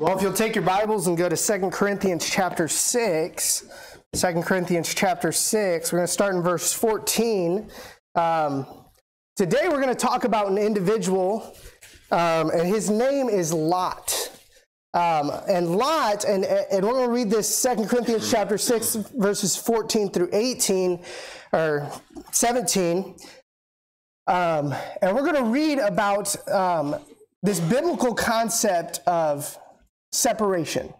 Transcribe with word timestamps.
Well, 0.00 0.16
if 0.16 0.22
you'll 0.22 0.32
take 0.32 0.54
your 0.54 0.62
Bibles 0.62 1.08
and 1.08 1.18
go 1.18 1.28
to 1.28 1.36
2 1.36 1.70
Corinthians 1.70 2.30
chapter 2.30 2.68
6, 2.68 3.64
2 4.14 4.42
Corinthians 4.42 4.94
chapter 4.94 5.32
6, 5.32 5.92
we're 5.92 5.98
going 5.98 6.06
to 6.06 6.12
start 6.12 6.36
in 6.36 6.40
verse 6.40 6.72
14. 6.72 7.68
Um, 8.14 8.64
today 9.34 9.62
we're 9.64 9.82
going 9.82 9.88
to 9.88 9.96
talk 9.96 10.22
about 10.22 10.52
an 10.52 10.56
individual, 10.56 11.52
um, 12.12 12.50
and 12.50 12.68
his 12.68 12.88
name 12.88 13.28
is 13.28 13.52
Lot. 13.52 14.38
Um, 14.94 15.32
and 15.48 15.74
Lot, 15.74 16.24
and, 16.26 16.44
and 16.44 16.86
we're 16.86 16.92
going 16.92 17.08
to 17.08 17.12
read 17.12 17.28
this 17.28 17.60
2 17.60 17.86
Corinthians 17.86 18.30
chapter 18.30 18.56
6, 18.56 18.94
verses 19.16 19.56
14 19.56 20.10
through 20.12 20.28
18, 20.32 21.02
or 21.52 21.90
17. 22.30 23.16
Um, 24.28 24.72
and 25.02 25.16
we're 25.16 25.24
going 25.24 25.44
to 25.44 25.50
read 25.50 25.80
about 25.80 26.36
um, 26.48 26.94
this 27.42 27.58
biblical 27.58 28.14
concept 28.14 29.00
of 29.04 29.58
separation. 30.12 30.92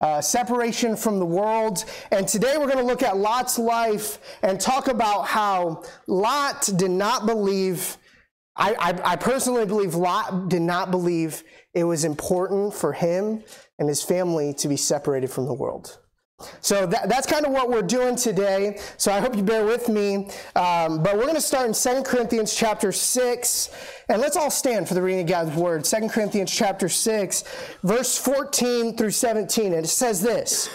Uh, 0.00 0.20
separation 0.20 0.96
from 0.96 1.20
the 1.20 1.24
world. 1.24 1.84
And 2.10 2.26
today 2.26 2.56
we're 2.58 2.66
going 2.66 2.78
to 2.78 2.84
look 2.84 3.04
at 3.04 3.16
Lot's 3.16 3.56
life 3.56 4.18
and 4.42 4.60
talk 4.60 4.88
about 4.88 5.28
how 5.28 5.84
Lot 6.08 6.68
did 6.74 6.90
not 6.90 7.24
believe, 7.24 7.98
I, 8.56 8.74
I, 8.74 9.12
I 9.12 9.16
personally 9.16 9.64
believe 9.64 9.94
Lot 9.94 10.48
did 10.48 10.62
not 10.62 10.90
believe 10.90 11.44
it 11.72 11.84
was 11.84 12.04
important 12.04 12.74
for 12.74 12.92
him 12.92 13.44
and 13.78 13.88
his 13.88 14.02
family 14.02 14.52
to 14.54 14.66
be 14.66 14.76
separated 14.76 15.30
from 15.30 15.46
the 15.46 15.54
world. 15.54 16.01
So 16.60 16.86
that, 16.86 17.08
that's 17.08 17.26
kind 17.26 17.44
of 17.46 17.52
what 17.52 17.68
we're 17.68 17.82
doing 17.82 18.16
today. 18.16 18.78
So 18.96 19.12
I 19.12 19.20
hope 19.20 19.36
you 19.36 19.42
bear 19.42 19.64
with 19.64 19.88
me. 19.88 20.28
Um, 20.56 21.02
but 21.02 21.16
we're 21.16 21.22
going 21.22 21.34
to 21.34 21.40
start 21.40 21.66
in 21.66 21.74
2 21.74 22.02
Corinthians 22.02 22.54
chapter 22.54 22.92
6. 22.92 23.70
And 24.08 24.20
let's 24.20 24.36
all 24.36 24.50
stand 24.50 24.88
for 24.88 24.94
the 24.94 25.02
reading 25.02 25.22
of 25.22 25.26
God's 25.28 25.56
word. 25.56 25.84
2 25.84 26.08
Corinthians 26.08 26.52
chapter 26.52 26.88
6, 26.88 27.44
verse 27.82 28.18
14 28.18 28.96
through 28.96 29.10
17. 29.10 29.72
And 29.74 29.84
it 29.84 29.88
says 29.88 30.20
this 30.20 30.68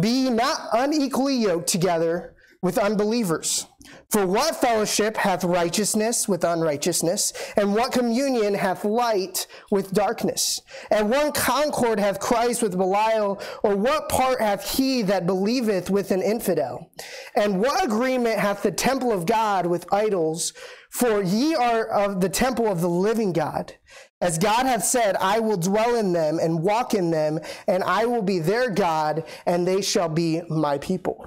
Be 0.00 0.30
not 0.30 0.68
unequally 0.72 1.36
yoked 1.36 1.68
together 1.68 2.34
with 2.62 2.78
unbelievers. 2.78 3.66
For 4.12 4.26
what 4.26 4.60
fellowship 4.60 5.16
hath 5.16 5.42
righteousness 5.42 6.28
with 6.28 6.44
unrighteousness? 6.44 7.32
And 7.56 7.74
what 7.74 7.92
communion 7.92 8.52
hath 8.52 8.84
light 8.84 9.46
with 9.70 9.92
darkness? 9.92 10.60
And 10.90 11.08
what 11.08 11.34
concord 11.34 11.98
hath 11.98 12.20
Christ 12.20 12.62
with 12.62 12.76
Belial? 12.76 13.40
Or 13.62 13.74
what 13.74 14.10
part 14.10 14.42
hath 14.42 14.76
he 14.76 15.00
that 15.00 15.26
believeth 15.26 15.88
with 15.88 16.10
an 16.10 16.20
infidel? 16.20 16.90
And 17.34 17.58
what 17.58 17.82
agreement 17.82 18.38
hath 18.38 18.62
the 18.62 18.70
temple 18.70 19.12
of 19.12 19.24
God 19.24 19.64
with 19.64 19.90
idols? 19.90 20.52
For 20.90 21.22
ye 21.22 21.54
are 21.54 21.86
of 21.86 22.20
the 22.20 22.28
temple 22.28 22.70
of 22.70 22.82
the 22.82 22.90
living 22.90 23.32
God. 23.32 23.72
As 24.20 24.36
God 24.36 24.66
hath 24.66 24.84
said, 24.84 25.16
I 25.16 25.40
will 25.40 25.56
dwell 25.56 25.96
in 25.96 26.12
them 26.12 26.38
and 26.38 26.62
walk 26.62 26.92
in 26.92 27.10
them, 27.10 27.40
and 27.66 27.82
I 27.82 28.04
will 28.04 28.20
be 28.20 28.40
their 28.40 28.68
God, 28.68 29.24
and 29.46 29.66
they 29.66 29.80
shall 29.80 30.10
be 30.10 30.42
my 30.50 30.76
people. 30.76 31.21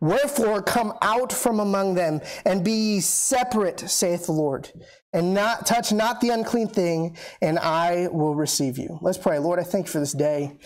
Wherefore 0.00 0.62
come 0.62 0.94
out 1.02 1.32
from 1.32 1.60
among 1.60 1.94
them 1.94 2.20
and 2.44 2.64
be 2.64 2.72
ye 2.72 3.00
separate, 3.00 3.80
saith 3.80 4.26
the 4.26 4.32
Lord, 4.32 4.70
and 5.12 5.34
not 5.34 5.66
touch 5.66 5.92
not 5.92 6.20
the 6.20 6.30
unclean 6.30 6.68
thing, 6.68 7.16
and 7.40 7.58
I 7.58 8.08
will 8.10 8.34
receive 8.34 8.78
you. 8.78 8.98
Let's 9.00 9.18
pray. 9.18 9.38
Lord, 9.38 9.58
I 9.58 9.64
thank 9.64 9.86
you 9.86 9.92
for 9.92 10.00
this 10.00 10.12
day. 10.12 10.58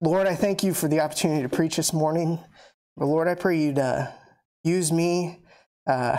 Lord, 0.00 0.26
I 0.26 0.34
thank 0.34 0.64
you 0.64 0.74
for 0.74 0.88
the 0.88 1.00
opportunity 1.00 1.42
to 1.42 1.48
preach 1.48 1.76
this 1.76 1.92
morning. 1.92 2.40
But 2.96 3.06
Lord, 3.06 3.28
I 3.28 3.34
pray 3.34 3.58
you 3.58 3.74
to 3.74 4.12
use 4.64 4.90
me 4.92 5.40
uh, 5.86 6.18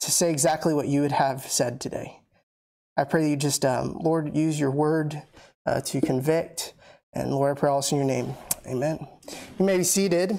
to 0.00 0.10
say 0.10 0.30
exactly 0.30 0.74
what 0.74 0.88
you 0.88 1.00
would 1.00 1.12
have 1.12 1.42
said 1.42 1.80
today. 1.80 2.20
I 2.96 3.04
pray 3.04 3.24
that 3.24 3.30
you 3.30 3.36
just, 3.36 3.64
um, 3.64 3.98
Lord, 4.00 4.36
use 4.36 4.58
your 4.58 4.70
word 4.70 5.20
uh, 5.66 5.80
to 5.80 6.00
convict. 6.00 6.74
And 7.12 7.32
Lord, 7.32 7.56
I 7.56 7.60
pray 7.60 7.70
also 7.70 7.96
in 7.96 8.06
your 8.06 8.08
name. 8.08 8.34
Amen. 8.66 9.06
You 9.58 9.64
may 9.64 9.78
be 9.78 9.84
seated. 9.84 10.38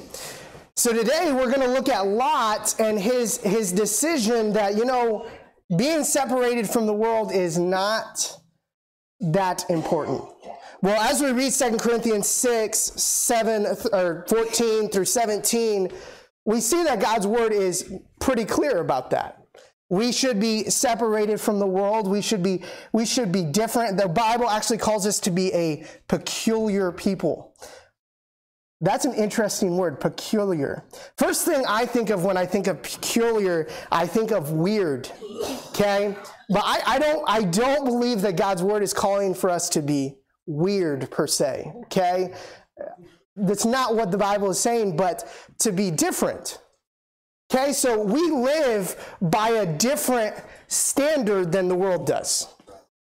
So 0.78 0.92
today 0.92 1.32
we're 1.32 1.48
going 1.48 1.62
to 1.62 1.72
look 1.72 1.88
at 1.88 2.06
Lot 2.06 2.76
and 2.80 3.00
his, 3.00 3.38
his 3.38 3.72
decision 3.72 4.52
that, 4.54 4.76
you 4.76 4.84
know, 4.84 5.26
being 5.78 6.04
separated 6.04 6.70
from 6.70 6.86
the 6.86 6.94
world 6.94 7.32
is 7.32 7.58
not 7.58 8.38
that 9.22 9.70
important. 9.70 10.22
Well, 10.82 11.00
as 11.02 11.22
we 11.22 11.32
read 11.32 11.54
2 11.54 11.78
Corinthians 11.78 12.28
6, 12.28 12.78
7, 12.78 13.68
or 13.94 14.26
14 14.28 14.90
through 14.90 15.06
17, 15.06 15.92
we 16.44 16.60
see 16.60 16.84
that 16.84 17.00
God's 17.00 17.26
word 17.26 17.54
is 17.54 17.94
pretty 18.20 18.44
clear 18.44 18.80
about 18.80 19.12
that. 19.12 19.42
We 19.90 20.12
should 20.12 20.42
be 20.42 20.70
separated 20.70 21.40
from 21.40 21.60
the 21.60 21.68
world. 21.68 22.06
We 22.06 22.22
should 22.22 22.44
be, 22.44 22.64
we 22.92 23.06
should 23.06 23.32
be 23.32 23.44
different. 23.44 23.98
The 23.98 24.10
Bible 24.10 24.50
actually 24.50 24.80
calls 24.80 25.08
us 25.08 25.22
to 25.22 25.32
be 25.32 25.54
a 25.54 25.86
peculiar 26.10 26.92
people. 26.92 27.55
That's 28.82 29.06
an 29.06 29.14
interesting 29.14 29.78
word, 29.78 30.00
peculiar. 30.00 30.84
First 31.18 31.46
thing 31.46 31.64
I 31.68 31.86
think 31.86 32.10
of 32.10 32.26
when 32.26 32.38
I 32.38 32.46
think 32.46 32.68
of 32.68 32.84
peculiar, 32.84 33.68
I 33.92 34.06
think 34.06 34.32
of 34.32 34.52
weird. 34.52 35.10
Okay? 35.70 36.16
But 36.50 36.64
I, 36.66 36.82
I 36.86 37.00
don't 37.00 37.24
I 37.28 37.44
don't 37.44 37.86
believe 37.86 38.22
that 38.22 38.36
God's 38.36 38.62
word 38.62 38.84
is 38.84 38.94
calling 38.94 39.34
for 39.34 39.50
us 39.50 39.70
to 39.70 39.82
be 39.82 40.18
weird 40.46 41.10
per 41.10 41.26
se. 41.26 41.72
Okay? 41.86 42.34
That's 43.36 43.66
not 43.66 43.96
what 43.96 44.12
the 44.12 44.18
Bible 44.18 44.50
is 44.50 44.60
saying, 44.60 44.96
but 44.96 45.28
to 45.60 45.72
be 45.72 45.92
different. 45.92 46.60
Okay, 47.54 47.74
so 47.74 48.02
we 48.02 48.32
live 48.32 49.16
by 49.22 49.50
a 49.50 49.66
different 49.66 50.36
standard 50.68 51.52
than 51.52 51.68
the 51.68 51.76
world 51.76 52.08
does. 52.08 52.48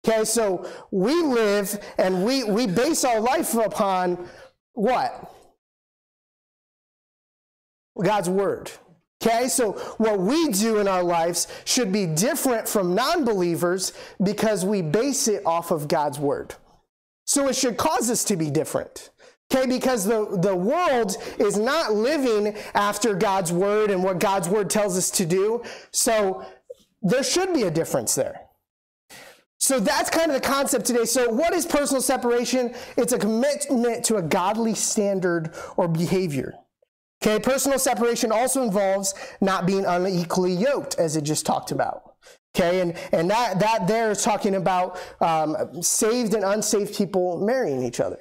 Okay, 0.07 0.25
so 0.25 0.69
we 0.91 1.15
live 1.23 1.79
and 1.99 2.25
we, 2.25 2.43
we 2.45 2.67
base 2.67 3.05
our 3.05 3.21
life 3.21 3.55
upon 3.55 4.29
what? 4.73 5.33
God's 8.01 8.29
word. 8.29 8.71
Okay, 9.25 9.47
so 9.49 9.73
what 9.99 10.19
we 10.19 10.49
do 10.49 10.79
in 10.79 10.89
our 10.89 11.03
lives 11.03 11.47
should 11.65 11.93
be 11.93 12.07
different 12.07 12.69
from 12.69 12.95
non 12.95 13.25
believers 13.25 13.93
because 14.23 14.65
we 14.65 14.83
base 14.83 15.29
it 15.29 15.47
off 15.47 15.71
of 15.71 15.87
God's 15.87 16.19
word. 16.19 16.55
So 17.25 17.49
it 17.49 17.55
should 17.55 17.77
cause 17.77 18.11
us 18.11 18.25
to 18.25 18.37
be 18.37 18.51
different. 18.51 19.11
Okay, 19.53 19.67
because 19.67 20.05
the, 20.05 20.39
the 20.41 20.57
world 20.57 21.17
is 21.39 21.57
not 21.57 21.93
living 21.93 22.57
after 22.75 23.15
God's 23.15 23.53
word 23.53 23.91
and 23.91 24.03
what 24.03 24.19
God's 24.19 24.49
word 24.49 24.71
tells 24.71 24.97
us 24.97 25.11
to 25.13 25.27
do. 25.27 25.63
So 25.93 26.45
there 27.03 27.23
should 27.23 27.53
be 27.53 27.63
a 27.63 27.71
difference 27.71 28.15
there. 28.15 28.41
So 29.59 29.79
that's 29.79 30.11
kind 30.11 30.33
of 30.33 30.41
the 30.41 30.47
concept 30.47 30.87
today. 30.87 31.05
So, 31.05 31.31
what 31.31 31.53
is 31.55 31.65
personal 31.65 32.03
separation? 32.03 32.75
It's 32.97 33.13
a 33.13 33.19
commitment 33.19 34.05
to 34.07 34.17
a 34.17 34.23
godly 34.23 34.75
standard 34.75 35.55
or 35.77 35.87
behavior. 35.87 36.55
Okay, 37.23 37.39
personal 37.39 37.79
separation 37.79 38.33
also 38.33 38.65
involves 38.65 39.15
not 39.41 39.65
being 39.65 39.85
unequally 39.85 40.53
yoked, 40.53 40.97
as 40.99 41.15
it 41.15 41.23
just 41.23 41.47
talked 41.47 41.71
about. 41.71 42.15
Okay, 42.55 42.81
and, 42.81 42.99
and 43.13 43.31
that, 43.31 43.61
that 43.61 43.87
there 43.87 44.11
is 44.11 44.25
talking 44.25 44.57
about 44.57 44.99
um, 45.21 45.81
saved 45.83 46.35
and 46.35 46.43
unsaved 46.43 46.97
people 46.97 47.39
marrying 47.39 47.81
each 47.85 48.01
other. 48.01 48.19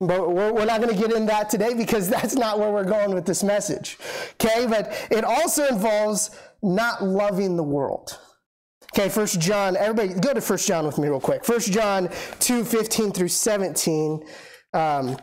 But 0.00 0.32
we're, 0.32 0.54
we're 0.54 0.64
not 0.64 0.80
going 0.80 0.92
to 0.92 0.98
get 0.98 1.12
in 1.14 1.26
that 1.26 1.50
today 1.50 1.74
because 1.74 2.08
that's 2.08 2.34
not 2.34 2.58
where 2.58 2.70
we're 2.70 2.84
going 2.84 3.14
with 3.14 3.26
this 3.26 3.44
message. 3.44 3.98
Okay, 4.42 4.66
but 4.66 5.06
it 5.10 5.22
also 5.22 5.66
involves 5.66 6.30
not 6.62 7.04
loving 7.04 7.58
the 7.58 7.62
world. 7.62 8.18
Okay, 8.94 9.10
First 9.10 9.38
John, 9.38 9.76
everybody 9.76 10.18
go 10.18 10.32
to 10.32 10.40
First 10.40 10.66
John 10.66 10.86
with 10.86 10.96
me 10.96 11.08
real 11.08 11.20
quick. 11.20 11.44
First 11.44 11.72
John 11.72 12.08
2, 12.38 12.64
15 12.64 13.12
through 13.12 13.28
17. 13.28 14.24
Um, 14.72 15.18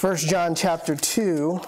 1 0.00 0.16
John 0.16 0.54
chapter 0.54 0.96
2. 0.96 1.60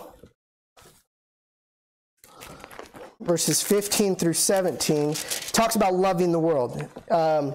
Verses 3.21 3.63
15 3.63 4.17
through 4.17 4.33
17, 4.33 5.15
talks 5.53 5.77
about 5.77 5.95
loving 5.95 6.33
the 6.33 6.39
world. 6.39 6.89
Um, 7.11 7.55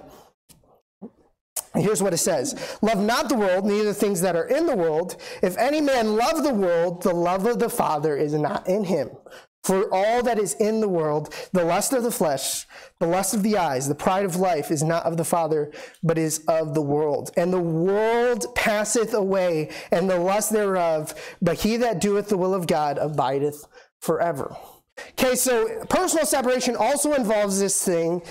Here's 1.78 2.02
what 2.02 2.14
it 2.14 2.18
says 2.18 2.78
Love 2.82 3.00
not 3.00 3.30
the 3.30 3.36
world, 3.36 3.66
neither 3.66 3.86
the 3.86 3.94
things 3.94 4.22
that 4.22 4.36
are 4.36 4.48
in 4.48 4.66
the 4.66 4.76
world. 4.76 5.18
If 5.42 5.58
any 5.58 5.82
man 5.82 6.16
love 6.16 6.44
the 6.44 6.54
world, 6.54 7.04
the 7.04 7.14
love 7.14 7.46
of 7.46 7.60
the 7.60 7.70
Father 7.70 8.16
is 8.16 8.34
not 8.34 8.68
in 8.68 8.86
him. 8.86 9.10
For 9.64 9.92
all 9.92 10.22
that 10.22 10.38
is 10.38 10.54
in 10.54 10.80
the 10.80 10.88
world, 10.88 11.34
the 11.52 11.66
lust 11.66 11.92
of 11.92 12.04
the 12.04 12.12
flesh, 12.12 12.68
the 13.00 13.08
lust 13.08 13.34
of 13.34 13.42
the 13.42 13.58
eyes, 13.58 13.88
the 13.88 13.96
pride 13.96 14.24
of 14.24 14.36
life 14.36 14.70
is 14.70 14.84
not 14.84 15.04
of 15.06 15.18
the 15.18 15.26
Father, 15.26 15.72
but 16.04 16.20
is 16.20 16.44
of 16.48 16.76
the 16.76 16.84
world. 16.84 17.32
And 17.36 17.52
the 17.52 17.60
world 17.60 18.46
passeth 18.54 19.16
away, 19.16 19.72
and 19.92 20.08
the 20.08 20.20
lust 20.20 20.52
thereof, 20.54 21.16
but 21.42 21.62
he 21.62 21.78
that 21.78 22.00
doeth 22.00 22.30
the 22.30 22.38
will 22.38 22.54
of 22.54 22.68
God 22.68 23.00
abideth 23.00 23.66
forever. 24.02 24.56
Okay, 25.12 25.36
so 25.36 25.86
personal 25.90 26.26
separation 26.26 26.76
also 26.76 27.14
involves 27.14 27.60
this 27.60 27.84
thing 27.84 28.22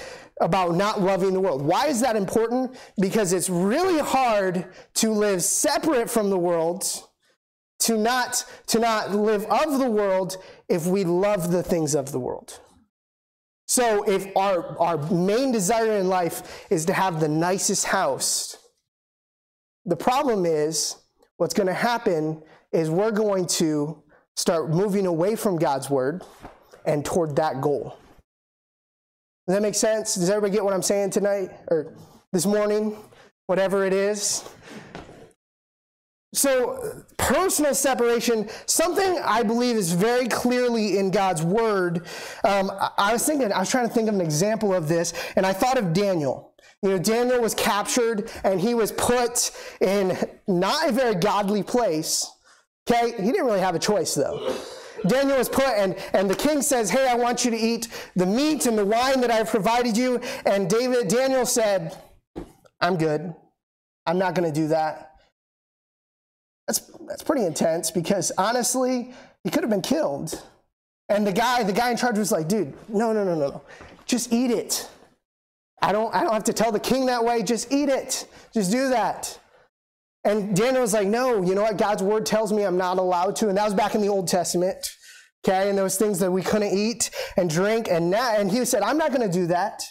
about 0.40 0.74
not 0.74 1.00
loving 1.00 1.32
the 1.32 1.40
world. 1.40 1.62
Why 1.62 1.86
is 1.86 2.00
that 2.00 2.16
important? 2.16 2.76
Because 3.00 3.32
it's 3.32 3.50
really 3.50 4.00
hard 4.00 4.66
to 4.94 5.10
live 5.12 5.42
separate 5.42 6.10
from 6.10 6.30
the 6.30 6.38
world, 6.38 6.84
to 7.80 7.96
not, 7.96 8.44
to 8.68 8.78
not 8.78 9.14
live 9.14 9.44
of 9.44 9.78
the 9.78 9.90
world 9.90 10.36
if 10.68 10.86
we 10.86 11.04
love 11.04 11.50
the 11.50 11.62
things 11.62 11.94
of 11.94 12.12
the 12.12 12.18
world. 12.18 12.60
So 13.66 14.02
if 14.04 14.26
our, 14.36 14.78
our 14.78 14.98
main 15.10 15.52
desire 15.52 15.98
in 15.98 16.08
life 16.08 16.66
is 16.70 16.84
to 16.86 16.92
have 16.92 17.20
the 17.20 17.28
nicest 17.28 17.86
house, 17.86 18.56
the 19.86 19.96
problem 19.96 20.44
is 20.46 20.96
what's 21.36 21.54
going 21.54 21.66
to 21.66 21.74
happen 21.74 22.42
is 22.72 22.90
we're 22.90 23.10
going 23.10 23.46
to 23.46 24.02
start 24.36 24.70
moving 24.70 25.06
away 25.06 25.36
from 25.36 25.56
God's 25.56 25.88
word 25.88 26.22
and 26.84 27.04
toward 27.04 27.36
that 27.36 27.60
goal. 27.60 27.96
Does 29.46 29.56
that 29.56 29.62
make 29.62 29.74
sense? 29.74 30.14
Does 30.14 30.30
everybody 30.30 30.52
get 30.52 30.64
what 30.64 30.74
I'm 30.74 30.82
saying 30.82 31.10
tonight 31.10 31.50
or 31.68 31.94
this 32.32 32.46
morning? 32.46 32.96
Whatever 33.46 33.84
it 33.84 33.92
is. 33.92 34.48
So, 36.32 37.04
personal 37.16 37.74
separation, 37.74 38.48
something 38.66 39.20
I 39.22 39.44
believe 39.44 39.76
is 39.76 39.92
very 39.92 40.26
clearly 40.26 40.98
in 40.98 41.12
God's 41.12 41.42
word. 41.42 42.06
Um, 42.42 42.72
I 42.98 43.12
was 43.12 43.24
thinking, 43.24 43.52
I 43.52 43.60
was 43.60 43.70
trying 43.70 43.86
to 43.86 43.94
think 43.94 44.08
of 44.08 44.16
an 44.16 44.20
example 44.20 44.74
of 44.74 44.88
this, 44.88 45.12
and 45.36 45.46
I 45.46 45.52
thought 45.52 45.78
of 45.78 45.92
Daniel. 45.92 46.54
You 46.82 46.90
know, 46.90 46.98
Daniel 46.98 47.40
was 47.40 47.54
captured 47.54 48.30
and 48.44 48.60
he 48.60 48.74
was 48.74 48.92
put 48.92 49.52
in 49.80 50.18
not 50.46 50.88
a 50.88 50.92
very 50.92 51.14
godly 51.14 51.62
place. 51.62 52.30
Okay, 52.88 53.12
he 53.12 53.30
didn't 53.32 53.46
really 53.46 53.60
have 53.60 53.74
a 53.74 53.78
choice 53.78 54.14
though. 54.14 54.54
Daniel 55.06 55.36
was 55.38 55.48
put, 55.48 55.66
and, 55.66 55.96
and 56.12 56.28
the 56.28 56.34
king 56.34 56.62
says, 56.62 56.90
Hey, 56.90 57.08
I 57.08 57.14
want 57.14 57.44
you 57.44 57.50
to 57.50 57.56
eat 57.56 57.88
the 58.16 58.26
meat 58.26 58.66
and 58.66 58.76
the 58.76 58.84
wine 58.84 59.20
that 59.20 59.30
I've 59.30 59.48
provided 59.48 59.96
you. 59.96 60.20
And 60.46 60.68
David, 60.68 61.08
Daniel 61.08 61.44
said, 61.44 61.96
I'm 62.80 62.96
good. 62.96 63.34
I'm 64.06 64.18
not 64.18 64.34
going 64.34 64.50
to 64.50 64.60
do 64.60 64.68
that. 64.68 65.16
That's, 66.66 66.90
that's 67.06 67.22
pretty 67.22 67.44
intense 67.44 67.90
because 67.90 68.32
honestly, 68.38 69.12
he 69.42 69.50
could 69.50 69.62
have 69.62 69.70
been 69.70 69.82
killed. 69.82 70.42
And 71.08 71.26
the 71.26 71.32
guy, 71.32 71.62
the 71.62 71.72
guy 71.72 71.90
in 71.90 71.96
charge 71.96 72.18
was 72.18 72.32
like, 72.32 72.48
dude, 72.48 72.72
no, 72.88 73.12
no, 73.12 73.24
no, 73.24 73.34
no, 73.34 73.48
no. 73.48 73.62
Just 74.06 74.32
eat 74.32 74.50
it. 74.50 74.88
I 75.82 75.92
don't, 75.92 76.14
I 76.14 76.22
don't 76.22 76.32
have 76.32 76.44
to 76.44 76.52
tell 76.54 76.72
the 76.72 76.80
king 76.80 77.06
that 77.06 77.22
way. 77.22 77.42
Just 77.42 77.70
eat 77.70 77.90
it. 77.90 78.26
Just 78.54 78.70
do 78.70 78.88
that. 78.88 79.38
And 80.24 80.56
Daniel 80.56 80.82
was 80.82 80.94
like, 80.94 81.06
no, 81.06 81.42
you 81.42 81.54
know 81.54 81.62
what? 81.62 81.76
God's 81.76 82.02
word 82.02 82.24
tells 82.24 82.52
me 82.52 82.64
I'm 82.64 82.78
not 82.78 82.98
allowed 82.98 83.36
to. 83.36 83.48
And 83.48 83.58
that 83.58 83.64
was 83.64 83.74
back 83.74 83.94
in 83.94 84.00
the 84.00 84.08
Old 84.08 84.26
Testament. 84.26 84.78
Okay. 85.46 85.68
And 85.68 85.76
there 85.76 85.84
was 85.84 85.98
things 85.98 86.18
that 86.20 86.30
we 86.30 86.42
couldn't 86.42 86.76
eat 86.76 87.10
and 87.36 87.50
drink. 87.50 87.88
And 87.90 88.10
now, 88.10 88.34
and 88.34 88.50
he 88.50 88.64
said, 88.64 88.82
I'm 88.82 88.96
not 88.96 89.12
going 89.12 89.28
to 89.28 89.32
do 89.32 89.46
that. 89.48 89.82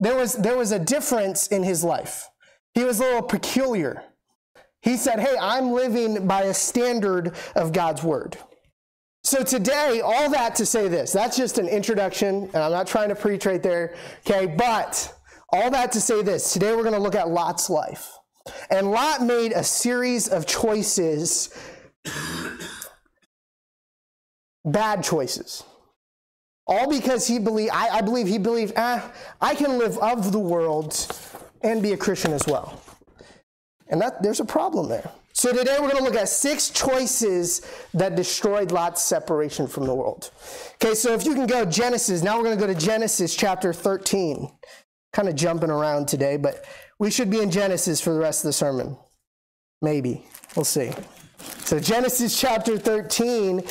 There 0.00 0.16
was, 0.16 0.34
there 0.34 0.56
was 0.56 0.72
a 0.72 0.78
difference 0.78 1.46
in 1.46 1.62
his 1.62 1.84
life. 1.84 2.26
He 2.74 2.84
was 2.84 2.98
a 2.98 3.04
little 3.04 3.22
peculiar. 3.22 4.02
He 4.82 4.96
said, 4.96 5.20
Hey, 5.20 5.36
I'm 5.40 5.72
living 5.72 6.26
by 6.26 6.42
a 6.44 6.54
standard 6.54 7.34
of 7.54 7.72
God's 7.72 8.02
word. 8.02 8.38
So 9.22 9.44
today, 9.44 10.00
all 10.02 10.30
that 10.30 10.54
to 10.56 10.66
say 10.66 10.88
this, 10.88 11.12
that's 11.12 11.36
just 11.36 11.58
an 11.58 11.68
introduction, 11.68 12.44
and 12.44 12.56
I'm 12.56 12.72
not 12.72 12.86
trying 12.86 13.10
to 13.10 13.14
preach 13.14 13.44
right 13.44 13.62
there, 13.62 13.94
okay? 14.26 14.46
But 14.46 15.14
all 15.52 15.70
that 15.70 15.92
to 15.92 16.00
say 16.00 16.22
this, 16.22 16.54
today 16.54 16.74
we're 16.74 16.82
going 16.82 16.94
to 16.94 17.00
look 17.00 17.14
at 17.14 17.28
Lot's 17.28 17.68
life. 17.68 18.10
And 18.70 18.90
Lot 18.90 19.22
made 19.22 19.52
a 19.52 19.64
series 19.64 20.28
of 20.28 20.46
choices, 20.46 21.54
bad 24.64 25.02
choices. 25.02 25.64
All 26.66 26.88
because 26.88 27.26
he 27.26 27.38
believed, 27.38 27.72
I, 27.72 27.98
I 27.98 28.00
believe 28.00 28.28
he 28.28 28.38
believed, 28.38 28.74
ah, 28.76 29.10
I 29.40 29.54
can 29.54 29.78
live 29.78 29.98
of 29.98 30.30
the 30.30 30.38
world 30.38 30.94
and 31.62 31.82
be 31.82 31.92
a 31.92 31.96
Christian 31.96 32.32
as 32.32 32.46
well. 32.46 32.80
And 33.88 34.00
that 34.00 34.22
there's 34.22 34.40
a 34.40 34.44
problem 34.44 34.88
there. 34.88 35.10
So 35.32 35.52
today 35.52 35.76
we're 35.80 35.90
going 35.90 35.98
to 35.98 36.04
look 36.04 36.16
at 36.16 36.28
six 36.28 36.70
choices 36.70 37.62
that 37.94 38.14
destroyed 38.14 38.72
Lot's 38.72 39.02
separation 39.02 39.66
from 39.66 39.86
the 39.86 39.94
world. 39.94 40.30
Okay, 40.74 40.94
so 40.94 41.14
if 41.14 41.24
you 41.24 41.34
can 41.34 41.46
go 41.46 41.64
Genesis, 41.64 42.22
now 42.22 42.36
we're 42.36 42.44
going 42.44 42.58
to 42.58 42.66
go 42.66 42.72
to 42.72 42.78
Genesis 42.78 43.34
chapter 43.34 43.72
13. 43.72 44.50
Kind 45.12 45.28
of 45.28 45.34
jumping 45.34 45.70
around 45.70 46.08
today, 46.08 46.36
but 46.36 46.64
we 47.00 47.10
should 47.10 47.30
be 47.30 47.40
in 47.40 47.50
Genesis 47.50 48.00
for 48.00 48.12
the 48.12 48.20
rest 48.20 48.44
of 48.44 48.48
the 48.50 48.52
sermon. 48.52 48.96
Maybe. 49.82 50.22
We'll 50.54 50.66
see. 50.66 50.92
So 51.64 51.80
Genesis 51.80 52.38
chapter 52.38 52.78
13, 52.78 53.62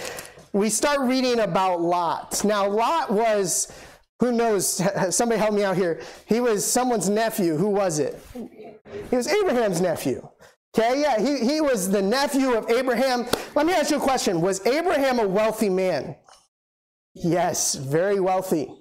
we 0.52 0.70
start 0.70 1.02
reading 1.02 1.42
about 1.42 1.80
Lot. 1.80 2.44
Now 2.44 2.68
Lot 2.68 3.12
was 3.12 3.72
who 4.20 4.32
knows? 4.32 4.82
Somebody 5.16 5.40
help 5.40 5.54
me 5.54 5.64
out 5.64 5.78
here. 5.78 6.02
He 6.26 6.42
was 6.42 6.66
someone's 6.66 7.08
nephew. 7.08 7.56
Who 7.56 7.70
was 7.70 8.00
it? 8.00 8.20
He 8.34 9.16
was 9.16 9.28
Abraham's 9.28 9.80
nephew. 9.80 10.28
Okay, 10.78 11.02
yeah, 11.02 11.20
he, 11.20 11.40
he 11.40 11.62
was 11.62 11.90
the 11.90 12.02
nephew 12.02 12.54
of 12.54 12.70
Abraham. 12.70 13.28
Let 13.56 13.66
me 13.66 13.74
ask 13.74 13.92
you 13.92 13.98
a 13.98 14.02
question 14.02 14.42
Was 14.42 14.66
Abraham 14.66 15.20
a 15.20 15.28
wealthy 15.28 15.70
man? 15.70 16.16
Yes, 17.14 17.76
very 17.76 18.20
wealthy. 18.20 18.74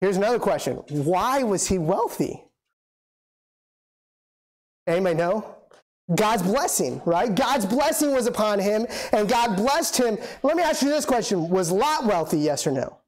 Here's 0.00 0.16
another 0.16 0.40
question 0.40 0.76
Why 0.88 1.44
was 1.44 1.68
he 1.68 1.78
wealthy? 1.78 2.45
Anybody 4.86 5.16
know? 5.16 5.56
God's 6.14 6.42
blessing, 6.42 7.02
right? 7.04 7.34
God's 7.34 7.66
blessing 7.66 8.12
was 8.12 8.26
upon 8.26 8.60
him, 8.60 8.86
and 9.12 9.28
God 9.28 9.56
blessed 9.56 9.96
him. 9.96 10.18
Let 10.44 10.56
me 10.56 10.62
ask 10.62 10.82
you 10.82 10.88
this 10.88 11.04
question 11.04 11.48
Was 11.48 11.72
Lot 11.72 12.06
wealthy, 12.06 12.38
yes 12.38 12.66
or 12.66 12.70
no? 12.70 12.98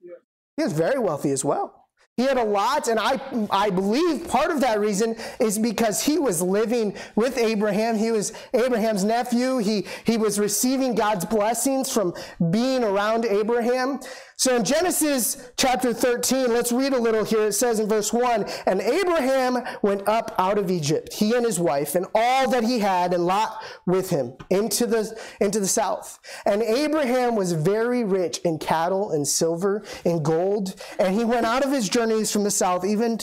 He 0.57 0.65
was 0.65 0.73
very 0.73 0.99
wealthy 0.99 1.31
as 1.31 1.45
well. 1.45 1.79
He 2.17 2.25
had 2.25 2.37
a 2.37 2.43
lot, 2.43 2.89
and 2.89 2.99
I, 2.99 3.21
I 3.49 3.71
believe 3.71 4.27
part 4.27 4.51
of 4.51 4.61
that 4.63 4.81
reason 4.81 5.15
is 5.39 5.57
because 5.57 6.03
he 6.03 6.19
was 6.19 6.43
living 6.43 6.97
with 7.15 7.39
Abraham. 7.39 7.97
He 7.97 8.11
was 8.11 8.33
Abraham's 8.53 9.05
nephew. 9.05 9.59
He, 9.59 9.87
he 10.03 10.17
was 10.17 10.41
receiving 10.41 10.97
God's 10.97 11.25
blessings 11.25 11.93
from 11.93 12.13
being 12.51 12.83
around 12.83 13.25
Abraham. 13.25 14.01
So 14.39 14.55
in 14.55 14.63
Genesis 14.63 15.51
chapter 15.57 15.93
13, 15.93 16.53
let's 16.53 16.71
read 16.71 16.93
a 16.93 17.01
little 17.01 17.25
here. 17.25 17.49
It 17.49 17.55
says 17.55 17.81
in 17.81 17.89
verse 17.89 18.13
1 18.13 18.47
And 18.67 18.81
Abraham 18.81 19.59
went 19.83 20.07
up 20.07 20.33
out 20.39 20.59
of 20.59 20.71
Egypt, 20.71 21.13
he 21.13 21.35
and 21.35 21.45
his 21.45 21.59
wife, 21.59 21.97
and 21.97 22.07
all 22.15 22.49
that 22.51 22.63
he 22.63 22.79
had, 22.79 23.13
and 23.13 23.27
Lot 23.27 23.61
with 23.85 24.11
him, 24.11 24.35
into 24.49 24.87
the, 24.87 25.19
into 25.41 25.59
the 25.59 25.67
south. 25.67 26.21
And 26.47 26.63
Abraham 26.63 27.35
was 27.35 27.51
very 27.51 28.05
rich 28.05 28.39
in 28.45 28.61
cattle 28.61 29.11
and 29.11 29.27
silver 29.27 29.85
and 30.05 30.25
gold. 30.25 30.81
And 31.01 31.17
he 31.17 31.25
went 31.25 31.45
out 31.45 31.65
of 31.65 31.73
his 31.73 31.89
journeys 31.89 32.33
from 32.33 32.45
the 32.45 32.53
south, 32.53 32.85
even 32.85 33.19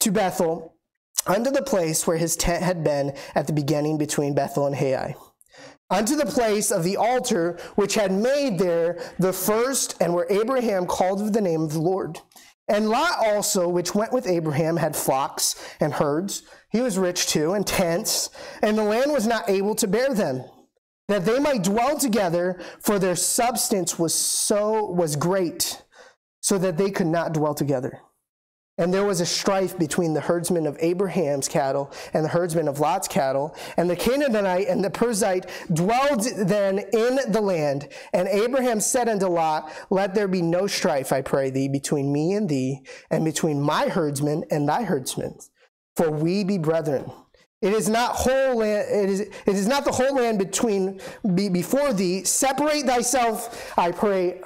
to 0.00 0.10
Bethel, 0.10 0.74
unto 1.26 1.50
the 1.50 1.62
place 1.62 2.06
where 2.06 2.16
his 2.16 2.34
tent 2.34 2.62
had 2.62 2.82
been 2.82 3.14
at 3.34 3.46
the 3.46 3.52
beginning 3.52 3.98
between 3.98 4.34
Bethel 4.34 4.66
and 4.66 4.76
Hai 4.76 5.14
unto 5.90 6.16
the 6.16 6.26
place 6.26 6.70
of 6.70 6.84
the 6.84 6.96
altar 6.96 7.58
which 7.74 7.94
had 7.94 8.12
made 8.12 8.58
there 8.58 8.98
the 9.18 9.32
first, 9.32 9.96
and 10.00 10.14
where 10.14 10.26
Abraham 10.30 10.86
called 10.86 11.32
the 11.32 11.40
name 11.40 11.62
of 11.62 11.72
the 11.72 11.80
Lord. 11.80 12.18
And 12.68 12.88
Lot 12.88 13.18
also, 13.26 13.68
which 13.68 13.96
went 13.96 14.12
with 14.12 14.28
Abraham, 14.28 14.76
had 14.76 14.94
flocks 14.94 15.56
and 15.80 15.92
herds. 15.92 16.44
He 16.70 16.80
was 16.80 16.98
rich 16.98 17.26
too, 17.26 17.54
and 17.54 17.66
tents, 17.66 18.30
and 18.62 18.78
the 18.78 18.84
land 18.84 19.10
was 19.10 19.26
not 19.26 19.50
able 19.50 19.74
to 19.74 19.88
bear 19.88 20.14
them, 20.14 20.44
that 21.08 21.24
they 21.24 21.40
might 21.40 21.64
dwell 21.64 21.98
together, 21.98 22.60
for 22.78 23.00
their 23.00 23.16
substance 23.16 23.98
was 23.98 24.14
so 24.14 24.84
was 24.84 25.16
great, 25.16 25.82
so 26.40 26.58
that 26.58 26.76
they 26.78 26.92
could 26.92 27.08
not 27.08 27.32
dwell 27.34 27.54
together. 27.54 28.00
And 28.80 28.92
there 28.92 29.04
was 29.04 29.20
a 29.20 29.26
strife 29.26 29.78
between 29.78 30.14
the 30.14 30.22
herdsmen 30.22 30.66
of 30.66 30.76
Abraham's 30.80 31.48
cattle 31.48 31.92
and 32.14 32.24
the 32.24 32.30
herdsmen 32.30 32.66
of 32.66 32.80
Lot's 32.80 33.06
cattle. 33.06 33.54
And 33.76 33.90
the 33.90 33.94
Canaanite 33.94 34.68
and 34.68 34.82
the 34.82 34.88
Perizzite 34.88 35.50
dwelled 35.74 36.24
then 36.38 36.78
in 36.78 37.20
the 37.30 37.42
land. 37.42 37.88
And 38.14 38.26
Abraham 38.26 38.80
said 38.80 39.06
unto 39.06 39.26
Lot, 39.26 39.70
Let 39.90 40.14
there 40.14 40.28
be 40.28 40.40
no 40.40 40.66
strife, 40.66 41.12
I 41.12 41.20
pray 41.20 41.50
thee, 41.50 41.68
between 41.68 42.10
me 42.10 42.32
and 42.32 42.48
thee, 42.48 42.80
and 43.10 43.22
between 43.22 43.60
my 43.60 43.88
herdsmen 43.88 44.44
and 44.50 44.66
thy 44.66 44.84
herdsmen, 44.84 45.38
for 45.94 46.10
we 46.10 46.42
be 46.42 46.56
brethren. 46.56 47.12
It 47.60 47.74
is 47.74 47.90
not 47.90 48.12
whole 48.12 48.56
land, 48.56 48.88
it 48.90 49.10
is, 49.10 49.20
it 49.20 49.32
is 49.46 49.66
not 49.66 49.84
the 49.84 49.92
whole 49.92 50.14
land 50.14 50.38
between 50.38 51.02
be, 51.34 51.50
before 51.50 51.92
thee. 51.92 52.24
Separate 52.24 52.86
thyself, 52.86 53.74
I 53.76 53.92
pray, 53.92 54.40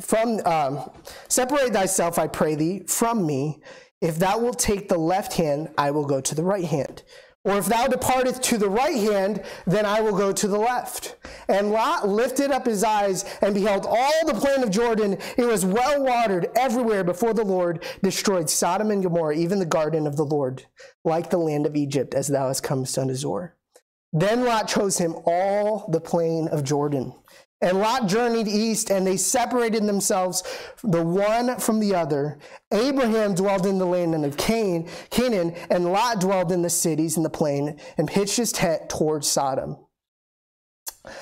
from 0.00 0.40
um, 0.44 0.90
separate 1.28 1.72
thyself, 1.72 2.18
I 2.18 2.26
pray 2.26 2.54
thee, 2.54 2.84
from 2.86 3.26
me. 3.26 3.60
If 4.00 4.18
thou 4.18 4.38
wilt 4.38 4.58
take 4.58 4.88
the 4.88 4.98
left 4.98 5.34
hand, 5.34 5.70
I 5.78 5.90
will 5.90 6.04
go 6.04 6.20
to 6.20 6.34
the 6.34 6.44
right 6.44 6.64
hand. 6.64 7.02
Or 7.44 7.58
if 7.58 7.66
thou 7.66 7.86
departest 7.86 8.42
to 8.44 8.58
the 8.58 8.68
right 8.68 8.96
hand, 8.96 9.42
then 9.66 9.86
I 9.86 10.00
will 10.00 10.16
go 10.16 10.32
to 10.32 10.48
the 10.48 10.58
left. 10.58 11.14
And 11.48 11.70
Lot 11.70 12.08
lifted 12.08 12.50
up 12.50 12.66
his 12.66 12.82
eyes 12.82 13.24
and 13.40 13.54
beheld 13.54 13.86
all 13.86 14.26
the 14.26 14.34
plain 14.34 14.64
of 14.64 14.70
Jordan. 14.70 15.16
It 15.38 15.46
was 15.46 15.64
well 15.64 16.02
watered 16.02 16.48
everywhere 16.56 17.04
before 17.04 17.34
the 17.34 17.44
Lord 17.44 17.84
destroyed 18.02 18.50
Sodom 18.50 18.90
and 18.90 19.02
Gomorrah, 19.02 19.36
even 19.36 19.60
the 19.60 19.64
garden 19.64 20.08
of 20.08 20.16
the 20.16 20.24
Lord, 20.24 20.66
like 21.04 21.30
the 21.30 21.38
land 21.38 21.66
of 21.66 21.76
Egypt, 21.76 22.14
as 22.14 22.26
thou 22.26 22.48
hast 22.48 22.64
come 22.64 22.80
unto 22.80 23.14
Zoar. 23.14 23.54
Then 24.12 24.44
Lot 24.44 24.66
chose 24.66 24.98
him 24.98 25.14
all 25.24 25.88
the 25.92 26.00
plain 26.00 26.48
of 26.48 26.64
Jordan 26.64 27.14
and 27.66 27.80
Lot 27.80 28.06
journeyed 28.06 28.48
east, 28.48 28.90
and 28.90 29.04
they 29.04 29.16
separated 29.16 29.82
themselves 29.84 30.44
the 30.84 31.02
one 31.02 31.58
from 31.58 31.80
the 31.80 31.94
other. 31.94 32.38
Abraham 32.70 33.34
dwelled 33.34 33.66
in 33.66 33.78
the 33.78 33.84
land 33.84 34.24
of 34.24 34.36
Cain, 34.36 34.88
Canaan, 35.10 35.54
and 35.68 35.92
Lot 35.92 36.20
dwelled 36.20 36.52
in 36.52 36.62
the 36.62 36.70
cities 36.70 37.16
in 37.16 37.24
the 37.24 37.30
plain 37.40 37.78
and 37.98 38.06
pitched 38.08 38.36
his 38.36 38.52
tent 38.52 38.88
towards 38.88 39.26
Sodom. 39.28 39.76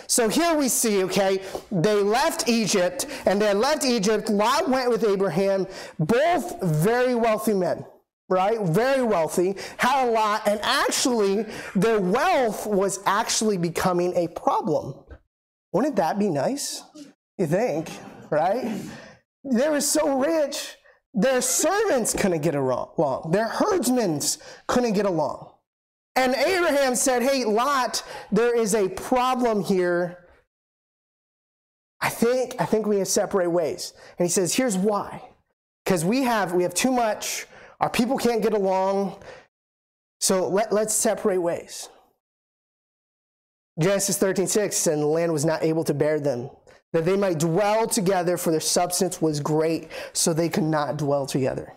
So 0.06 0.28
here 0.28 0.54
we 0.54 0.68
see, 0.68 1.04
okay, 1.04 1.42
they 1.70 2.02
left 2.02 2.48
Egypt, 2.48 3.06
and 3.26 3.40
they 3.40 3.52
left 3.54 3.84
Egypt. 3.84 4.28
Lot 4.28 4.68
went 4.68 4.90
with 4.90 5.04
Abraham, 5.04 5.66
both 5.98 6.62
very 6.62 7.14
wealthy 7.14 7.54
men. 7.54 7.84
right? 8.28 8.60
Very 8.60 9.02
wealthy, 9.02 9.56
had 9.76 10.08
a 10.08 10.10
lot, 10.10 10.46
and 10.46 10.58
actually, 10.62 11.44
their 11.74 12.00
wealth 12.00 12.66
was 12.66 13.00
actually 13.06 13.58
becoming 13.58 14.14
a 14.16 14.28
problem. 14.28 14.94
Wouldn't 15.74 15.96
that 15.96 16.18
be 16.18 16.30
nice? 16.30 16.82
You 17.36 17.46
think, 17.46 17.90
right? 18.30 18.80
They 19.44 19.68
were 19.68 19.82
so 19.82 20.18
rich, 20.18 20.76
their 21.12 21.42
servants 21.42 22.14
couldn't 22.14 22.40
get 22.40 22.54
along, 22.54 23.30
their 23.30 23.48
herdsmen 23.48 24.20
couldn't 24.66 24.94
get 24.94 25.04
along. 25.04 25.50
And 26.16 26.34
Abraham 26.34 26.94
said, 26.94 27.22
Hey, 27.22 27.44
Lot, 27.44 28.02
there 28.32 28.56
is 28.56 28.74
a 28.74 28.88
problem 28.88 29.62
here. 29.62 30.28
I 32.00 32.08
think, 32.08 32.54
I 32.58 32.64
think 32.64 32.86
we 32.86 32.96
to 32.96 33.04
separate 33.04 33.48
ways. 33.48 33.92
And 34.18 34.24
he 34.24 34.30
says, 34.30 34.54
Here's 34.54 34.78
why. 34.78 35.22
Because 35.84 36.04
we 36.04 36.22
have, 36.22 36.54
we 36.54 36.62
have 36.62 36.72
too 36.72 36.92
much 36.92 37.46
our 37.80 37.90
people 37.90 38.16
can't 38.16 38.42
get 38.42 38.54
along, 38.54 39.22
so 40.20 40.48
let, 40.48 40.72
let's 40.72 40.94
separate 40.94 41.38
ways. 41.38 41.88
Genesis 43.78 44.18
13, 44.18 44.46
6, 44.46 44.86
and 44.86 45.02
the 45.02 45.06
land 45.06 45.32
was 45.32 45.44
not 45.44 45.62
able 45.62 45.84
to 45.84 45.94
bear 45.94 46.20
them, 46.20 46.50
that 46.92 47.04
they 47.04 47.16
might 47.16 47.38
dwell 47.38 47.86
together, 47.86 48.36
for 48.36 48.50
their 48.50 48.60
substance 48.60 49.20
was 49.20 49.40
great, 49.40 49.88
so 50.12 50.32
they 50.32 50.48
could 50.48 50.64
not 50.64 50.96
dwell 50.96 51.26
together. 51.26 51.72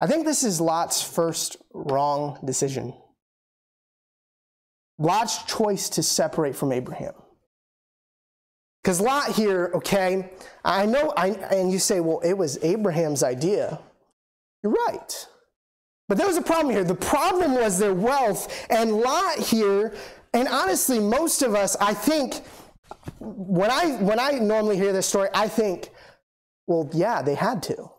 I 0.00 0.06
think 0.06 0.24
this 0.24 0.42
is 0.42 0.60
Lot's 0.60 1.02
first 1.02 1.56
wrong 1.74 2.38
decision. 2.44 2.94
Lot's 4.98 5.42
choice 5.44 5.88
to 5.90 6.02
separate 6.02 6.56
from 6.56 6.72
Abraham. 6.72 7.14
Because 8.82 9.00
Lot 9.00 9.32
here, 9.32 9.70
okay, 9.74 10.30
I 10.64 10.86
know, 10.86 11.12
I, 11.16 11.28
and 11.28 11.70
you 11.70 11.78
say, 11.78 12.00
well, 12.00 12.20
it 12.20 12.32
was 12.32 12.58
Abraham's 12.62 13.22
idea. 13.22 13.78
You're 14.62 14.72
right. 14.72 15.26
But 16.08 16.18
there 16.18 16.26
was 16.26 16.36
a 16.36 16.42
problem 16.42 16.74
here. 16.74 16.84
The 16.84 16.94
problem 16.94 17.54
was 17.54 17.78
their 17.78 17.94
wealth. 17.94 18.66
And 18.70 18.92
Lot 18.92 19.38
here, 19.38 19.94
and 20.32 20.48
honestly, 20.48 20.98
most 20.98 21.42
of 21.42 21.54
us, 21.54 21.76
I 21.80 21.94
think, 21.94 22.42
when 23.18 23.70
I 23.70 23.96
when 23.96 24.18
I 24.18 24.32
normally 24.32 24.76
hear 24.76 24.92
this 24.92 25.06
story, 25.06 25.28
I 25.34 25.48
think, 25.48 25.90
well, 26.66 26.88
yeah, 26.92 27.22
they 27.22 27.34
had 27.34 27.62
to. 27.64 27.90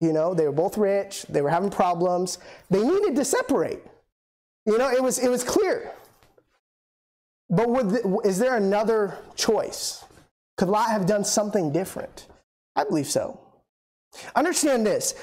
You 0.00 0.12
know, 0.12 0.34
they 0.34 0.46
were 0.46 0.52
both 0.52 0.76
rich, 0.76 1.24
they 1.28 1.42
were 1.42 1.50
having 1.50 1.70
problems, 1.70 2.38
they 2.70 2.82
needed 2.82 3.14
to 3.16 3.24
separate. 3.24 3.82
You 4.66 4.78
know, 4.78 4.90
it 4.90 5.02
was 5.02 5.18
it 5.18 5.28
was 5.28 5.44
clear. 5.44 5.92
But 7.48 7.66
the, 7.90 8.20
is 8.24 8.38
there 8.38 8.56
another 8.56 9.18
choice? 9.36 10.04
Could 10.56 10.68
Lot 10.68 10.88
have 10.90 11.06
done 11.06 11.24
something 11.24 11.70
different? 11.72 12.26
I 12.74 12.84
believe 12.84 13.06
so. 13.06 13.38
Understand 14.34 14.86
this 14.86 15.14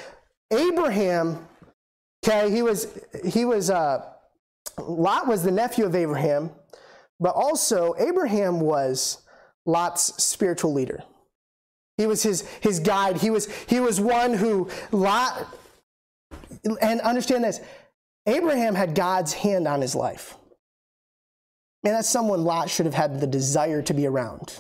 Abraham, 0.51 1.47
okay, 2.23 2.51
he 2.51 2.61
was, 2.61 2.87
he 3.25 3.45
was, 3.45 3.69
uh, 3.69 4.05
Lot 4.87 5.27
was 5.27 5.43
the 5.43 5.51
nephew 5.51 5.85
of 5.85 5.95
Abraham, 5.95 6.51
but 7.19 7.35
also 7.35 7.95
Abraham 7.97 8.59
was 8.59 9.21
Lot's 9.65 10.23
spiritual 10.23 10.73
leader. 10.73 11.03
He 11.97 12.07
was 12.07 12.23
his, 12.23 12.41
his 12.61 12.79
guide. 12.79 13.17
He 13.17 13.29
was, 13.29 13.51
he 13.67 13.79
was 13.79 13.99
one 13.99 14.33
who 14.33 14.69
Lot, 14.91 15.47
and 16.81 17.01
understand 17.01 17.43
this, 17.43 17.59
Abraham 18.25 18.75
had 18.75 18.95
God's 18.95 19.33
hand 19.33 19.67
on 19.67 19.81
his 19.81 19.95
life. 19.95 20.35
Man, 21.83 21.93
that's 21.93 22.09
someone 22.09 22.43
Lot 22.43 22.69
should 22.69 22.85
have 22.85 22.95
had 22.95 23.19
the 23.19 23.27
desire 23.27 23.81
to 23.83 23.93
be 23.93 24.05
around, 24.05 24.59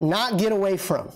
not 0.00 0.38
get 0.38 0.52
away 0.52 0.76
from 0.76 1.10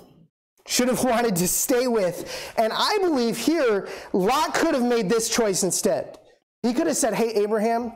should 0.68 0.88
have 0.88 1.02
wanted 1.04 1.34
to 1.36 1.48
stay 1.48 1.88
with. 1.88 2.52
And 2.56 2.72
I 2.74 2.98
believe 2.98 3.36
here, 3.36 3.88
Lot 4.12 4.54
could 4.54 4.74
have 4.74 4.84
made 4.84 5.08
this 5.08 5.28
choice 5.28 5.64
instead. 5.64 6.18
He 6.62 6.72
could 6.72 6.86
have 6.86 6.96
said, 6.96 7.14
Hey, 7.14 7.30
Abraham, 7.30 7.92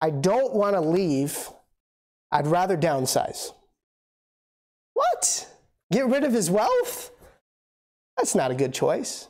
I 0.00 0.10
don't 0.10 0.54
want 0.54 0.74
to 0.74 0.80
leave. 0.80 1.50
I'd 2.30 2.46
rather 2.46 2.76
downsize. 2.76 3.52
What? 4.94 5.48
Get 5.92 6.06
rid 6.06 6.24
of 6.24 6.32
his 6.32 6.50
wealth? 6.50 7.10
That's 8.16 8.34
not 8.34 8.50
a 8.50 8.54
good 8.54 8.74
choice. 8.74 9.28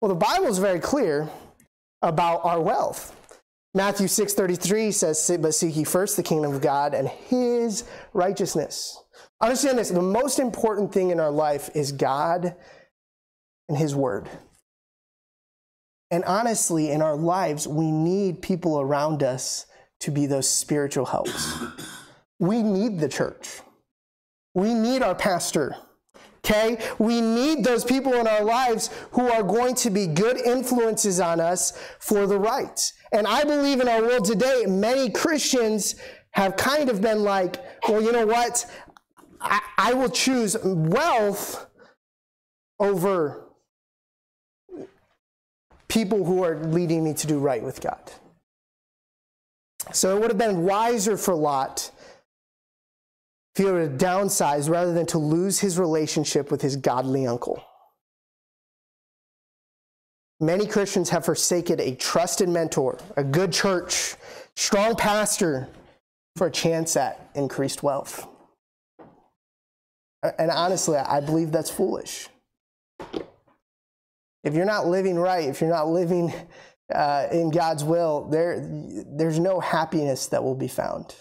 Well, 0.00 0.08
the 0.08 0.14
Bible 0.14 0.46
is 0.46 0.58
very 0.58 0.80
clear 0.80 1.28
about 2.00 2.44
our 2.44 2.60
wealth. 2.60 3.16
Matthew 3.74 4.08
6:33 4.08 4.92
says, 4.92 5.30
"But 5.40 5.54
seek 5.54 5.76
ye 5.76 5.84
first 5.84 6.16
the 6.16 6.22
kingdom 6.22 6.52
of 6.52 6.60
God 6.60 6.94
and 6.94 7.08
his 7.08 7.84
righteousness." 8.12 8.98
Understand 9.40 9.78
this 9.78 9.88
the 9.88 10.02
most 10.02 10.38
important 10.38 10.92
thing 10.92 11.10
in 11.10 11.18
our 11.18 11.30
life 11.30 11.70
is 11.74 11.90
God 11.92 12.54
and 13.68 13.78
His 13.78 13.94
Word. 13.94 14.28
And 16.12 16.24
honestly, 16.24 16.90
in 16.90 17.00
our 17.00 17.16
lives, 17.16 17.66
we 17.66 17.90
need 17.90 18.42
people 18.42 18.78
around 18.78 19.22
us 19.22 19.66
to 20.00 20.10
be 20.10 20.26
those 20.26 20.48
spiritual 20.48 21.06
helps. 21.06 21.58
We 22.38 22.62
need 22.62 23.00
the 23.00 23.08
church. 23.08 23.60
We 24.54 24.74
need 24.74 25.02
our 25.02 25.14
pastor. 25.14 25.74
Okay? 26.44 26.78
We 26.98 27.22
need 27.22 27.64
those 27.64 27.84
people 27.84 28.12
in 28.14 28.26
our 28.26 28.44
lives 28.44 28.90
who 29.12 29.30
are 29.30 29.42
going 29.42 29.74
to 29.76 29.90
be 29.90 30.06
good 30.06 30.36
influences 30.36 31.18
on 31.18 31.40
us 31.40 31.72
for 31.98 32.26
the 32.26 32.38
right. 32.38 32.92
And 33.12 33.26
I 33.26 33.44
believe 33.44 33.80
in 33.80 33.88
our 33.88 34.02
world 34.02 34.26
today, 34.26 34.64
many 34.68 35.08
Christians 35.08 35.94
have 36.32 36.56
kind 36.56 36.90
of 36.90 37.00
been 37.00 37.22
like, 37.22 37.56
well, 37.88 38.02
you 38.02 38.12
know 38.12 38.26
what? 38.26 38.66
I, 39.40 39.60
I 39.78 39.94
will 39.94 40.10
choose 40.10 40.56
wealth 40.62 41.66
over 42.78 43.41
people 45.92 46.24
who 46.24 46.42
are 46.42 46.56
leading 46.56 47.04
me 47.04 47.12
to 47.12 47.26
do 47.26 47.38
right 47.38 47.62
with 47.62 47.82
God. 47.82 48.00
So 49.92 50.16
it 50.16 50.20
would 50.20 50.30
have 50.30 50.38
been 50.38 50.64
wiser 50.64 51.18
for 51.18 51.34
Lot 51.34 51.90
if 53.54 53.62
he 53.62 53.70
were 53.70 53.86
to 53.86 53.94
downsize 53.94 54.70
rather 54.70 54.94
than 54.94 55.04
to 55.06 55.18
lose 55.18 55.60
his 55.60 55.78
relationship 55.78 56.50
with 56.50 56.62
his 56.62 56.76
godly 56.76 57.26
uncle. 57.26 57.62
Many 60.40 60.66
Christians 60.66 61.10
have 61.10 61.26
forsaken 61.26 61.78
a 61.78 61.94
trusted 61.94 62.48
mentor, 62.48 62.98
a 63.18 63.22
good 63.22 63.52
church, 63.52 64.14
strong 64.56 64.96
pastor 64.96 65.68
for 66.36 66.46
a 66.46 66.50
chance 66.50 66.96
at 66.96 67.30
increased 67.34 67.82
wealth. 67.82 68.26
And 70.38 70.50
honestly, 70.50 70.96
I 70.96 71.20
believe 71.20 71.52
that's 71.52 71.70
foolish. 71.70 72.28
If 74.44 74.54
you're 74.54 74.64
not 74.64 74.86
living 74.86 75.16
right, 75.16 75.48
if 75.48 75.60
you're 75.60 75.70
not 75.70 75.88
living 75.88 76.32
uh, 76.94 77.28
in 77.30 77.50
God's 77.50 77.84
will, 77.84 78.28
there, 78.28 78.60
there's 79.06 79.38
no 79.38 79.60
happiness 79.60 80.26
that 80.28 80.42
will 80.42 80.54
be 80.54 80.68
found. 80.68 81.14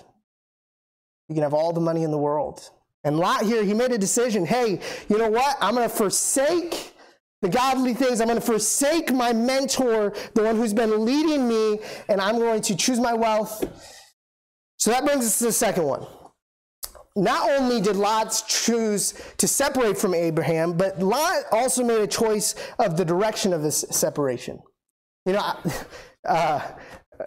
You 1.30 1.36
can 1.36 1.44
have 1.44 1.54
all 1.54 1.72
the 1.72 1.80
money 1.80 2.04
in 2.04 2.12
the 2.12 2.18
world. 2.18 2.70
And 3.04 3.18
Lot 3.18 3.44
here, 3.44 3.64
he 3.64 3.74
made 3.74 3.92
a 3.92 3.98
decision 3.98 4.46
hey, 4.46 4.80
you 5.10 5.18
know 5.18 5.30
what? 5.30 5.58
I'm 5.62 5.76
going 5.76 5.90
to 5.90 5.96
forsake 5.96 6.94
the 7.42 7.50
godly 7.50 7.94
things. 7.94 8.22
I'm 8.22 8.28
going 8.28 8.40
to 8.40 8.46
forsake 8.46 9.12
my 9.12 9.34
mentor, 9.34 10.14
the 10.34 10.44
one 10.44 10.56
who's 10.56 10.74
been 10.74 11.06
leading 11.06 11.48
me, 11.48 11.80
and 12.08 12.22
I'm 12.22 12.38
going 12.38 12.62
to 12.62 12.76
choose 12.76 13.00
my 13.00 13.14
wealth. 13.14 13.64
So 14.78 14.92
that 14.92 15.06
brings 15.06 15.26
us 15.26 15.40
to 15.40 15.46
the 15.46 15.52
second 15.52 15.84
one 15.84 16.06
not 17.16 17.50
only 17.50 17.82
did 17.82 17.96
Lot 17.96 18.44
choose 18.48 19.14
to 19.38 19.48
separate 19.48 19.98
from 19.98 20.14
Abraham, 20.14 20.74
but 20.74 21.00
Lot 21.00 21.44
also 21.52 21.84
made 21.84 22.02
a 22.02 22.08
choice 22.08 22.56
of 22.80 22.96
the 22.98 23.04
direction 23.04 23.54
of 23.54 23.62
this 23.62 23.86
separation. 23.90 24.60
You 25.26 25.34
know, 25.34 25.56
uh, 26.28 26.62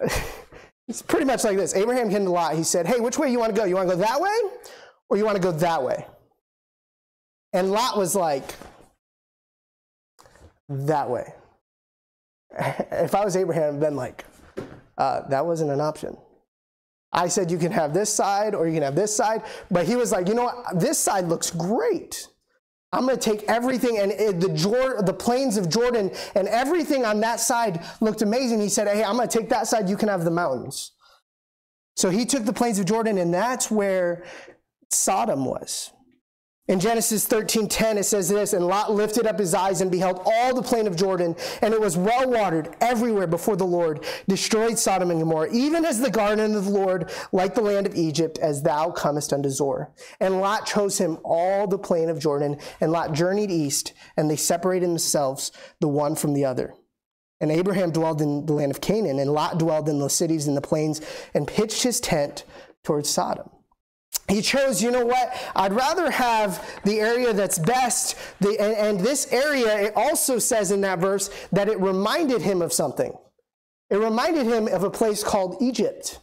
it's 0.89 1.03
pretty 1.03 1.27
much 1.27 1.45
like 1.45 1.57
this. 1.57 1.75
Abraham 1.75 2.11
came 2.11 2.25
to 2.25 2.31
Lot. 2.31 2.55
He 2.55 2.65
said, 2.65 2.87
Hey, 2.87 3.01
which 3.01 3.19
way 3.19 3.31
you 3.31 3.39
want 3.39 3.55
to 3.55 3.61
go? 3.61 3.67
You 3.67 3.75
want 3.75 3.89
to 3.89 3.97
go 3.97 4.03
that 4.03 4.21
way 4.21 4.37
or 5.11 5.17
you 5.17 5.25
want 5.25 5.37
to 5.37 5.43
go 5.43 5.53
that 5.53 5.83
way? 5.83 6.07
And 7.53 7.71
Lot 7.71 7.99
was 7.99 8.15
like, 8.15 8.55
That 10.69 11.09
way. 11.11 11.33
If 12.91 13.15
I 13.15 13.25
was 13.25 13.37
Abraham, 13.37 13.81
been 13.81 13.97
like, 13.97 14.25
uh, 14.97 15.29
That 15.29 15.45
wasn't 15.45 15.71
an 15.71 15.81
option. 15.81 16.17
I 17.15 17.29
said, 17.29 17.51
you 17.51 17.59
can 17.59 17.73
have 17.73 17.95
this 17.95 18.13
side 18.13 18.55
or 18.55 18.67
you 18.67 18.75
can 18.75 18.83
have 18.83 18.97
this 18.97 19.15
side. 19.15 19.45
But 19.71 19.87
he 19.87 19.97
was 19.97 20.13
like, 20.13 20.29
you 20.29 20.35
know 20.35 20.45
what? 20.45 20.81
This 20.81 20.99
side 20.99 21.27
looks 21.27 21.51
great. 21.51 22.29
I'm 22.93 23.07
going 23.07 23.19
to 23.19 23.31
take 23.31 23.45
everything 23.45 23.99
and 23.99 24.13
it, 24.13 24.41
the, 24.41 24.51
Jor- 24.51 25.03
the 25.03 25.13
plains 25.13 25.57
of 25.57 25.69
Jordan 25.69 26.13
and 26.35 26.47
everything 26.49 27.05
on 27.05 27.21
that 27.21 27.41
side 27.41 27.85
looked 28.01 28.23
amazing. 28.23 28.61
He 28.61 28.69
said, 28.69 28.87
hey, 28.87 29.03
I'm 29.03 29.17
going 29.17 29.29
to 29.29 29.39
take 29.39 29.49
that 29.49 29.67
side. 29.67 29.89
You 29.89 29.97
can 29.97 30.09
have 30.09 30.25
the 30.25 30.31
mountains. 30.31 30.93
So 31.97 32.11
he 32.11 32.25
took 32.27 32.45
the 32.45 32.53
plains 32.53 32.79
of 32.79 32.87
Jordan 32.87 33.19
and 33.19 33.33
that's 33.33 33.71
where 33.71 34.25
Sodom 34.91 35.45
was. 35.45 35.93
In 36.67 36.81
Genesis 36.81 37.27
13:10 37.27 37.99
it 37.99 38.05
says 38.05 38.31
this, 38.31 38.55
and 38.55 38.67
Lot 38.67 38.91
lifted 38.91 39.27
up 39.27 39.39
his 39.39 39.53
eyes 39.53 39.83
and 39.83 39.91
beheld 39.91 40.23
all 40.25 40.55
the 40.55 40.63
plain 40.63 40.87
of 40.87 40.97
Jordan, 40.97 41.37
and 41.61 41.75
it 41.75 41.81
was 41.81 41.99
well 41.99 42.27
watered 42.27 42.75
everywhere 42.81 43.27
before 43.27 43.55
the 43.55 43.67
Lord, 43.67 44.03
destroyed 44.29 44.79
Sodom 44.79 45.11
and 45.11 45.21
Gomorrah, 45.21 45.53
even 45.53 45.85
as 45.85 46.01
the 46.01 46.11
garden 46.11 46.55
of 46.55 46.65
the 46.65 46.71
Lord, 46.71 47.11
like 47.33 47.55
the 47.55 47.61
land 47.61 47.87
of 47.87 47.95
Egypt, 47.95 48.39
as 48.39 48.63
thou 48.63 48.91
comest 48.91 49.31
unto 49.31 49.51
Zoar. 49.51 49.91
And 50.21 50.41
Lot 50.41 50.65
chose 50.65 50.97
him 50.97 51.19
all 51.23 51.67
the 51.67 51.77
plain 51.77 52.09
of 52.09 52.19
Jordan, 52.19 52.57
and 52.81 52.91
Lot 52.91 53.13
journeyed 53.13 53.51
east, 53.51 53.93
and 54.17 54.31
they 54.31 54.37
separated 54.37 54.89
themselves 54.89 55.53
the 55.81 55.89
one 55.89 56.15
from 56.17 56.33
the 56.33 56.47
other. 56.47 56.73
And 57.43 57.53
Abraham 57.53 57.91
dwelled 57.91 58.23
in 58.23 58.47
the 58.47 58.55
land 58.55 58.71
of 58.71 58.81
Canaan, 58.81 59.19
and 59.19 59.31
Lot 59.31 59.59
dwelled 59.59 59.87
in 59.87 59.99
the 59.99 60.09
cities 60.09 60.49
in 60.49 60.55
the 60.55 60.63
plains 60.63 61.03
and 61.35 61.47
pitched 61.47 61.83
his 61.83 62.01
tent 62.01 62.45
towards 62.83 63.11
Sodom. 63.11 63.51
He 64.29 64.41
chose, 64.41 64.83
you 64.83 64.91
know 64.91 65.05
what? 65.05 65.35
I'd 65.55 65.73
rather 65.73 66.11
have 66.11 66.81
the 66.85 67.01
area 67.01 67.33
that's 67.33 67.59
best. 67.59 68.17
The, 68.41 68.59
and, 68.61 68.75
and 68.75 69.01
this 69.01 69.31
area, 69.33 69.79
it 69.79 69.93
also 69.97 70.39
says 70.39 70.71
in 70.71 70.81
that 70.81 70.99
verse 70.99 71.31
that 71.53 71.69
it 71.69 71.79
reminded 71.79 72.41
him 72.41 72.63
of 72.63 72.73
something. 72.73 73.13
It 73.91 73.97
reminded 73.97 74.47
him 74.47 74.67
of 74.69 74.83
a 74.83 74.91
place 74.91 75.23
called 75.23 75.59
Egypt. 75.61 76.21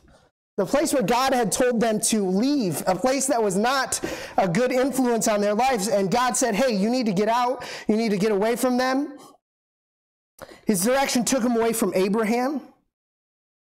The 0.58 0.66
place 0.66 0.94
where 0.94 1.04
God 1.04 1.34
had 1.34 1.52
told 1.52 1.80
them 1.80 2.00
to 2.02 2.28
leave, 2.28 2.84
a 2.86 2.96
place 2.96 3.28
that 3.28 3.42
was 3.42 3.56
not 3.56 4.00
a 4.38 4.48
good 4.48 4.72
influence 4.72 5.28
on 5.28 5.42
their 5.42 5.54
lives. 5.54 5.88
And 5.88 6.12
God 6.12 6.36
said, 6.36 6.56
Hey, 6.56 6.76
you 6.76 6.90
need 6.90 7.06
to 7.06 7.14
get 7.14 7.30
out. 7.30 7.64
You 7.88 7.96
need 7.96 8.10
to 8.10 8.18
get 8.18 8.32
away 8.32 8.56
from 8.56 8.78
them. 8.78 9.18
His 10.66 10.84
direction 10.84 11.24
took 11.24 11.44
him 11.44 11.56
away 11.56 11.74
from 11.74 11.94
Abraham. 11.96 12.62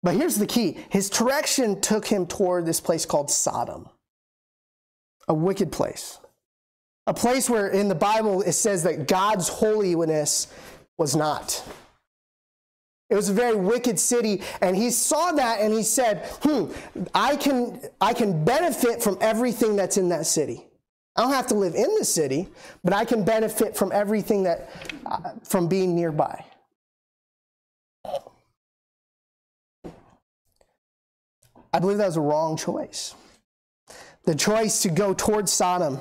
But 0.02 0.14
here's 0.14 0.36
the 0.36 0.46
key 0.46 0.78
his 0.90 1.08
direction 1.08 1.80
took 1.80 2.06
him 2.06 2.26
toward 2.26 2.66
this 2.66 2.80
place 2.80 3.06
called 3.06 3.30
Sodom, 3.30 3.88
a 5.28 5.34
wicked 5.34 5.72
place. 5.72 6.18
A 7.06 7.14
place 7.14 7.50
where 7.50 7.68
in 7.68 7.88
the 7.88 7.94
Bible 7.94 8.42
it 8.42 8.52
says 8.52 8.82
that 8.84 9.08
God's 9.08 9.48
holiness 9.48 10.52
was 10.98 11.16
not. 11.16 11.64
It 13.10 13.14
was 13.14 13.28
a 13.28 13.34
very 13.34 13.56
wicked 13.56 13.98
city, 13.98 14.40
and 14.62 14.74
he 14.74 14.90
saw 14.90 15.32
that 15.32 15.60
and 15.60 15.74
he 15.74 15.82
said, 15.82 16.24
Hmm, 16.42 16.72
I 17.14 17.36
can, 17.36 17.80
I 18.00 18.14
can 18.14 18.44
benefit 18.44 19.02
from 19.02 19.18
everything 19.20 19.76
that's 19.76 19.98
in 19.98 20.08
that 20.08 20.26
city. 20.26 20.64
I 21.14 21.22
don't 21.22 21.32
have 21.32 21.46
to 21.48 21.54
live 21.54 21.74
in 21.74 21.94
the 21.98 22.06
city, 22.06 22.48
but 22.82 22.94
I 22.94 23.04
can 23.04 23.22
benefit 23.22 23.76
from 23.76 23.92
everything 23.92 24.44
that, 24.44 24.70
uh, 25.04 25.32
from 25.42 25.68
being 25.68 25.94
nearby. 25.94 26.42
I 31.74 31.78
believe 31.78 31.98
that 31.98 32.06
was 32.06 32.16
a 32.16 32.22
wrong 32.22 32.56
choice. 32.56 33.14
The 34.24 34.34
choice 34.34 34.82
to 34.82 34.88
go 34.88 35.14
towards 35.14 35.52
Sodom, 35.52 36.00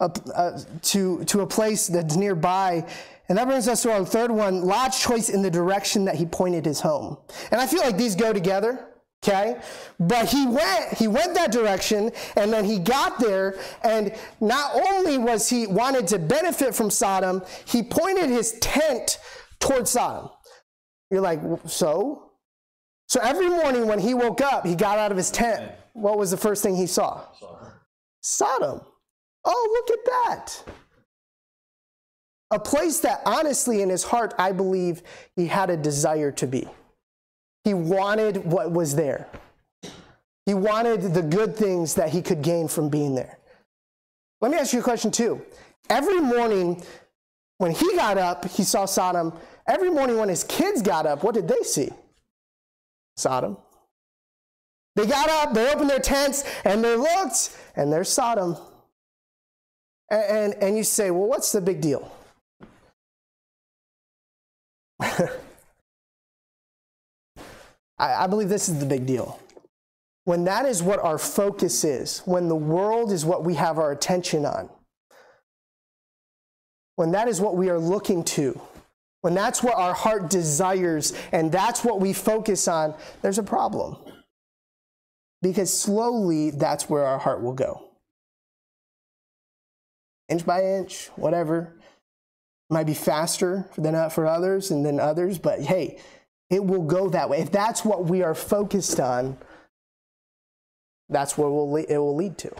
uh, 0.00 0.08
uh, 0.34 0.60
to, 0.82 1.24
to 1.24 1.40
a 1.40 1.46
place 1.46 1.86
that's 1.86 2.16
nearby. 2.16 2.84
And 3.28 3.38
that 3.38 3.46
brings 3.46 3.68
us 3.68 3.82
to 3.82 3.92
our 3.92 4.04
third 4.04 4.30
one 4.30 4.62
Lot's 4.62 5.02
choice 5.02 5.28
in 5.28 5.42
the 5.42 5.50
direction 5.50 6.04
that 6.04 6.16
he 6.16 6.26
pointed 6.26 6.64
his 6.64 6.80
home. 6.80 7.18
And 7.50 7.60
I 7.60 7.66
feel 7.66 7.80
like 7.80 7.96
these 7.96 8.14
go 8.14 8.32
together. 8.32 8.86
Okay? 9.24 9.56
But 9.98 10.28
he 10.28 10.46
went, 10.46 10.94
he 10.94 11.08
went 11.08 11.34
that 11.34 11.50
direction, 11.50 12.12
and 12.36 12.52
then 12.52 12.64
he 12.64 12.78
got 12.78 13.18
there, 13.18 13.58
and 13.82 14.14
not 14.40 14.72
only 14.74 15.18
was 15.18 15.48
he 15.48 15.66
wanted 15.66 16.06
to 16.08 16.18
benefit 16.18 16.74
from 16.74 16.90
Sodom, 16.90 17.42
he 17.64 17.82
pointed 17.82 18.28
his 18.30 18.52
tent 18.60 19.18
towards 19.58 19.90
Sodom. 19.90 20.30
You're 21.10 21.22
like, 21.22 21.40
so? 21.66 22.30
So 23.08 23.20
every 23.20 23.48
morning 23.48 23.86
when 23.86 23.98
he 23.98 24.14
woke 24.14 24.40
up, 24.40 24.66
he 24.66 24.74
got 24.74 24.98
out 24.98 25.10
of 25.10 25.16
his 25.16 25.30
tent. 25.30 25.72
What 25.96 26.18
was 26.18 26.30
the 26.30 26.36
first 26.36 26.62
thing 26.62 26.76
he 26.76 26.86
saw? 26.86 27.22
Sodom. 28.20 28.82
Oh, 29.46 29.84
look 29.88 29.98
at 29.98 30.04
that. 30.04 30.64
A 32.50 32.58
place 32.58 33.00
that 33.00 33.22
honestly 33.24 33.80
in 33.80 33.88
his 33.88 34.04
heart, 34.04 34.34
I 34.38 34.52
believe 34.52 35.02
he 35.36 35.46
had 35.46 35.70
a 35.70 35.76
desire 35.76 36.30
to 36.32 36.46
be. 36.46 36.68
He 37.64 37.72
wanted 37.72 38.44
what 38.44 38.70
was 38.70 38.94
there. 38.94 39.26
He 40.44 40.52
wanted 40.52 41.14
the 41.14 41.22
good 41.22 41.56
things 41.56 41.94
that 41.94 42.10
he 42.10 42.20
could 42.20 42.42
gain 42.42 42.68
from 42.68 42.90
being 42.90 43.14
there. 43.14 43.38
Let 44.42 44.52
me 44.52 44.58
ask 44.58 44.74
you 44.74 44.80
a 44.80 44.82
question 44.82 45.10
too. 45.10 45.40
Every 45.88 46.20
morning 46.20 46.82
when 47.56 47.70
he 47.70 47.96
got 47.96 48.18
up, 48.18 48.44
he 48.44 48.64
saw 48.64 48.84
Sodom. 48.84 49.32
Every 49.66 49.88
morning 49.88 50.18
when 50.18 50.28
his 50.28 50.44
kids 50.44 50.82
got 50.82 51.06
up, 51.06 51.24
what 51.24 51.34
did 51.34 51.48
they 51.48 51.62
see? 51.62 51.88
Sodom. 53.16 53.56
They 54.96 55.06
got 55.06 55.28
up, 55.28 55.52
they 55.52 55.70
opened 55.70 55.90
their 55.90 56.00
tents, 56.00 56.42
and 56.64 56.82
they 56.82 56.96
looked, 56.96 57.56
and 57.76 57.92
there's 57.92 58.08
Sodom. 58.08 58.56
And, 60.10 60.22
and, 60.22 60.54
and 60.62 60.76
you 60.76 60.84
say, 60.84 61.10
well, 61.10 61.28
what's 61.28 61.52
the 61.52 61.60
big 61.60 61.82
deal? 61.82 62.10
I, 65.00 65.28
I 67.98 68.26
believe 68.26 68.48
this 68.48 68.70
is 68.70 68.80
the 68.80 68.86
big 68.86 69.04
deal. 69.04 69.38
When 70.24 70.44
that 70.44 70.64
is 70.64 70.82
what 70.82 70.98
our 71.00 71.18
focus 71.18 71.84
is, 71.84 72.20
when 72.20 72.48
the 72.48 72.56
world 72.56 73.12
is 73.12 73.24
what 73.24 73.44
we 73.44 73.54
have 73.54 73.78
our 73.78 73.92
attention 73.92 74.46
on, 74.46 74.70
when 76.96 77.12
that 77.12 77.28
is 77.28 77.38
what 77.38 77.54
we 77.54 77.68
are 77.68 77.78
looking 77.78 78.24
to, 78.24 78.58
when 79.20 79.34
that's 79.34 79.62
what 79.62 79.74
our 79.76 79.92
heart 79.92 80.30
desires 80.30 81.12
and 81.32 81.52
that's 81.52 81.84
what 81.84 82.00
we 82.00 82.14
focus 82.14 82.66
on, 82.66 82.94
there's 83.20 83.38
a 83.38 83.42
problem. 83.42 83.98
Because 85.42 85.72
slowly, 85.72 86.50
that's 86.50 86.88
where 86.88 87.04
our 87.04 87.18
heart 87.18 87.42
will 87.42 87.52
go. 87.52 87.82
Inch 90.28 90.44
by 90.44 90.62
inch, 90.62 91.08
whatever. 91.16 91.74
Might 92.68 92.86
be 92.86 92.94
faster 92.94 93.68
than 93.78 94.10
for 94.10 94.26
others 94.26 94.70
and 94.72 94.84
then 94.84 94.98
others, 94.98 95.38
but 95.38 95.60
hey, 95.60 96.00
it 96.50 96.64
will 96.64 96.82
go 96.82 97.08
that 97.10 97.30
way. 97.30 97.38
If 97.38 97.52
that's 97.52 97.84
what 97.84 98.06
we 98.06 98.22
are 98.22 98.34
focused 98.34 98.98
on, 98.98 99.38
that's 101.08 101.38
where 101.38 101.48
we'll, 101.48 101.76
it 101.76 101.96
will 101.96 102.16
lead 102.16 102.38
to. 102.38 102.52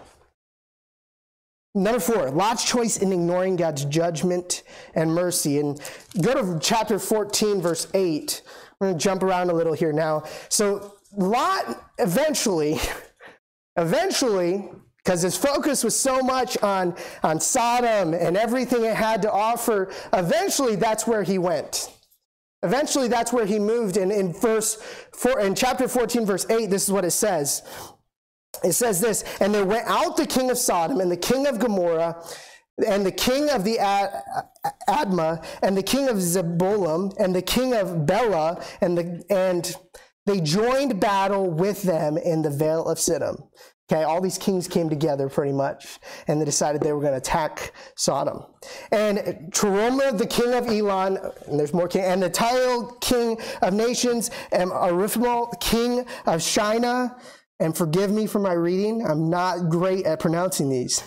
Number 1.75 2.01
four, 2.01 2.31
Lot's 2.31 2.65
choice 2.65 2.97
in 2.97 3.13
ignoring 3.13 3.57
God's 3.57 3.85
judgment 3.85 4.63
and 4.95 5.15
mercy. 5.15 5.59
And 5.59 5.79
go 6.23 6.33
to 6.33 6.59
chapter 6.59 6.99
14, 6.99 7.61
verse 7.61 7.87
8. 7.93 8.43
We're 8.81 8.89
going 8.89 8.99
to 8.99 9.03
jump 9.03 9.23
around 9.23 9.51
a 9.51 9.53
little 9.53 9.75
here 9.75 9.93
now. 9.93 10.25
So, 10.49 10.96
Lot 11.17 11.91
eventually, 11.99 12.79
eventually, 13.77 14.71
because 14.99 15.23
his 15.23 15.37
focus 15.37 15.85
was 15.85 15.99
so 15.99 16.21
much 16.21 16.59
on, 16.63 16.95
on 17.23 17.41
Sodom 17.41 18.13
and 18.13 18.37
everything 18.37 18.85
it 18.85 18.97
had 18.97 19.23
to 19.23 19.33
offer, 19.33 19.93
eventually 20.13 20.77
that's 20.77 21.07
where 21.07 21.23
he 21.23 21.39
went. 21.39 21.93
Eventually, 22.63 23.07
that's 23.07 23.33
where 23.33 23.47
he 23.47 23.61
moved. 23.61 23.97
And 23.97 24.11
in 24.11 24.33
verse 24.33 24.77
four, 25.13 25.39
in 25.41 25.55
chapter 25.55 25.87
14, 25.87 26.27
verse 26.27 26.47
8, 26.51 26.69
this 26.69 26.85
is 26.85 26.91
what 26.91 27.05
it 27.05 27.13
says 27.13 27.63
it 28.65 28.73
says 28.73 29.01
this 29.01 29.25
and 29.41 29.55
there 29.55 29.65
went 29.65 29.87
out 29.87 30.17
the 30.17 30.27
king 30.27 30.51
of 30.51 30.59
sodom 30.59 31.01
and 31.01 31.11
the 31.11 31.17
king 31.17 31.47
of 31.47 31.59
gomorrah 31.59 32.17
and 32.87 33.05
the 33.07 33.13
king 33.13 33.49
of 33.51 33.65
the 33.65 33.77
admah 34.89 35.45
and 35.63 35.77
the 35.77 35.83
king 35.83 36.09
of 36.09 36.17
zeboim 36.17 37.15
and 37.19 37.35
the 37.35 37.43
king 37.43 37.75
of 37.75 38.07
bela 38.07 38.63
and 38.81 38.97
the 38.99 39.25
and 39.31 39.77
they 40.27 40.41
joined 40.41 41.01
battle 41.01 41.51
with 41.51 41.83
them 41.83 42.17
in 42.19 42.43
the 42.43 42.51
vale 42.51 42.85
of 42.85 42.99
siddim 42.99 43.49
Okay, 43.91 44.03
all 44.03 44.21
these 44.21 44.37
kings 44.37 44.67
came 44.67 44.91
together 44.91 45.29
pretty 45.29 45.53
much, 45.53 46.01
and 46.27 46.41
they 46.41 46.45
decided 46.45 46.81
they 46.81 46.93
were 46.93 47.01
going 47.01 47.13
to 47.13 47.19
attack 47.19 47.73
Sodom. 47.95 48.43
And 48.91 49.19
Teruma, 49.53 50.19
the 50.19 50.27
king 50.27 50.55
of 50.55 50.67
Elon, 50.67 51.19
and 51.47 51.59
there's 51.59 51.73
more 51.73 51.87
king, 51.87 52.03
and 52.03 52.21
the 52.21 52.29
Tile, 52.29 52.97
king 53.01 53.41
of 53.63 53.75
nations, 53.75 54.33
and 54.51 54.73
Ariphael, 54.73 55.61
king 55.61 56.05
of 56.27 56.43
Shinar, 56.43 57.17
and 57.61 57.77
forgive 57.77 58.11
me 58.11 58.27
for 58.27 58.41
my 58.41 58.55
reading, 58.55 59.07
I'm 59.07 59.31
not 59.31 59.71
great 59.71 60.05
at 60.05 60.19
pronouncing 60.19 60.69
these. 60.69 61.05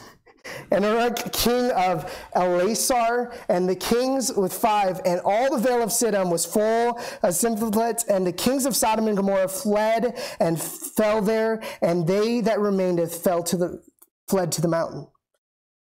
And 0.72 0.86
Erech, 0.86 1.32
king 1.32 1.72
of 1.72 2.12
Ellasar, 2.36 3.36
and 3.50 3.68
the 3.68 3.76
kings 3.76 4.32
with 4.34 4.54
five, 4.54 5.02
and 5.06 5.22
all 5.24 5.56
the 5.56 5.62
vale 5.62 5.82
of 5.82 5.90
Siddim 5.90 6.32
was 6.32 6.46
full 6.46 6.98
of 7.24 7.34
slimepits, 7.34 8.08
and 8.08 8.26
the 8.26 8.34
kings 8.34 8.66
of 8.66 8.76
Sodom 8.76 9.08
and 9.08 9.18
Gomorrah 9.18 9.48
fled 9.48 10.20
and 10.40 10.62
fell 10.62 11.22
there, 11.22 11.62
and 11.82 12.08
they 12.08 12.42
that 12.42 12.60
remained 12.60 13.00
fell 13.12 13.44
to 13.44 13.58
the 13.58 13.84
fled 14.28 14.52
to 14.54 14.62
the 14.62 14.68
mountain. 14.68 15.08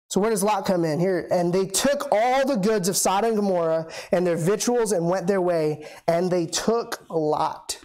So 0.09 0.21
where 0.21 0.31
does 0.31 0.43
Lot 0.43 0.67
come 0.67 0.85
in? 0.85 1.01
Here? 1.01 1.27
And 1.31 1.53
they 1.53 1.67
took 1.67 2.09
all 2.13 2.47
the 2.47 2.57
goods 2.57 2.89
of 2.89 2.99
Sodom 2.99 3.31
and 3.31 3.37
Gomorrah 3.37 3.91
and 4.11 4.27
their 4.27 4.37
victuals 4.37 4.93
and 4.93 5.09
went 5.09 5.27
their 5.27 5.41
way, 5.41 5.87
and 6.07 6.31
they 6.31 6.45
took 6.45 7.05
Lot, 7.09 7.79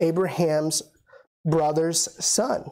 Abraham's 0.00 0.82
brother's 1.44 2.24
son, 2.24 2.64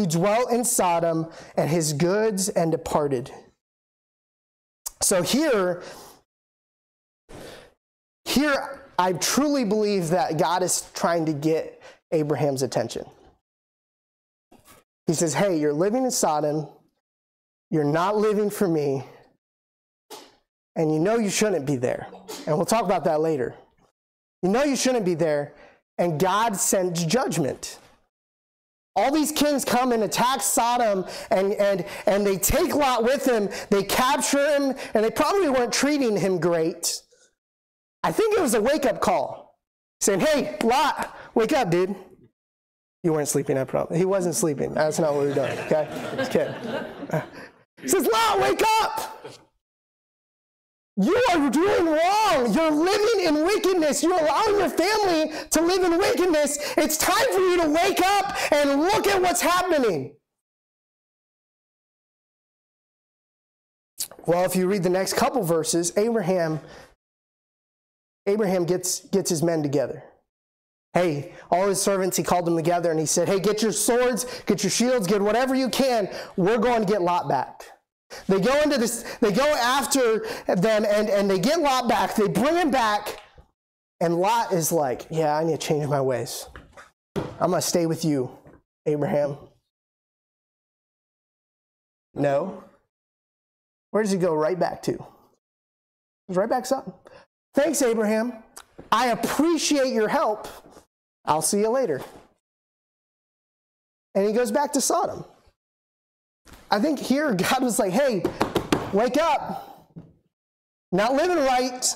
who 0.00 0.06
dwelt 0.06 0.50
in 0.50 0.64
Sodom, 0.64 1.30
and 1.56 1.68
his 1.68 1.92
goods 1.92 2.48
and 2.48 2.72
departed. 2.72 3.30
So 5.02 5.22
here, 5.22 5.82
here 8.24 8.80
I 8.98 9.12
truly 9.12 9.64
believe 9.64 10.08
that 10.08 10.38
God 10.38 10.62
is 10.62 10.88
trying 10.94 11.26
to 11.26 11.34
get 11.34 11.82
Abraham's 12.12 12.62
attention. 12.62 13.04
He 15.06 15.12
says, 15.12 15.34
Hey, 15.34 15.58
you're 15.58 15.74
living 15.74 16.04
in 16.04 16.10
Sodom, 16.10 16.66
you're 17.70 17.84
not 17.84 18.16
living 18.16 18.48
for 18.48 18.68
me, 18.68 19.04
and 20.76 20.90
you 20.90 20.98
know 20.98 21.16
you 21.16 21.28
shouldn't 21.28 21.66
be 21.66 21.76
there. 21.76 22.06
And 22.46 22.56
we'll 22.56 22.64
talk 22.64 22.86
about 22.86 23.04
that 23.04 23.20
later. 23.20 23.54
You 24.42 24.48
know 24.48 24.64
you 24.64 24.76
shouldn't 24.76 25.04
be 25.04 25.14
there, 25.14 25.52
and 25.98 26.18
God 26.18 26.56
sends 26.56 27.04
judgment. 27.04 27.78
All 29.00 29.10
these 29.10 29.32
kings 29.32 29.64
come 29.64 29.92
and 29.92 30.02
attack 30.02 30.42
Sodom 30.42 31.06
and, 31.30 31.54
and, 31.54 31.86
and 32.06 32.26
they 32.26 32.36
take 32.36 32.74
Lot 32.74 33.02
with 33.02 33.24
them. 33.24 33.48
They 33.70 33.82
capture 33.82 34.46
him, 34.56 34.74
and 34.94 35.04
they 35.04 35.10
probably 35.10 35.48
weren't 35.48 35.72
treating 35.72 36.16
him 36.16 36.38
great. 36.38 37.00
I 38.02 38.12
think 38.12 38.36
it 38.36 38.40
was 38.40 38.54
a 38.54 38.60
wake 38.60 38.84
up 38.84 39.00
call 39.00 39.58
saying, 40.00 40.20
Hey, 40.20 40.56
Lot, 40.62 41.16
wake 41.34 41.52
up, 41.52 41.70
dude. 41.70 41.94
You 43.02 43.14
weren't 43.14 43.28
sleeping, 43.28 43.56
I 43.56 43.64
promise. 43.64 43.96
He 43.96 44.04
wasn't 44.04 44.34
sleeping. 44.34 44.74
That's 44.74 44.98
not 44.98 45.14
what 45.14 45.24
we're 45.24 45.34
doing, 45.34 45.58
okay? 45.60 45.88
Just 46.16 46.32
kidding. 46.32 46.54
He 47.80 47.88
says, 47.88 48.06
Lot, 48.06 48.40
wake 48.40 48.62
up. 48.82 49.26
You 51.00 51.22
are 51.30 51.48
doing 51.48 51.86
wrong. 51.86 52.52
You're 52.52 52.70
living 52.70 53.24
in 53.24 53.44
wickedness. 53.44 54.02
You're 54.02 54.18
allowing 54.18 54.58
your 54.58 54.68
family 54.68 55.32
to 55.50 55.62
live 55.62 55.82
in 55.82 55.98
wickedness. 55.98 56.58
It's 56.76 56.98
time 56.98 57.26
for 57.32 57.40
you 57.40 57.62
to 57.62 57.70
wake 57.70 58.02
up 58.02 58.52
and 58.52 58.80
look 58.80 59.06
at 59.06 59.22
what's 59.22 59.40
happening. 59.40 60.14
Well, 64.26 64.44
if 64.44 64.54
you 64.54 64.66
read 64.66 64.82
the 64.82 64.90
next 64.90 65.14
couple 65.14 65.42
verses, 65.42 65.96
Abraham 65.96 66.60
Abraham 68.26 68.64
gets, 68.64 69.00
gets 69.08 69.30
his 69.30 69.42
men 69.42 69.62
together. 69.62 70.04
Hey, 70.92 71.32
all 71.50 71.68
his 71.68 71.80
servants, 71.80 72.16
he 72.16 72.22
called 72.22 72.44
them 72.44 72.56
together 72.56 72.90
and 72.90 73.00
he 73.00 73.06
said, 73.06 73.26
Hey, 73.26 73.40
get 73.40 73.62
your 73.62 73.72
swords, 73.72 74.26
get 74.44 74.62
your 74.62 74.70
shields, 74.70 75.06
get 75.06 75.22
whatever 75.22 75.54
you 75.54 75.70
can. 75.70 76.10
We're 76.36 76.58
going 76.58 76.84
to 76.84 76.92
get 76.92 77.00
Lot 77.00 77.28
back. 77.28 77.64
They 78.26 78.40
go 78.40 78.60
into 78.62 78.78
this, 78.78 79.04
they 79.20 79.32
go 79.32 79.46
after 79.46 80.26
them 80.46 80.84
and, 80.88 81.08
and 81.08 81.30
they 81.30 81.38
get 81.38 81.60
Lot 81.60 81.88
back. 81.88 82.14
They 82.16 82.28
bring 82.28 82.56
him 82.56 82.70
back. 82.70 83.20
And 84.00 84.16
Lot 84.16 84.52
is 84.52 84.72
like, 84.72 85.06
Yeah, 85.10 85.36
I 85.36 85.44
need 85.44 85.60
to 85.60 85.66
change 85.66 85.86
my 85.86 86.00
ways. 86.00 86.46
I'm 87.16 87.50
going 87.50 87.60
to 87.60 87.62
stay 87.62 87.86
with 87.86 88.04
you, 88.04 88.30
Abraham. 88.86 89.36
No. 92.14 92.64
Where 93.90 94.02
does 94.02 94.12
he 94.12 94.18
go 94.18 94.34
right 94.34 94.58
back 94.58 94.82
to? 94.84 95.04
He's 96.28 96.36
right 96.36 96.48
back 96.48 96.70
up. 96.72 97.10
Thanks, 97.54 97.82
Abraham. 97.82 98.34
I 98.92 99.08
appreciate 99.08 99.92
your 99.92 100.08
help. 100.08 100.48
I'll 101.24 101.42
see 101.42 101.60
you 101.60 101.70
later. 101.70 102.00
And 104.14 104.26
he 104.26 104.32
goes 104.32 104.50
back 104.50 104.72
to 104.72 104.80
Sodom. 104.80 105.24
I 106.70 106.78
think 106.78 106.98
here 106.98 107.34
God 107.34 107.62
was 107.62 107.78
like, 107.78 107.92
hey, 107.92 108.22
wake 108.92 109.16
up. 109.16 109.88
Not 110.92 111.14
living 111.14 111.38
right. 111.38 111.94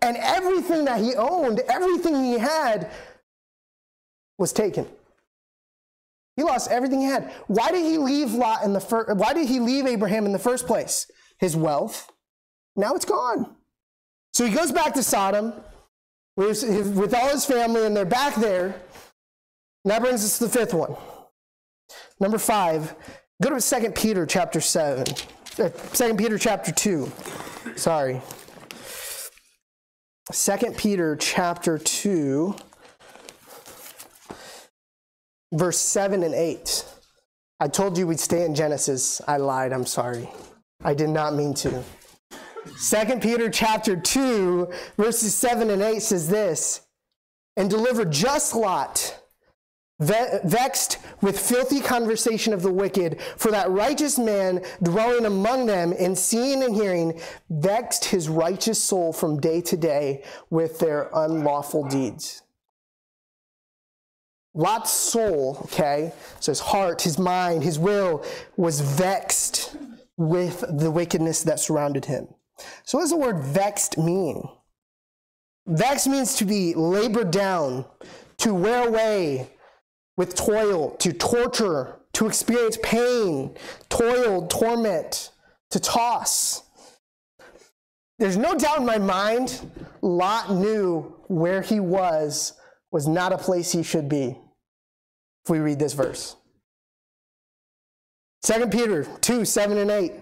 And 0.00 0.16
everything 0.16 0.84
that 0.84 1.00
he 1.00 1.14
owned, 1.14 1.60
everything 1.68 2.24
he 2.24 2.38
had, 2.38 2.90
was 4.38 4.52
taken. 4.52 4.86
He 6.36 6.44
lost 6.44 6.70
everything 6.70 7.00
he 7.00 7.06
had. 7.06 7.32
Why 7.48 7.72
did 7.72 7.84
he 7.84 7.98
leave 7.98 8.32
Lot 8.32 8.62
in 8.62 8.72
the 8.72 8.80
first? 8.80 9.16
Why 9.16 9.32
did 9.34 9.48
he 9.48 9.58
leave 9.58 9.86
Abraham 9.86 10.24
in 10.24 10.32
the 10.32 10.38
first 10.38 10.68
place? 10.68 11.10
His 11.40 11.56
wealth. 11.56 12.10
Now 12.76 12.94
it's 12.94 13.04
gone. 13.04 13.56
So 14.32 14.46
he 14.46 14.54
goes 14.54 14.70
back 14.70 14.94
to 14.94 15.02
Sodom 15.02 15.52
with, 16.36 16.62
with 16.94 17.12
all 17.12 17.28
his 17.30 17.44
family, 17.44 17.84
and 17.86 17.96
they're 17.96 18.04
back 18.04 18.36
there. 18.36 18.66
And 19.84 19.90
that 19.90 20.00
brings 20.00 20.24
us 20.24 20.38
to 20.38 20.44
the 20.44 20.50
fifth 20.50 20.74
one. 20.74 20.94
Number 22.20 22.38
five, 22.38 22.94
go 23.42 23.56
to 23.56 23.60
2 23.60 23.90
Peter 23.92 24.26
chapter 24.26 24.60
7. 24.60 25.06
2 25.56 25.62
uh, 25.64 26.14
Peter 26.14 26.38
chapter 26.38 26.72
2. 26.72 27.10
Sorry. 27.76 28.20
2 30.32 30.56
Peter 30.76 31.16
chapter 31.16 31.78
2, 31.78 32.54
verse 35.52 35.78
7 35.78 36.22
and 36.22 36.34
8. 36.34 36.84
I 37.60 37.68
told 37.68 37.96
you 37.96 38.06
we'd 38.06 38.20
stay 38.20 38.44
in 38.44 38.54
Genesis. 38.54 39.20
I 39.26 39.38
lied. 39.38 39.72
I'm 39.72 39.86
sorry. 39.86 40.28
I 40.84 40.94
did 40.94 41.08
not 41.08 41.34
mean 41.34 41.54
to. 41.54 41.82
Second 42.76 43.22
Peter 43.22 43.48
chapter 43.48 43.96
2, 43.96 44.70
verses 44.96 45.34
7 45.34 45.70
and 45.70 45.82
8 45.82 46.00
says 46.02 46.28
this, 46.28 46.82
and 47.56 47.68
deliver 47.68 48.04
just 48.04 48.54
Lot, 48.54 49.17
vexed 50.00 50.98
with 51.20 51.38
filthy 51.38 51.80
conversation 51.80 52.52
of 52.52 52.62
the 52.62 52.72
wicked, 52.72 53.20
for 53.36 53.50
that 53.50 53.70
righteous 53.70 54.18
man 54.18 54.62
dwelling 54.82 55.26
among 55.26 55.66
them 55.66 55.92
and 55.98 56.16
seeing 56.16 56.62
and 56.62 56.74
hearing, 56.74 57.20
vexed 57.50 58.04
his 58.06 58.28
righteous 58.28 58.82
soul 58.82 59.12
from 59.12 59.40
day 59.40 59.60
to 59.60 59.76
day 59.76 60.22
with 60.50 60.78
their 60.78 61.10
unlawful 61.14 61.88
deeds. 61.88 62.42
Lot's 64.54 64.90
soul, 64.90 65.58
okay, 65.64 66.12
so 66.40 66.50
his 66.50 66.60
heart, 66.60 67.02
his 67.02 67.18
mind, 67.18 67.62
his 67.62 67.78
will 67.78 68.24
was 68.56 68.80
vexed 68.80 69.76
with 70.16 70.64
the 70.78 70.90
wickedness 70.90 71.42
that 71.44 71.60
surrounded 71.60 72.04
him. 72.04 72.26
So, 72.82 72.98
what 72.98 73.04
does 73.04 73.10
the 73.10 73.16
word 73.16 73.38
vexed 73.38 73.98
mean? 73.98 74.42
Vexed 75.66 76.08
means 76.08 76.34
to 76.36 76.44
be 76.44 76.74
labored 76.74 77.30
down, 77.30 77.84
to 78.38 78.54
wear 78.54 78.88
away 78.88 79.48
with 80.18 80.34
toil, 80.34 80.90
to 80.96 81.12
torture, 81.12 81.96
to 82.12 82.26
experience 82.26 82.76
pain, 82.82 83.56
toil, 83.88 84.48
torment, 84.48 85.30
to 85.70 85.78
toss. 85.78 86.64
There's 88.18 88.36
no 88.36 88.56
doubt 88.56 88.80
in 88.80 88.86
my 88.86 88.98
mind, 88.98 89.70
Lot 90.02 90.50
knew 90.50 91.14
where 91.28 91.62
he 91.62 91.78
was 91.78 92.54
was 92.90 93.06
not 93.06 93.32
a 93.32 93.38
place 93.38 93.70
he 93.70 93.84
should 93.84 94.08
be. 94.08 94.36
If 95.44 95.50
we 95.50 95.60
read 95.60 95.78
this 95.78 95.92
verse. 95.92 96.34
2 98.42 98.66
Peter 98.68 99.04
2 99.04 99.44
7 99.44 99.78
and 99.78 99.90
8. 99.90 100.12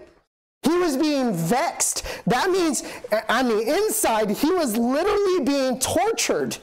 He 0.61 0.77
was 0.77 0.95
being 0.95 1.33
vexed. 1.33 2.03
That 2.27 2.51
means 2.51 2.83
on 3.29 3.47
the 3.47 3.61
inside, 3.61 4.29
he 4.29 4.51
was 4.51 4.77
literally 4.77 5.43
being 5.43 5.79
tortured. 5.79 6.57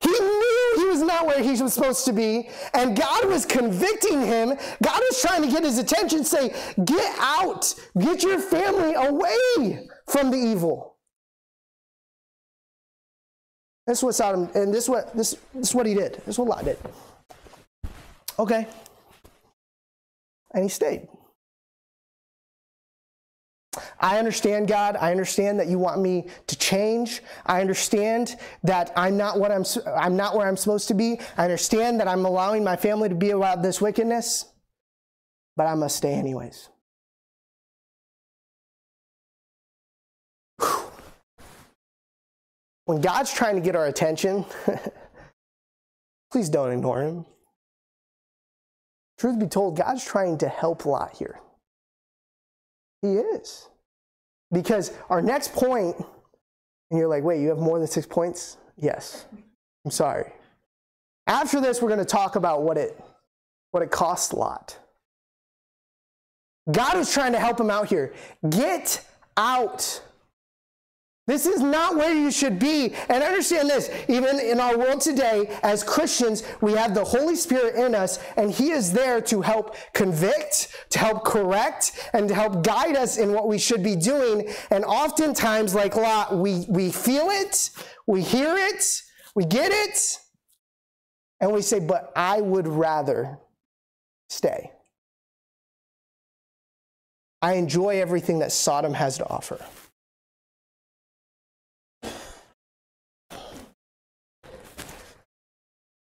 He 0.00 0.10
knew 0.10 0.45
was 0.98 1.06
not 1.06 1.26
where 1.26 1.42
he 1.42 1.50
was 1.60 1.74
supposed 1.74 2.04
to 2.06 2.12
be, 2.12 2.48
and 2.74 2.96
God 2.96 3.26
was 3.26 3.44
convicting 3.44 4.22
him. 4.22 4.48
God 4.82 5.00
was 5.10 5.20
trying 5.20 5.42
to 5.42 5.48
get 5.48 5.62
his 5.62 5.78
attention, 5.78 6.24
say, 6.24 6.54
Get 6.84 7.14
out, 7.18 7.74
get 7.98 8.22
your 8.22 8.38
family 8.38 8.94
away 8.94 9.88
from 10.06 10.30
the 10.30 10.36
evil. 10.36 10.96
That's 13.86 14.02
what 14.02 14.14
Sodom, 14.14 14.50
and 14.54 14.74
this 14.74 14.84
is 14.84 14.90
what 14.90 15.14
this, 15.16 15.36
this 15.54 15.68
is 15.68 15.74
what 15.74 15.86
he 15.86 15.94
did. 15.94 16.14
This 16.14 16.34
is 16.34 16.38
what 16.38 16.48
Lot 16.48 16.64
did. 16.64 16.78
Okay. 18.38 18.66
And 20.52 20.64
he 20.64 20.68
stayed. 20.68 21.08
I 24.00 24.18
understand, 24.18 24.68
God. 24.68 24.96
I 24.96 25.10
understand 25.10 25.58
that 25.60 25.68
you 25.68 25.78
want 25.78 26.00
me 26.00 26.28
to 26.46 26.56
change. 26.56 27.22
I 27.44 27.60
understand 27.60 28.36
that 28.62 28.92
I'm 28.96 29.16
not 29.16 29.38
what 29.38 29.50
I'm, 29.50 29.64
I'm 29.96 30.16
not 30.16 30.36
where 30.36 30.46
I'm 30.46 30.56
supposed 30.56 30.88
to 30.88 30.94
be. 30.94 31.20
I 31.36 31.44
understand 31.44 32.00
that 32.00 32.08
I'm 32.08 32.24
allowing 32.24 32.64
my 32.64 32.76
family 32.76 33.08
to 33.08 33.14
be 33.14 33.30
about 33.30 33.62
this 33.62 33.80
wickedness, 33.80 34.46
but 35.56 35.66
I 35.66 35.74
must 35.74 35.96
stay 35.96 36.14
anyways. 36.14 36.68
When 42.86 43.00
God's 43.00 43.32
trying 43.32 43.56
to 43.56 43.60
get 43.60 43.74
our 43.74 43.86
attention, 43.86 44.44
please 46.32 46.48
don't 46.48 46.70
ignore 46.70 47.02
him. 47.02 47.26
Truth 49.18 49.40
be 49.40 49.46
told, 49.46 49.76
God's 49.76 50.04
trying 50.04 50.38
to 50.38 50.48
help 50.48 50.84
a 50.84 50.88
Lot 50.88 51.12
here. 51.12 51.40
He 53.02 53.14
is. 53.14 53.68
Because 54.52 54.92
our 55.10 55.20
next 55.20 55.52
point, 55.52 55.96
and 56.90 56.98
you're 56.98 57.08
like, 57.08 57.24
wait, 57.24 57.40
you 57.40 57.48
have 57.48 57.58
more 57.58 57.78
than 57.78 57.88
six 57.88 58.06
points? 58.06 58.56
Yes. 58.76 59.26
I'm 59.84 59.90
sorry. 59.90 60.32
After 61.26 61.60
this, 61.60 61.82
we're 61.82 61.88
going 61.88 61.98
to 61.98 62.04
talk 62.04 62.36
about 62.36 62.62
what 62.62 62.76
it, 62.76 63.00
what 63.72 63.82
it 63.82 63.90
cost 63.90 64.32
Lot. 64.32 64.78
God 66.70 66.96
is 66.96 67.12
trying 67.12 67.32
to 67.32 67.38
help 67.38 67.60
him 67.60 67.70
out 67.70 67.88
here. 67.88 68.12
Get 68.48 69.04
out. 69.36 70.02
This 71.26 71.44
is 71.44 71.60
not 71.60 71.96
where 71.96 72.14
you 72.14 72.30
should 72.30 72.58
be. 72.58 72.94
And 73.08 73.22
understand 73.22 73.68
this 73.68 73.90
even 74.08 74.38
in 74.38 74.60
our 74.60 74.78
world 74.78 75.00
today, 75.00 75.58
as 75.64 75.82
Christians, 75.82 76.44
we 76.60 76.72
have 76.72 76.94
the 76.94 77.04
Holy 77.04 77.34
Spirit 77.34 77.74
in 77.74 77.96
us, 77.96 78.20
and 78.36 78.50
He 78.50 78.70
is 78.70 78.92
there 78.92 79.20
to 79.22 79.42
help 79.42 79.74
convict, 79.92 80.68
to 80.90 80.98
help 81.00 81.24
correct, 81.24 82.08
and 82.12 82.28
to 82.28 82.34
help 82.34 82.62
guide 82.64 82.96
us 82.96 83.18
in 83.18 83.32
what 83.32 83.48
we 83.48 83.58
should 83.58 83.82
be 83.82 83.96
doing. 83.96 84.48
And 84.70 84.84
oftentimes, 84.84 85.74
like 85.74 85.96
Lot, 85.96 86.36
we, 86.36 86.64
we 86.68 86.92
feel 86.92 87.30
it, 87.30 87.70
we 88.06 88.22
hear 88.22 88.56
it, 88.56 89.02
we 89.34 89.44
get 89.44 89.72
it, 89.72 90.18
and 91.40 91.52
we 91.52 91.60
say, 91.60 91.80
But 91.80 92.12
I 92.14 92.40
would 92.40 92.68
rather 92.68 93.38
stay. 94.28 94.70
I 97.42 97.54
enjoy 97.54 98.00
everything 98.00 98.38
that 98.38 98.52
Sodom 98.52 98.94
has 98.94 99.18
to 99.18 99.28
offer. 99.28 99.58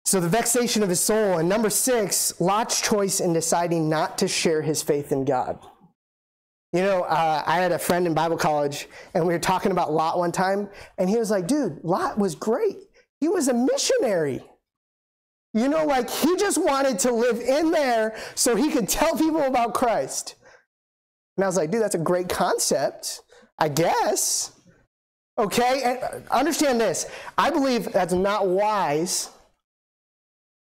So 0.09 0.19
the 0.19 0.27
vexation 0.27 0.81
of 0.81 0.89
his 0.89 0.99
soul. 0.99 1.37
And 1.37 1.47
number 1.47 1.69
six, 1.69 2.41
Lot's 2.41 2.81
choice 2.81 3.19
in 3.19 3.31
deciding 3.31 3.87
not 3.87 4.17
to 4.17 4.27
share 4.27 4.63
his 4.63 4.81
faith 4.81 5.11
in 5.11 5.23
God. 5.23 5.59
You 6.73 6.81
know, 6.81 7.03
uh, 7.03 7.43
I 7.45 7.57
had 7.57 7.71
a 7.71 7.77
friend 7.77 8.07
in 8.07 8.15
Bible 8.15 8.35
college, 8.35 8.87
and 9.13 9.23
we 9.27 9.33
were 9.33 9.39
talking 9.39 9.71
about 9.71 9.93
Lot 9.93 10.17
one 10.17 10.31
time, 10.31 10.67
and 10.97 11.07
he 11.07 11.17
was 11.17 11.29
like, 11.29 11.45
dude, 11.45 11.83
Lot 11.83 12.17
was 12.17 12.33
great. 12.33 12.77
He 13.19 13.27
was 13.27 13.49
a 13.49 13.53
missionary. 13.53 14.41
You 15.53 15.67
know, 15.67 15.85
like 15.85 16.09
he 16.09 16.35
just 16.37 16.57
wanted 16.57 16.97
to 16.99 17.11
live 17.11 17.39
in 17.39 17.69
there 17.69 18.17
so 18.33 18.55
he 18.55 18.71
could 18.71 18.89
tell 18.89 19.15
people 19.15 19.43
about 19.43 19.75
Christ. 19.75 20.33
And 21.37 21.43
I 21.43 21.47
was 21.47 21.55
like, 21.55 21.69
dude, 21.69 21.83
that's 21.83 21.93
a 21.93 21.99
great 21.99 22.29
concept, 22.29 23.21
I 23.59 23.69
guess. 23.69 24.53
Okay, 25.37 25.83
and 25.83 26.27
understand 26.31 26.81
this. 26.81 27.05
I 27.37 27.51
believe 27.51 27.91
that's 27.91 28.13
not 28.13 28.47
wise 28.47 29.29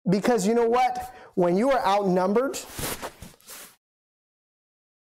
because 0.10 0.48
you 0.48 0.54
know 0.54 0.67
what? 0.67 1.13
When 1.36 1.56
you 1.56 1.72
are 1.72 1.86
outnumbered, 1.86 2.60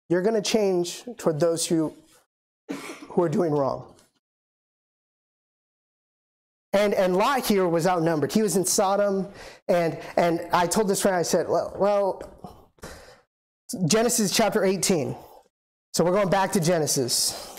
you're 0.09 0.21
going 0.21 0.35
to 0.35 0.41
change 0.41 1.03
toward 1.17 1.39
those 1.39 1.65
who, 1.65 1.93
who 3.09 3.23
are 3.23 3.29
doing 3.29 3.51
wrong. 3.51 3.93
And, 6.73 6.93
and 6.93 7.15
Lot 7.15 7.45
here 7.45 7.67
was 7.67 7.87
outnumbered. 7.87 8.31
He 8.31 8.41
was 8.41 8.55
in 8.55 8.65
Sodom. 8.65 9.27
And, 9.67 9.97
and 10.17 10.41
I 10.53 10.67
told 10.67 10.87
this 10.87 11.01
friend, 11.01 11.15
I 11.15 11.23
said, 11.23 11.47
well, 11.47 11.75
well, 11.77 12.21
Genesis 13.87 14.35
chapter 14.35 14.63
18. 14.63 15.15
So 15.93 16.03
we're 16.03 16.11
going 16.11 16.29
back 16.29 16.51
to 16.53 16.59
Genesis. 16.59 17.57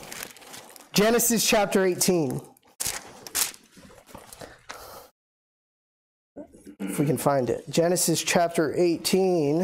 Genesis 0.93 1.47
chapter 1.47 1.85
18. 1.85 2.41
We 7.01 7.07
can 7.07 7.17
find 7.17 7.49
it. 7.49 7.65
Genesis 7.71 8.23
chapter 8.23 8.75
18. 8.77 9.63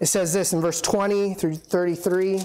It 0.00 0.06
says 0.06 0.32
this 0.32 0.54
in 0.54 0.62
verse 0.62 0.80
20 0.80 1.34
through 1.34 1.56
33. 1.56 2.40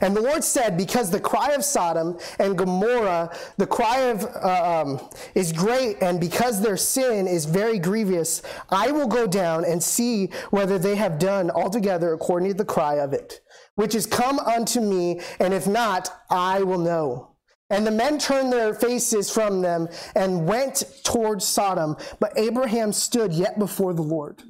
And 0.00 0.16
the 0.16 0.20
Lord 0.20 0.42
said, 0.42 0.76
Because 0.76 1.12
the 1.12 1.20
cry 1.20 1.52
of 1.52 1.64
Sodom 1.64 2.18
and 2.40 2.58
Gomorrah, 2.58 3.32
the 3.58 3.66
cry 3.66 4.00
of 4.00 4.24
uh, 4.24 4.82
um, 4.82 5.08
is 5.36 5.52
great, 5.52 5.98
and 6.02 6.20
because 6.20 6.60
their 6.60 6.76
sin 6.76 7.28
is 7.28 7.44
very 7.44 7.78
grievous, 7.78 8.42
I 8.70 8.90
will 8.90 9.06
go 9.06 9.28
down 9.28 9.64
and 9.64 9.80
see 9.80 10.30
whether 10.50 10.80
they 10.80 10.96
have 10.96 11.20
done 11.20 11.48
altogether 11.52 12.12
according 12.12 12.48
to 12.48 12.54
the 12.54 12.64
cry 12.64 12.94
of 12.94 13.12
it, 13.12 13.40
which 13.76 13.94
is 13.94 14.06
come 14.06 14.40
unto 14.40 14.80
me, 14.80 15.20
and 15.38 15.54
if 15.54 15.68
not, 15.68 16.10
I 16.28 16.64
will 16.64 16.78
know. 16.78 17.31
And 17.72 17.86
the 17.86 17.90
men 17.90 18.18
turned 18.18 18.52
their 18.52 18.74
faces 18.74 19.30
from 19.30 19.62
them 19.62 19.88
and 20.14 20.46
went 20.46 20.84
towards 21.04 21.48
Sodom, 21.48 21.96
but 22.20 22.38
Abraham 22.38 22.92
stood 22.92 23.32
yet 23.32 23.58
before 23.58 23.94
the 23.94 24.02
Lord. 24.02 24.42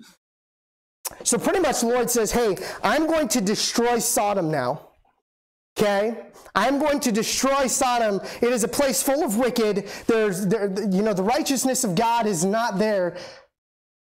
So 1.23 1.39
pretty 1.39 1.61
much 1.61 1.81
the 1.81 1.87
Lord 1.87 2.11
says, 2.11 2.33
Hey, 2.33 2.57
I'm 2.83 3.07
going 3.07 3.29
to 3.29 3.41
destroy 3.41 4.01
Sodom 4.01 4.51
now. 4.51 4.89
Okay? 5.79 6.27
I'm 6.57 6.81
going 6.81 6.99
to 7.01 7.13
destroy 7.13 7.69
Sodom. 7.69 8.21
It 8.41 8.53
is 8.53 8.65
a 8.65 8.69
place 8.69 9.05
full 9.05 9.23
of 9.23 9.39
wicked. 9.39 9.89
There's, 10.09 10.45
there, 10.49 10.69
you 10.91 11.03
know, 11.03 11.15
the 11.15 11.23
righteousness 11.23 11.85
of 11.85 11.95
God 11.95 12.27
is 12.27 12.45
not 12.45 12.79
there. 12.79 13.17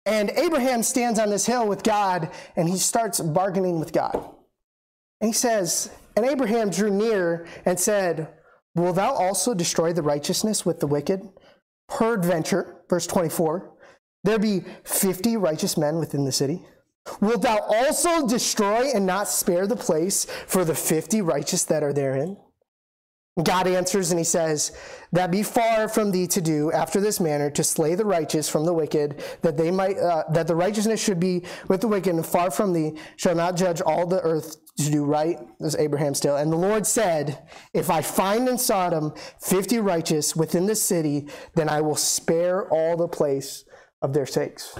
And 0.07 0.31
Abraham 0.31 0.81
stands 0.81 1.19
on 1.19 1.29
this 1.29 1.45
hill 1.45 1.67
with 1.67 1.83
God 1.83 2.31
and 2.55 2.67
he 2.67 2.77
starts 2.77 3.19
bargaining 3.19 3.79
with 3.79 3.93
God. 3.93 4.27
And 5.21 5.29
he 5.29 5.33
says, 5.33 5.91
And 6.15 6.25
Abraham 6.25 6.71
drew 6.71 6.89
near 6.89 7.45
and 7.65 7.79
said, 7.79 8.29
Will 8.75 8.93
thou 8.93 9.13
also 9.13 9.53
destroy 9.53 9.93
the 9.93 10.03
righteousness 10.03 10.65
with 10.65 10.79
the 10.79 10.87
wicked? 10.87 11.27
Peradventure, 11.87 12.83
verse 12.89 13.07
24, 13.07 13.71
there 14.23 14.39
be 14.39 14.63
50 14.83 15.37
righteous 15.37 15.77
men 15.77 15.97
within 15.97 16.25
the 16.25 16.31
city. 16.31 16.65
Wilt 17.21 17.43
thou 17.43 17.59
also 17.59 18.27
destroy 18.27 18.89
and 18.93 19.05
not 19.05 19.27
spare 19.27 19.67
the 19.67 19.75
place 19.75 20.25
for 20.47 20.65
the 20.65 20.75
fifty 20.75 21.21
righteous 21.21 21.63
that 21.65 21.83
are 21.83 21.93
therein? 21.93 22.37
God 23.43 23.67
answers 23.67 24.11
and 24.11 24.19
he 24.19 24.23
says, 24.23 24.71
That 25.11 25.29
be 25.29 25.43
far 25.43 25.87
from 25.87 26.11
thee 26.11 26.25
to 26.27 26.41
do 26.41 26.71
after 26.71 27.01
this 27.01 27.19
manner, 27.19 27.49
to 27.51 27.63
slay 27.63 27.93
the 27.95 28.05
righteous 28.05 28.49
from 28.49 28.65
the 28.65 28.73
wicked, 28.73 29.23
that 29.41 29.57
they 29.57 29.71
might, 29.71 29.97
uh, 29.97 30.23
that 30.31 30.47
the 30.47 30.55
righteousness 30.55 31.03
should 31.03 31.19
be 31.19 31.43
with 31.67 31.81
the 31.81 31.87
wicked, 31.87 32.15
and 32.15 32.25
far 32.25 32.49
from 32.49 32.73
thee 32.73 32.97
shall 33.17 33.35
not 33.35 33.57
judge 33.57 33.81
all 33.81 34.07
the 34.07 34.21
earth 34.21 34.57
to 34.77 34.91
do 34.91 35.05
right. 35.05 35.39
This 35.59 35.73
is 35.73 35.79
Abraham 35.79 36.13
still. 36.13 36.35
And 36.35 36.51
the 36.51 36.57
Lord 36.57 36.85
said, 36.85 37.47
If 37.73 37.89
I 37.89 38.01
find 38.01 38.47
in 38.49 38.57
Sodom 38.57 39.13
fifty 39.39 39.79
righteous 39.79 40.35
within 40.35 40.65
the 40.65 40.75
city, 40.75 41.27
then 41.55 41.69
I 41.69 41.81
will 41.81 41.95
spare 41.95 42.67
all 42.69 42.97
the 42.97 43.07
place 43.07 43.63
of 44.01 44.13
their 44.13 44.25
sakes. 44.25 44.77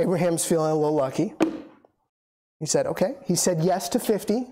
Abraham's 0.00 0.44
feeling 0.44 0.70
a 0.70 0.74
little 0.74 0.94
lucky. 0.94 1.34
He 2.60 2.66
said, 2.66 2.86
Okay. 2.86 3.14
He 3.24 3.34
said 3.36 3.62
yes 3.62 3.88
to 3.90 4.00
50. 4.00 4.46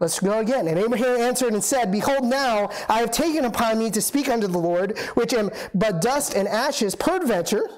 Let's 0.00 0.20
go 0.20 0.38
again. 0.38 0.68
And 0.68 0.78
Abraham 0.78 1.20
answered 1.20 1.54
and 1.54 1.64
said, 1.64 1.90
Behold, 1.90 2.24
now 2.24 2.70
I 2.88 3.00
have 3.00 3.10
taken 3.10 3.44
upon 3.44 3.78
me 3.78 3.90
to 3.90 4.00
speak 4.00 4.28
unto 4.28 4.46
the 4.46 4.58
Lord, 4.58 4.96
which 5.14 5.34
am 5.34 5.50
but 5.74 6.00
dust 6.00 6.34
and 6.34 6.46
ashes. 6.46 6.94
Peradventure, 6.94 7.68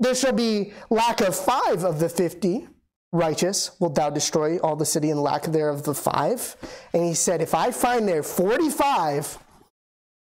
there 0.00 0.14
shall 0.14 0.32
be 0.32 0.72
lack 0.90 1.20
of 1.20 1.36
five 1.36 1.84
of 1.84 2.00
the 2.00 2.08
fifty 2.08 2.66
righteous. 3.12 3.70
Wilt 3.80 3.94
thou 3.94 4.10
destroy 4.10 4.58
all 4.58 4.76
the 4.76 4.86
city 4.86 5.10
and 5.10 5.22
lack 5.22 5.44
thereof 5.44 5.84
the 5.84 5.94
five? 5.94 6.56
And 6.92 7.04
he 7.04 7.14
said, 7.14 7.40
If 7.40 7.54
I 7.54 7.70
find 7.70 8.08
there 8.08 8.22
45, 8.22 9.38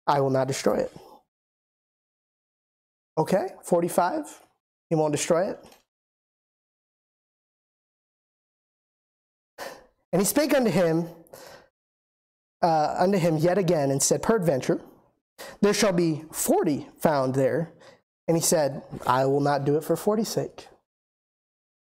I 0.08 0.22
will 0.22 0.30
not 0.30 0.48
destroy 0.48 0.78
it. 0.78 0.96
Okay, 3.18 3.50
45. 3.64 4.42
He 4.90 4.96
won't 4.96 5.12
destroy 5.12 5.50
it. 5.52 5.66
And 10.12 10.22
he 10.22 10.26
spake 10.26 10.54
unto 10.56 10.72
him, 10.72 11.08
uh, 12.62 12.96
unto 12.98 13.18
him 13.18 13.38
yet 13.38 13.58
again, 13.58 13.92
and 13.92 14.02
said, 14.02 14.24
Peradventure, 14.24 14.82
there 15.62 15.74
shall 15.74 15.94
be 15.94 16.24
forty 16.32 16.88
found 17.00 17.36
there. 17.36 17.72
And 18.28 18.36
he 18.36 18.42
said, 18.42 18.82
I 19.06 19.26
will 19.26 19.40
not 19.40 19.66
do 19.66 19.76
it 19.78 19.84
for 19.84 19.96
forty's 19.96 20.30
sake. 20.30 20.68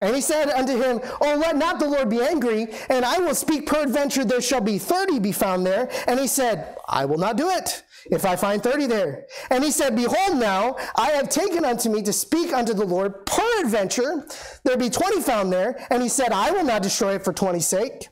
And 0.05 0.14
he 0.14 0.21
said 0.21 0.51
unto 0.51 0.81
him, 0.81 1.01
Oh, 1.23 1.37
let 1.37 1.57
not 1.57 1.79
the 1.79 1.88
Lord 1.88 2.11
be 2.11 2.21
angry, 2.21 2.69
and 2.90 3.07
I 3.07 3.19
will 3.19 3.35
speak 3.35 3.67
peradventure 3.67 4.25
there 4.25 4.43
shall 4.43 4.61
be 4.61 4.79
thirty 4.79 5.19
be 5.19 5.33
found 5.33 5.64
there. 5.64 5.90
And 6.07 6.21
he 6.21 6.27
said, 6.27 6.77
I 6.87 7.07
will 7.07 7.17
not 7.17 7.38
do 7.38 7.49
it 7.49 7.83
if 8.11 8.27
I 8.27 8.37
find 8.37 8.62
30 8.62 8.87
there. 8.87 9.27
And 9.51 9.64
he 9.64 9.71
said, 9.71 9.97
Behold, 9.97 10.38
now 10.38 10.77
I 10.95 11.12
have 11.12 11.31
taken 11.31 11.64
unto 11.64 11.88
me 11.88 12.03
to 12.03 12.12
speak 12.12 12.53
unto 12.53 12.75
the 12.75 12.85
Lord, 12.85 13.25
peradventure 13.25 14.27
there 14.64 14.77
be 14.77 14.90
20 14.90 15.23
found 15.23 15.51
there. 15.51 15.87
And 15.90 16.03
he 16.03 16.11
said, 16.11 16.33
I 16.33 16.51
will 16.51 16.64
not 16.64 16.83
destroy 16.83 17.14
it 17.14 17.25
for 17.25 17.33
20's 17.33 17.67
sake. 17.67 18.09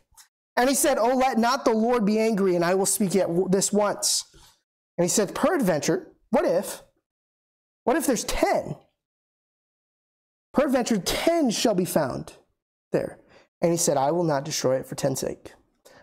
And 0.57 0.69
he 0.69 0.75
said, 0.75 0.97
Oh, 0.99 1.15
let 1.15 1.37
not 1.37 1.67
the 1.67 1.73
Lord 1.73 2.07
be 2.07 2.19
angry, 2.19 2.57
and 2.57 2.65
I 2.65 2.75
will 2.75 2.87
speak 2.87 3.15
yet 3.15 3.29
this 3.51 3.71
once. 3.71 4.25
And 4.97 5.05
he 5.05 5.09
said, 5.09 5.35
Peradventure, 5.35 6.13
what 6.31 6.47
if? 6.47 6.83
What 7.85 7.97
if 7.97 8.07
there's 8.07 8.25
10? 8.25 8.77
Peradventure, 10.53 10.99
10 10.99 11.51
shall 11.51 11.75
be 11.75 11.85
found 11.85 12.35
there. 12.93 13.19
And 13.61 13.71
he 13.71 13.79
said, 13.79 13.97
I 13.97 14.11
will 14.11 14.25
not 14.25 14.45
destroy 14.45 14.77
it 14.77 14.87
for 14.87 14.95
10's 14.95 15.21
sake. 15.21 15.53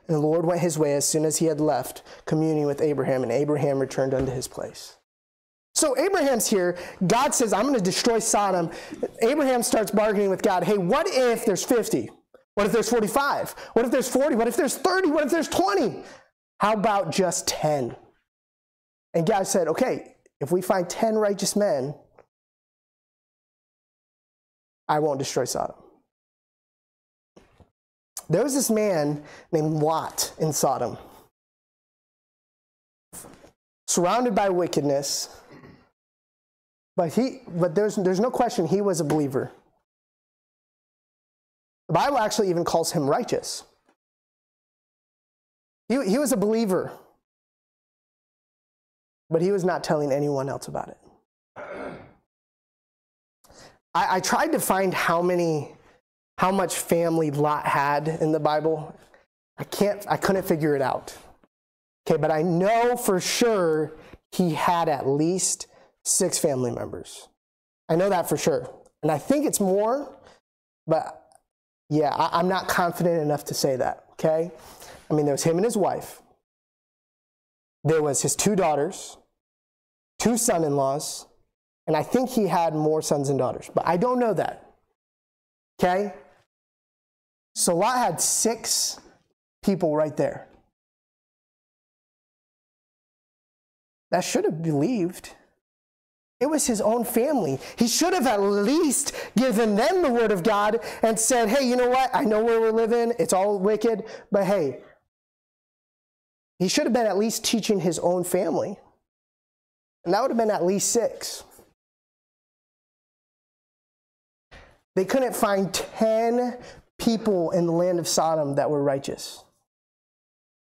And 0.07 0.15
the 0.15 0.21
Lord 0.21 0.45
went 0.45 0.61
his 0.61 0.77
way 0.77 0.95
as 0.95 1.07
soon 1.07 1.23
as 1.23 1.37
he 1.37 1.45
had 1.45 1.61
left, 1.61 2.01
communing 2.25 2.65
with 2.65 2.81
Abraham, 2.81 3.21
and 3.21 3.31
Abraham 3.31 3.77
returned 3.77 4.13
unto 4.13 4.31
his 4.31 4.47
place. 4.47 4.97
So 5.75 5.95
Abraham's 5.97 6.49
here. 6.49 6.77
God 7.05 7.35
says, 7.35 7.53
I'm 7.53 7.63
going 7.63 7.75
to 7.75 7.81
destroy 7.81 8.17
Sodom. 8.19 8.71
Abraham 9.21 9.61
starts 9.61 9.91
bargaining 9.91 10.29
with 10.29 10.41
God. 10.41 10.63
Hey, 10.63 10.77
what 10.77 11.05
if 11.07 11.45
there's 11.45 11.63
50? 11.63 12.09
What 12.55 12.65
if 12.65 12.71
there's 12.71 12.89
45? 12.89 13.51
What 13.73 13.85
if 13.85 13.91
there's 13.91 14.09
40? 14.09 14.35
What 14.35 14.47
if 14.47 14.57
there's 14.57 14.75
30? 14.75 15.11
What 15.11 15.25
if 15.25 15.31
there's 15.31 15.47
20? 15.47 16.03
How 16.59 16.73
about 16.73 17.11
just 17.11 17.47
10? 17.47 17.95
And 19.13 19.27
God 19.27 19.47
said, 19.47 19.67
okay, 19.67 20.15
if 20.41 20.51
we 20.51 20.61
find 20.61 20.89
10 20.89 21.15
righteous 21.15 21.55
men, 21.55 21.93
I 24.89 24.99
won't 24.99 25.19
destroy 25.19 25.45
Sodom. 25.45 25.75
There 28.29 28.43
was 28.43 28.53
this 28.53 28.69
man 28.69 29.23
named 29.51 29.75
Lot 29.81 30.33
in 30.39 30.51
Sodom, 30.51 30.97
surrounded 33.87 34.35
by 34.35 34.49
wickedness. 34.49 35.29
But, 36.95 37.13
he, 37.13 37.39
but 37.47 37.75
there's, 37.75 37.95
there's 37.95 38.19
no 38.19 38.29
question 38.29 38.67
he 38.67 38.81
was 38.81 38.99
a 38.99 39.05
believer. 39.05 39.51
The 41.87 41.93
Bible 41.93 42.17
actually 42.17 42.49
even 42.49 42.65
calls 42.65 42.91
him 42.91 43.09
righteous. 43.09 43.63
He, 45.87 46.03
he 46.07 46.17
was 46.19 46.33
a 46.33 46.37
believer, 46.37 46.91
but 49.29 49.41
he 49.41 49.51
was 49.51 49.63
not 49.63 49.83
telling 49.83 50.11
anyone 50.11 50.49
else 50.49 50.67
about 50.67 50.89
it. 50.89 50.97
I, 53.93 54.17
I 54.17 54.19
tried 54.19 54.51
to 54.53 54.59
find 54.59 54.93
how 54.93 55.21
many 55.21 55.75
how 56.37 56.51
much 56.51 56.75
family 56.77 57.31
Lot 57.31 57.65
had 57.65 58.07
in 58.07 58.31
the 58.31 58.39
Bible. 58.39 58.97
I 59.57 59.65
can't, 59.65 60.05
I 60.09 60.17
couldn't 60.17 60.45
figure 60.45 60.75
it 60.75 60.81
out. 60.81 61.17
Okay, 62.07 62.17
but 62.19 62.31
I 62.31 62.41
know 62.43 62.95
for 62.95 63.19
sure 63.19 63.93
he 64.31 64.53
had 64.53 64.89
at 64.89 65.07
least 65.07 65.67
six 66.05 66.37
family 66.39 66.71
members. 66.71 67.27
I 67.89 67.95
know 67.95 68.09
that 68.09 68.29
for 68.29 68.37
sure. 68.37 68.69
And 69.03 69.11
I 69.11 69.17
think 69.17 69.45
it's 69.45 69.59
more 69.59 70.15
But 70.87 71.23
yeah, 71.89 72.09
I, 72.15 72.39
I'm 72.39 72.49
not 72.49 72.67
confident 72.67 73.21
enough 73.21 73.45
to 73.45 73.53
say 73.53 73.75
that, 73.77 74.05
okay? 74.13 74.51
I 75.09 75.13
mean, 75.13 75.25
there 75.25 75.33
was 75.33 75.43
him 75.43 75.57
and 75.57 75.65
his 75.65 75.77
wife. 75.77 76.21
There 77.83 78.01
was 78.03 78.21
his 78.21 78.35
two 78.35 78.55
daughters, 78.55 79.17
two 80.19 80.37
son-in-laws, 80.37 81.27
and 81.89 81.97
I 81.97 82.03
think 82.03 82.29
he 82.29 82.45
had 82.45 82.75
more 82.75 83.01
sons 83.01 83.29
and 83.29 83.39
daughters, 83.39 83.71
but 83.73 83.83
I 83.87 83.97
don't 83.97 84.19
know 84.19 84.35
that. 84.35 84.63
Okay? 85.79 86.13
So 87.55 87.75
Lot 87.75 87.97
had 87.97 88.21
six 88.21 88.99
people 89.63 89.95
right 89.95 90.15
there. 90.15 90.47
That 94.11 94.23
should 94.23 94.45
have 94.45 94.61
believed. 94.61 95.31
It 96.39 96.45
was 96.45 96.67
his 96.67 96.79
own 96.79 97.05
family. 97.05 97.57
He 97.75 97.87
should 97.87 98.13
have 98.13 98.27
at 98.27 98.39
least 98.39 99.15
given 99.35 99.75
them 99.75 100.03
the 100.03 100.11
word 100.11 100.31
of 100.31 100.43
God 100.43 100.81
and 101.01 101.19
said, 101.19 101.49
hey, 101.49 101.67
you 101.67 101.75
know 101.75 101.89
what? 101.89 102.11
I 102.13 102.23
know 102.23 102.43
where 102.43 102.61
we're 102.61 102.69
living. 102.69 103.13
It's 103.17 103.33
all 103.33 103.57
wicked, 103.57 104.03
but 104.31 104.43
hey, 104.43 104.81
he 106.59 106.67
should 106.67 106.83
have 106.83 106.93
been 106.93 107.07
at 107.07 107.17
least 107.17 107.43
teaching 107.43 107.79
his 107.79 107.97
own 107.97 108.23
family. 108.23 108.77
And 110.05 110.13
that 110.13 110.21
would 110.21 110.29
have 110.29 110.37
been 110.37 110.51
at 110.51 110.63
least 110.63 110.91
six. 110.91 111.45
They 114.99 115.05
couldn't 115.05 115.33
find 115.33 115.73
10 115.73 116.57
people 116.97 117.51
in 117.51 117.65
the 117.65 117.71
land 117.71 117.99
of 117.99 118.07
Sodom 118.07 118.55
that 118.55 118.69
were 118.69 118.83
righteous. 118.83 119.45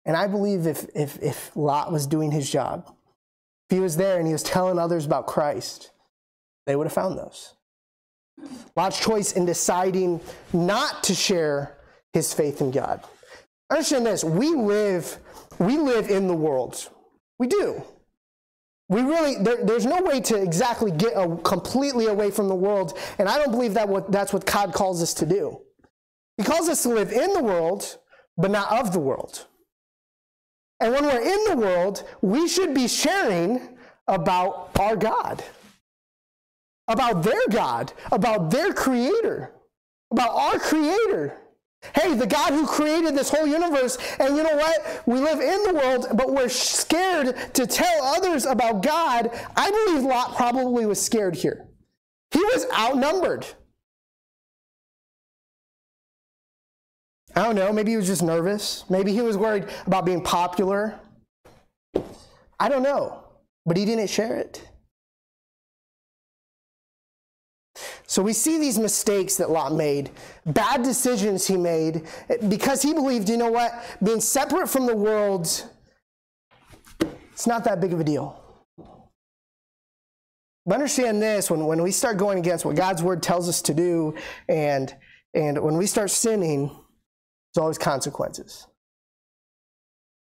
And 0.03 0.17
I 0.17 0.27
believe 0.27 0.67
if, 0.67 0.87
if, 0.93 1.17
if 1.23 1.55
Lot 1.55 1.89
was 1.89 2.05
doing 2.05 2.31
his 2.31 2.51
job, 2.51 2.83
if 3.69 3.77
he 3.77 3.79
was 3.79 3.95
there 3.95 4.17
and 4.17 4.27
he 4.27 4.33
was 4.33 4.43
telling 4.43 4.77
others 4.77 5.05
about 5.05 5.25
Christ, 5.25 5.91
they 6.65 6.75
would 6.75 6.85
have 6.85 6.91
found 6.91 7.17
those. 7.17 7.53
Lot's 8.75 8.99
choice 8.99 9.31
in 9.31 9.45
deciding 9.45 10.19
not 10.51 11.01
to 11.03 11.15
share 11.15 11.77
his 12.11 12.33
faith 12.33 12.59
in 12.59 12.71
God. 12.71 13.05
Understand 13.69 14.05
this, 14.05 14.25
we 14.25 14.49
live, 14.49 15.17
we 15.59 15.77
live 15.77 16.09
in 16.09 16.27
the 16.27 16.35
world. 16.35 16.89
We 17.39 17.47
do. 17.47 17.81
We 18.87 19.01
really, 19.01 19.35
there, 19.35 19.63
there's 19.63 19.85
no 19.85 20.01
way 20.01 20.21
to 20.21 20.35
exactly 20.41 20.91
get 20.91 21.13
a, 21.15 21.37
completely 21.37 22.05
away 22.05 22.29
from 22.29 22.47
the 22.47 22.55
world, 22.55 22.97
and 23.17 23.27
I 23.27 23.37
don't 23.37 23.51
believe 23.51 23.73
that 23.73 23.89
what, 23.89 24.11
that's 24.11 24.31
what 24.31 24.45
God 24.45 24.73
calls 24.73 25.01
us 25.01 25.13
to 25.15 25.25
do. 25.25 25.59
He 26.37 26.43
calls 26.43 26.69
us 26.69 26.83
to 26.83 26.89
live 26.89 27.11
in 27.11 27.33
the 27.33 27.41
world, 27.41 27.97
but 28.37 28.51
not 28.51 28.71
of 28.79 28.93
the 28.93 28.99
world. 28.99 29.47
And 30.79 30.93
when 30.93 31.05
we're 31.05 31.21
in 31.21 31.43
the 31.49 31.57
world, 31.57 32.03
we 32.21 32.47
should 32.47 32.73
be 32.73 32.87
sharing 32.87 33.77
about 34.07 34.71
our 34.79 34.95
God, 34.95 35.43
about 36.87 37.23
their 37.23 37.47
God, 37.49 37.93
about 38.11 38.51
their 38.51 38.73
creator, 38.73 39.51
about 40.11 40.31
our 40.35 40.59
creator. 40.59 41.37
Hey, 41.93 42.13
the 42.13 42.25
God 42.25 42.53
who 42.53 42.65
created 42.65 43.15
this 43.15 43.29
whole 43.29 43.45
universe, 43.45 43.97
and 44.19 44.35
you 44.35 44.43
know 44.43 44.55
what? 44.55 45.03
We 45.05 45.19
live 45.19 45.39
in 45.39 45.63
the 45.63 45.73
world, 45.73 46.07
but 46.13 46.31
we're 46.31 46.49
scared 46.49 47.53
to 47.53 47.67
tell 47.67 48.03
others 48.03 48.45
about 48.45 48.81
God. 48.81 49.29
I 49.55 49.69
believe 49.69 50.03
Lot 50.03 50.35
probably 50.35 50.85
was 50.85 51.01
scared 51.01 51.35
here. 51.35 51.67
He 52.31 52.39
was 52.39 52.65
outnumbered. 52.77 53.45
I 57.35 57.43
don't 57.43 57.55
know, 57.55 57.73
maybe 57.73 57.91
he 57.91 57.97
was 57.97 58.07
just 58.07 58.23
nervous. 58.23 58.85
Maybe 58.89 59.11
he 59.11 59.21
was 59.21 59.37
worried 59.37 59.65
about 59.85 60.05
being 60.05 60.21
popular. 60.21 60.99
I 62.59 62.69
don't 62.69 62.83
know, 62.83 63.23
but 63.65 63.75
he 63.75 63.83
didn't 63.85 64.07
share 64.07 64.37
it. 64.37 64.65
So 68.15 68.23
we 68.23 68.31
see 68.31 68.57
these 68.57 68.79
mistakes 68.79 69.35
that 69.35 69.49
Lot 69.49 69.73
made, 69.73 70.09
bad 70.45 70.83
decisions 70.83 71.45
he 71.45 71.57
made, 71.57 72.03
because 72.47 72.81
he 72.81 72.93
believed, 72.93 73.27
you 73.27 73.35
know 73.35 73.51
what, 73.51 73.73
being 74.01 74.21
separate 74.21 74.69
from 74.69 74.85
the 74.85 74.95
world, 74.95 75.69
it's 77.33 77.45
not 77.45 77.65
that 77.65 77.81
big 77.81 77.91
of 77.91 77.99
a 77.99 78.05
deal. 78.05 78.41
But 80.65 80.75
understand 80.75 81.21
this 81.21 81.51
when, 81.51 81.65
when 81.65 81.83
we 81.83 81.91
start 81.91 82.15
going 82.15 82.39
against 82.39 82.63
what 82.63 82.77
God's 82.77 83.03
word 83.03 83.21
tells 83.21 83.49
us 83.49 83.61
to 83.63 83.73
do, 83.73 84.15
and, 84.47 84.95
and 85.33 85.61
when 85.61 85.75
we 85.75 85.85
start 85.85 86.09
sinning, 86.09 86.67
there's 86.67 87.61
always 87.61 87.77
consequences. 87.77 88.65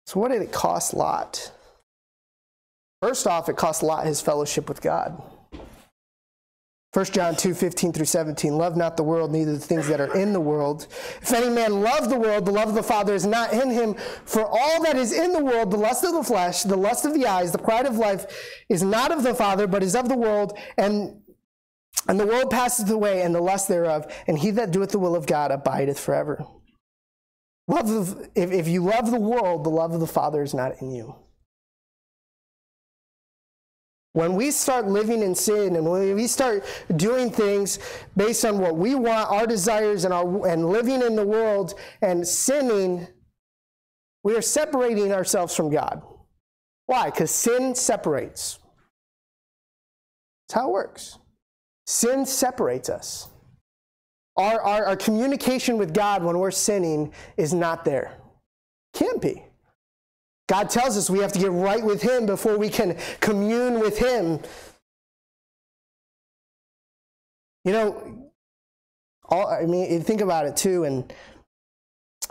So, 0.04 0.20
what 0.20 0.30
did 0.30 0.42
it 0.42 0.52
cost 0.52 0.92
Lot? 0.92 1.52
First 3.00 3.26
off, 3.26 3.48
it 3.48 3.56
cost 3.56 3.82
Lot 3.82 4.04
his 4.04 4.20
fellowship 4.20 4.68
with 4.68 4.82
God. 4.82 5.22
1 6.94 7.04
John 7.06 7.36
2, 7.36 7.52
15 7.52 7.92
through 7.92 8.06
17. 8.06 8.56
Love 8.56 8.74
not 8.74 8.96
the 8.96 9.02
world, 9.02 9.30
neither 9.30 9.52
the 9.52 9.58
things 9.58 9.86
that 9.88 10.00
are 10.00 10.14
in 10.16 10.32
the 10.32 10.40
world. 10.40 10.86
If 11.20 11.32
any 11.34 11.50
man 11.50 11.82
love 11.82 12.08
the 12.08 12.18
world, 12.18 12.46
the 12.46 12.50
love 12.50 12.70
of 12.70 12.74
the 12.74 12.82
Father 12.82 13.14
is 13.14 13.26
not 13.26 13.52
in 13.52 13.70
him. 13.70 13.94
For 14.24 14.46
all 14.46 14.82
that 14.84 14.96
is 14.96 15.12
in 15.12 15.32
the 15.32 15.44
world, 15.44 15.70
the 15.70 15.76
lust 15.76 16.02
of 16.04 16.14
the 16.14 16.22
flesh, 16.22 16.62
the 16.62 16.76
lust 16.78 17.04
of 17.04 17.12
the 17.12 17.26
eyes, 17.26 17.52
the 17.52 17.58
pride 17.58 17.84
of 17.84 17.96
life, 17.96 18.24
is 18.70 18.82
not 18.82 19.12
of 19.12 19.22
the 19.22 19.34
Father, 19.34 19.66
but 19.66 19.82
is 19.82 19.94
of 19.94 20.08
the 20.08 20.16
world. 20.16 20.58
And, 20.78 21.20
and 22.08 22.18
the 22.18 22.26
world 22.26 22.50
passeth 22.50 22.88
away, 22.88 23.20
and 23.20 23.34
the 23.34 23.42
lust 23.42 23.68
thereof. 23.68 24.10
And 24.26 24.38
he 24.38 24.50
that 24.52 24.70
doeth 24.70 24.90
the 24.90 24.98
will 24.98 25.14
of 25.14 25.26
God 25.26 25.50
abideth 25.50 26.00
forever. 26.00 26.42
Love 27.66 27.90
of, 27.90 28.30
if, 28.34 28.50
if 28.50 28.66
you 28.66 28.82
love 28.82 29.10
the 29.10 29.20
world, 29.20 29.64
the 29.64 29.70
love 29.70 29.92
of 29.92 30.00
the 30.00 30.06
Father 30.06 30.42
is 30.42 30.54
not 30.54 30.80
in 30.80 30.90
you. 30.90 31.16
When 34.18 34.34
we 34.34 34.50
start 34.50 34.88
living 34.88 35.22
in 35.22 35.32
sin 35.32 35.76
and 35.76 35.88
when 35.88 36.16
we 36.16 36.26
start 36.26 36.64
doing 36.96 37.30
things 37.30 37.78
based 38.16 38.44
on 38.44 38.58
what 38.58 38.74
we 38.74 38.96
want, 38.96 39.30
our 39.30 39.46
desires, 39.46 40.04
and, 40.04 40.12
our, 40.12 40.48
and 40.48 40.68
living 40.70 41.02
in 41.02 41.14
the 41.14 41.24
world 41.24 41.74
and 42.02 42.26
sinning, 42.26 43.06
we 44.24 44.34
are 44.34 44.42
separating 44.42 45.12
ourselves 45.12 45.54
from 45.54 45.70
God. 45.70 46.02
Why? 46.86 47.10
Because 47.10 47.30
sin 47.30 47.76
separates. 47.76 48.58
That's 50.48 50.62
how 50.62 50.70
it 50.70 50.72
works. 50.72 51.20
Sin 51.86 52.26
separates 52.26 52.88
us. 52.88 53.28
Our, 54.36 54.60
our, 54.60 54.86
our 54.86 54.96
communication 54.96 55.78
with 55.78 55.94
God 55.94 56.24
when 56.24 56.40
we're 56.40 56.50
sinning 56.50 57.12
is 57.36 57.54
not 57.54 57.84
there. 57.84 58.18
Can't 58.94 59.22
be. 59.22 59.44
God 60.48 60.70
tells 60.70 60.96
us 60.96 61.08
we 61.08 61.20
have 61.20 61.32
to 61.32 61.38
get 61.38 61.52
right 61.52 61.82
with 61.82 62.02
Him 62.02 62.26
before 62.26 62.56
we 62.58 62.68
can 62.68 62.96
commune 63.20 63.78
with 63.78 63.98
Him. 63.98 64.40
You 67.64 67.72
know, 67.72 68.32
all, 69.28 69.46
I 69.46 69.66
mean, 69.66 70.02
think 70.02 70.22
about 70.22 70.46
it 70.46 70.56
too, 70.56 70.84
and 70.84 71.12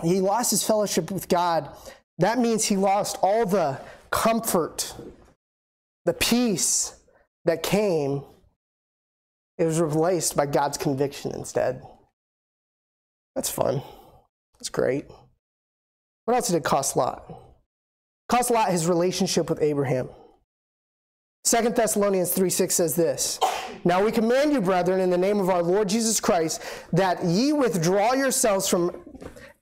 he 0.04 0.20
lost 0.20 0.52
his 0.52 0.64
fellowship 0.64 1.12
with 1.12 1.28
God. 1.28 1.70
That 2.18 2.40
means 2.40 2.66
he 2.66 2.76
lost 2.76 3.18
all 3.22 3.46
the 3.46 3.80
comfort, 4.12 4.94
the 6.06 6.14
peace 6.14 7.00
that 7.46 7.62
came. 7.62 8.24
It 9.58 9.66
was 9.66 9.80
replaced 9.80 10.36
by 10.36 10.48
God's 10.48 10.78
conviction 10.78 11.32
instead. 11.34 11.84
That's 13.36 13.50
fun. 13.50 13.84
That's 14.58 14.70
great. 14.70 15.06
What 16.26 16.36
else 16.36 16.48
did 16.48 16.58
it 16.58 16.64
cost 16.64 16.96
Lot? 16.96 17.47
It 18.32 18.50
a 18.50 18.54
Lot 18.54 18.72
his 18.72 18.88
relationship 18.88 19.50
with 19.50 19.62
Abraham. 19.62 20.10
2 21.46 21.70
Thessalonians 21.70 22.34
3 22.34 22.50
6 22.50 22.76
says 22.76 22.96
this 22.96 23.40
Now 23.86 24.04
we 24.04 24.12
command 24.12 24.52
you, 24.52 24.62
brethren, 24.62 25.00
in 25.00 25.10
the 25.10 25.18
name 25.18 25.40
of 25.40 25.50
our 25.50 25.64
Lord 25.64 25.88
Jesus 25.88 26.20
Christ, 26.20 26.62
that 26.92 27.24
ye 27.24 27.54
withdraw 27.54 28.14
yourselves 28.14 28.68
from 28.68 28.92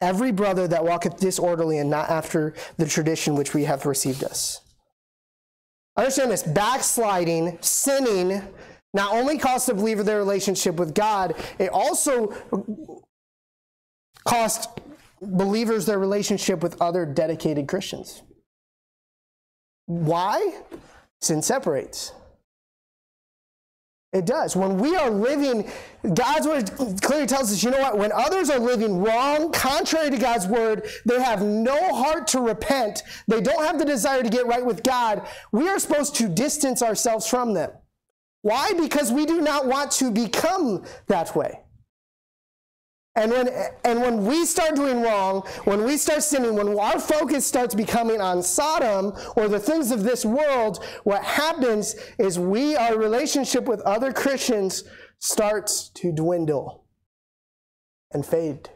every 0.01 0.31
brother 0.31 0.67
that 0.67 0.83
walketh 0.83 1.17
disorderly 1.17 1.77
and 1.77 1.89
not 1.89 2.09
after 2.09 2.53
the 2.77 2.87
tradition 2.87 3.35
which 3.35 3.53
we 3.53 3.65
have 3.65 3.85
received 3.85 4.23
us. 4.23 4.61
Understand 5.95 6.31
this 6.31 6.43
backsliding, 6.43 7.57
sinning, 7.61 8.41
not 8.93 9.13
only 9.13 9.37
costs 9.37 9.69
a 9.69 9.73
believer 9.73 10.03
their 10.03 10.17
relationship 10.17 10.75
with 10.75 10.93
God, 10.93 11.35
it 11.59 11.69
also 11.69 12.33
cost 14.25 14.69
believers 15.21 15.85
their 15.85 15.99
relationship 15.99 16.63
with 16.63 16.81
other 16.81 17.05
dedicated 17.05 17.67
Christians. 17.67 18.23
Why? 19.85 20.61
Sin 21.21 21.41
separates. 21.41 22.11
It 24.15 24.25
does. 24.25 24.55
When 24.55 24.77
we 24.77 24.95
are 24.95 25.09
living, 25.09 25.69
God's 26.13 26.47
word 26.47 26.71
clearly 27.01 27.27
tells 27.27 27.51
us, 27.51 27.61
you 27.61 27.69
know 27.69 27.79
what? 27.79 27.97
When 27.97 28.13
others 28.13 28.49
are 28.49 28.59
living 28.59 28.99
wrong, 28.99 29.51
contrary 29.51 30.09
to 30.09 30.17
God's 30.17 30.47
word, 30.47 30.87
they 31.05 31.21
have 31.21 31.41
no 31.41 31.93
heart 31.93 32.25
to 32.27 32.39
repent. 32.39 33.03
They 33.27 33.41
don't 33.41 33.65
have 33.65 33.77
the 33.77 33.83
desire 33.83 34.23
to 34.23 34.29
get 34.29 34.47
right 34.47 34.65
with 34.65 34.83
God. 34.83 35.27
We 35.51 35.67
are 35.67 35.79
supposed 35.79 36.15
to 36.15 36.29
distance 36.29 36.81
ourselves 36.81 37.27
from 37.27 37.53
them. 37.53 37.71
Why? 38.41 38.71
Because 38.79 39.11
we 39.11 39.25
do 39.25 39.41
not 39.41 39.65
want 39.65 39.91
to 39.93 40.11
become 40.11 40.85
that 41.07 41.35
way. 41.35 41.64
And 43.17 43.31
when, 43.31 43.49
and 43.85 44.01
when 44.01 44.25
we 44.25 44.45
start 44.45 44.75
doing 44.75 45.01
wrong, 45.01 45.41
when 45.63 45.85
we 45.85 45.95
start 45.97 46.21
sinning, 46.23 46.55
when 46.55 46.77
our 46.77 46.99
focus 46.99 47.45
starts 47.45 47.73
becoming 47.73 48.19
on 48.19 48.43
Sodom 48.43 49.13
or 49.37 49.47
the 49.47 49.59
things 49.59 49.91
of 49.91 50.03
this 50.03 50.25
world, 50.25 50.83
what 51.05 51.23
happens 51.23 51.95
is 52.19 52.37
we, 52.37 52.75
our 52.75 52.97
relationship 52.97 53.65
with 53.65 53.79
other 53.81 54.11
Christians 54.11 54.83
starts 55.19 55.89
to 55.89 56.11
dwindle. 56.11 56.83
and 58.11 58.25
fade. 58.25 58.69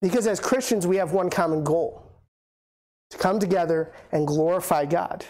Because 0.00 0.26
as 0.26 0.40
Christians, 0.40 0.86
we 0.86 0.96
have 0.96 1.12
one 1.12 1.30
common 1.30 1.64
goal 1.64 2.02
to 3.10 3.18
come 3.18 3.38
together 3.38 3.92
and 4.10 4.26
glorify 4.26 4.86
God, 4.86 5.24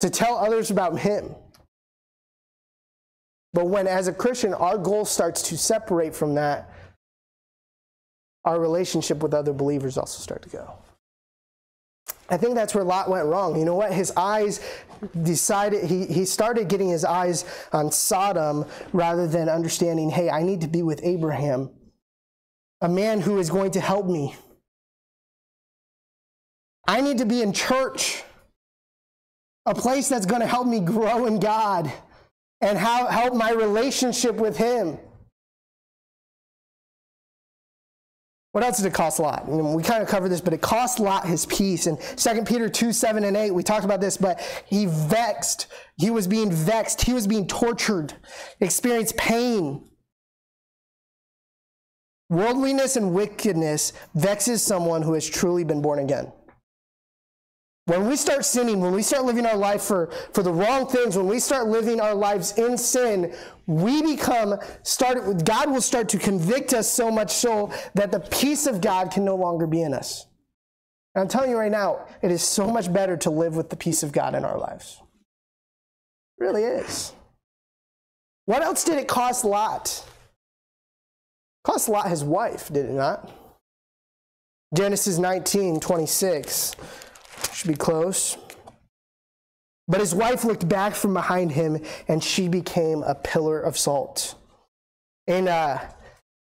to 0.00 0.08
tell 0.08 0.36
others 0.36 0.70
about 0.70 0.98
Him. 1.00 1.34
But 3.52 3.66
when, 3.66 3.86
as 3.86 4.08
a 4.08 4.12
Christian, 4.12 4.54
our 4.54 4.78
goal 4.78 5.04
starts 5.04 5.42
to 5.42 5.58
separate 5.58 6.14
from 6.14 6.34
that, 6.36 6.70
our 8.44 8.58
relationship 8.58 9.22
with 9.22 9.34
other 9.34 9.52
believers 9.52 9.98
also 9.98 10.20
start 10.20 10.42
to 10.42 10.48
go. 10.48 10.72
I 12.28 12.36
think 12.38 12.54
that's 12.54 12.74
where 12.74 12.82
Lot 12.82 13.10
went 13.10 13.26
wrong. 13.26 13.58
You 13.58 13.64
know 13.64 13.74
what? 13.74 13.92
His 13.92 14.10
eyes 14.16 14.60
decided, 15.22 15.84
he, 15.84 16.06
he 16.06 16.24
started 16.24 16.68
getting 16.68 16.88
his 16.88 17.04
eyes 17.04 17.44
on 17.72 17.92
Sodom 17.92 18.64
rather 18.92 19.26
than 19.26 19.48
understanding, 19.48 20.08
hey, 20.08 20.30
I 20.30 20.42
need 20.42 20.62
to 20.62 20.68
be 20.68 20.82
with 20.82 21.00
Abraham, 21.02 21.70
a 22.80 22.88
man 22.88 23.20
who 23.20 23.38
is 23.38 23.50
going 23.50 23.72
to 23.72 23.80
help 23.80 24.06
me. 24.06 24.34
I 26.88 27.00
need 27.00 27.18
to 27.18 27.26
be 27.26 27.42
in 27.42 27.52
church, 27.52 28.22
a 29.66 29.74
place 29.74 30.08
that's 30.08 30.26
going 30.26 30.40
to 30.40 30.46
help 30.46 30.66
me 30.66 30.80
grow 30.80 31.26
in 31.26 31.38
God 31.38 31.92
and 32.62 32.78
how, 32.78 33.06
help 33.06 33.34
my 33.34 33.50
relationship 33.50 34.36
with 34.36 34.56
Him. 34.56 34.98
What 38.52 38.62
else 38.62 38.76
did 38.76 38.86
it 38.86 38.92
cost 38.92 39.18
a 39.18 39.22
Lot? 39.22 39.48
We 39.48 39.82
kind 39.82 40.02
of 40.02 40.08
covered 40.08 40.28
this, 40.28 40.42
but 40.42 40.52
it 40.52 40.60
cost 40.60 41.00
Lot 41.00 41.26
his 41.26 41.46
peace. 41.46 41.86
In 41.86 41.96
2 41.96 42.42
Peter 42.44 42.68
2 42.68 42.92
7 42.92 43.24
and 43.24 43.34
8, 43.34 43.50
we 43.50 43.62
talked 43.62 43.86
about 43.86 44.02
this, 44.02 44.18
but 44.18 44.40
he 44.66 44.84
vexed. 44.86 45.68
He 45.96 46.10
was 46.10 46.26
being 46.26 46.52
vexed. 46.52 47.00
He 47.00 47.14
was 47.14 47.26
being 47.26 47.46
tortured, 47.46 48.12
experienced 48.60 49.16
pain. 49.16 49.88
Worldliness 52.28 52.96
and 52.96 53.14
wickedness 53.14 53.94
vexes 54.14 54.62
someone 54.62 55.00
who 55.00 55.14
has 55.14 55.28
truly 55.28 55.64
been 55.64 55.80
born 55.80 55.98
again. 55.98 56.30
When 57.86 58.06
we 58.06 58.14
start 58.14 58.44
sinning, 58.44 58.80
when 58.80 58.92
we 58.92 59.02
start 59.02 59.24
living 59.24 59.44
our 59.44 59.56
life 59.56 59.82
for, 59.82 60.10
for 60.32 60.44
the 60.44 60.52
wrong 60.52 60.86
things, 60.86 61.16
when 61.16 61.26
we 61.26 61.40
start 61.40 61.66
living 61.66 62.00
our 62.00 62.14
lives 62.14 62.56
in 62.56 62.78
sin, 62.78 63.34
we 63.66 64.02
become 64.02 64.54
started 64.82 65.44
God 65.44 65.70
will 65.70 65.80
start 65.80 66.08
to 66.10 66.18
convict 66.18 66.74
us 66.74 66.88
so 66.88 67.10
much 67.10 67.32
so 67.32 67.72
that 67.94 68.12
the 68.12 68.20
peace 68.20 68.66
of 68.66 68.80
God 68.80 69.10
can 69.10 69.24
no 69.24 69.34
longer 69.34 69.66
be 69.66 69.82
in 69.82 69.94
us. 69.94 70.26
And 71.14 71.22
I'm 71.22 71.28
telling 71.28 71.50
you 71.50 71.56
right 71.56 71.72
now, 71.72 72.06
it 72.22 72.30
is 72.30 72.42
so 72.42 72.68
much 72.68 72.92
better 72.92 73.16
to 73.18 73.30
live 73.30 73.56
with 73.56 73.68
the 73.68 73.76
peace 73.76 74.04
of 74.04 74.12
God 74.12 74.36
in 74.36 74.44
our 74.44 74.58
lives. 74.58 75.02
It 76.38 76.44
really 76.44 76.62
is. 76.62 77.12
What 78.46 78.62
else 78.62 78.84
did 78.84 78.96
it 78.96 79.08
cost 79.08 79.44
Lot? 79.44 80.04
It 81.64 81.70
cost 81.70 81.88
Lot 81.88 82.08
his 82.08 82.22
wife, 82.22 82.68
did 82.72 82.86
it 82.86 82.92
not? 82.92 83.30
Genesis 84.72 85.18
19, 85.18 85.80
26. 85.80 86.76
Should 87.52 87.68
be 87.68 87.76
close. 87.76 88.36
But 89.88 90.00
his 90.00 90.14
wife 90.14 90.44
looked 90.44 90.68
back 90.68 90.94
from 90.94 91.12
behind 91.12 91.52
him, 91.52 91.82
and 92.08 92.22
she 92.22 92.48
became 92.48 93.02
a 93.02 93.14
pillar 93.14 93.60
of 93.60 93.76
salt. 93.76 94.36
And 95.26 95.48
uh, 95.48 95.80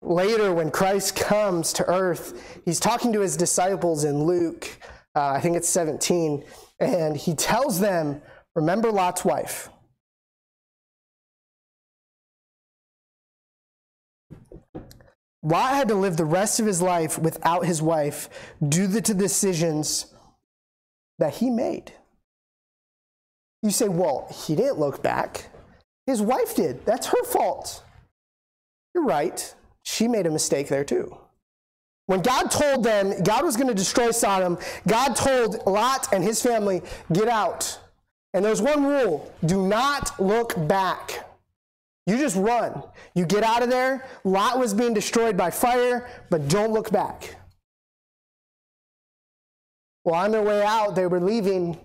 later, 0.03 0.53
when 0.53 0.71
Christ 0.71 1.17
comes 1.17 1.73
to 1.75 1.89
earth, 1.89 2.61
he's 2.65 2.81
talking 2.81 3.13
to 3.13 3.21
his 3.21 3.37
disciples 3.37 4.05
in 4.05 4.25
Luke, 4.25 4.69
uh, 5.17 5.29
I 5.29 5.41
think 5.41 5.57
it's 5.57 5.69
17, 5.69 6.45
and 6.81 7.17
he 7.17 7.35
tells 7.35 7.81
them, 7.81 8.21
Remember 8.55 8.93
Lot's 8.93 9.25
wife. 9.25 9.69
Lot 15.43 15.75
had 15.75 15.89
to 15.89 15.95
live 15.95 16.17
the 16.17 16.25
rest 16.25 16.59
of 16.59 16.67
his 16.67 16.81
life 16.81 17.19
without 17.19 17.67
his 17.67 17.83
wife 17.83 18.31
due 18.67 18.87
to 18.89 19.13
the 19.13 19.15
decisions 19.15 20.14
that 21.19 21.35
he 21.35 21.51
made. 21.51 21.93
You 23.63 23.71
say, 23.71 23.89
well, 23.89 24.29
he 24.31 24.55
didn't 24.55 24.79
look 24.79 25.03
back. 25.03 25.49
His 26.07 26.21
wife 26.21 26.55
did. 26.55 26.85
That's 26.85 27.07
her 27.07 27.25
fault. 27.25 27.83
You're 28.95 29.05
right. 29.05 29.55
She 29.83 30.07
made 30.07 30.27
a 30.27 30.31
mistake 30.31 30.69
there 30.69 30.85
too. 30.85 31.17
When 32.07 32.21
God 32.21 32.51
told 32.51 32.85
them 32.85 33.23
God 33.23 33.45
was 33.45 33.57
going 33.57 33.69
to 33.69 33.75
destroy 33.75 34.11
Sodom, 34.11 34.59
God 34.87 35.17
told 35.17 35.67
Lot 35.67 36.13
and 36.13 36.23
his 36.23 36.43
family, 36.43 36.83
get 37.13 37.29
out. 37.29 37.79
And 38.35 38.45
there's 38.45 38.61
one 38.61 38.85
rule 38.85 39.33
do 39.45 39.67
not 39.67 40.21
look 40.21 40.55
back. 40.69 41.27
You 42.07 42.19
just 42.19 42.37
run. 42.37 42.83
You 43.15 43.25
get 43.25 43.43
out 43.43 43.63
of 43.63 43.71
there. 43.71 44.05
Lot 44.25 44.59
was 44.59 44.75
being 44.75 44.93
destroyed 44.93 45.37
by 45.37 45.51
fire, 45.51 46.07
but 46.29 46.49
don't 46.49 46.73
look 46.73 46.91
back. 46.91 47.37
Well, 50.05 50.15
on 50.15 50.31
their 50.31 50.43
way 50.43 50.63
out, 50.63 50.95
they 50.95 51.07
were 51.07 51.21
leaving, 51.21 51.79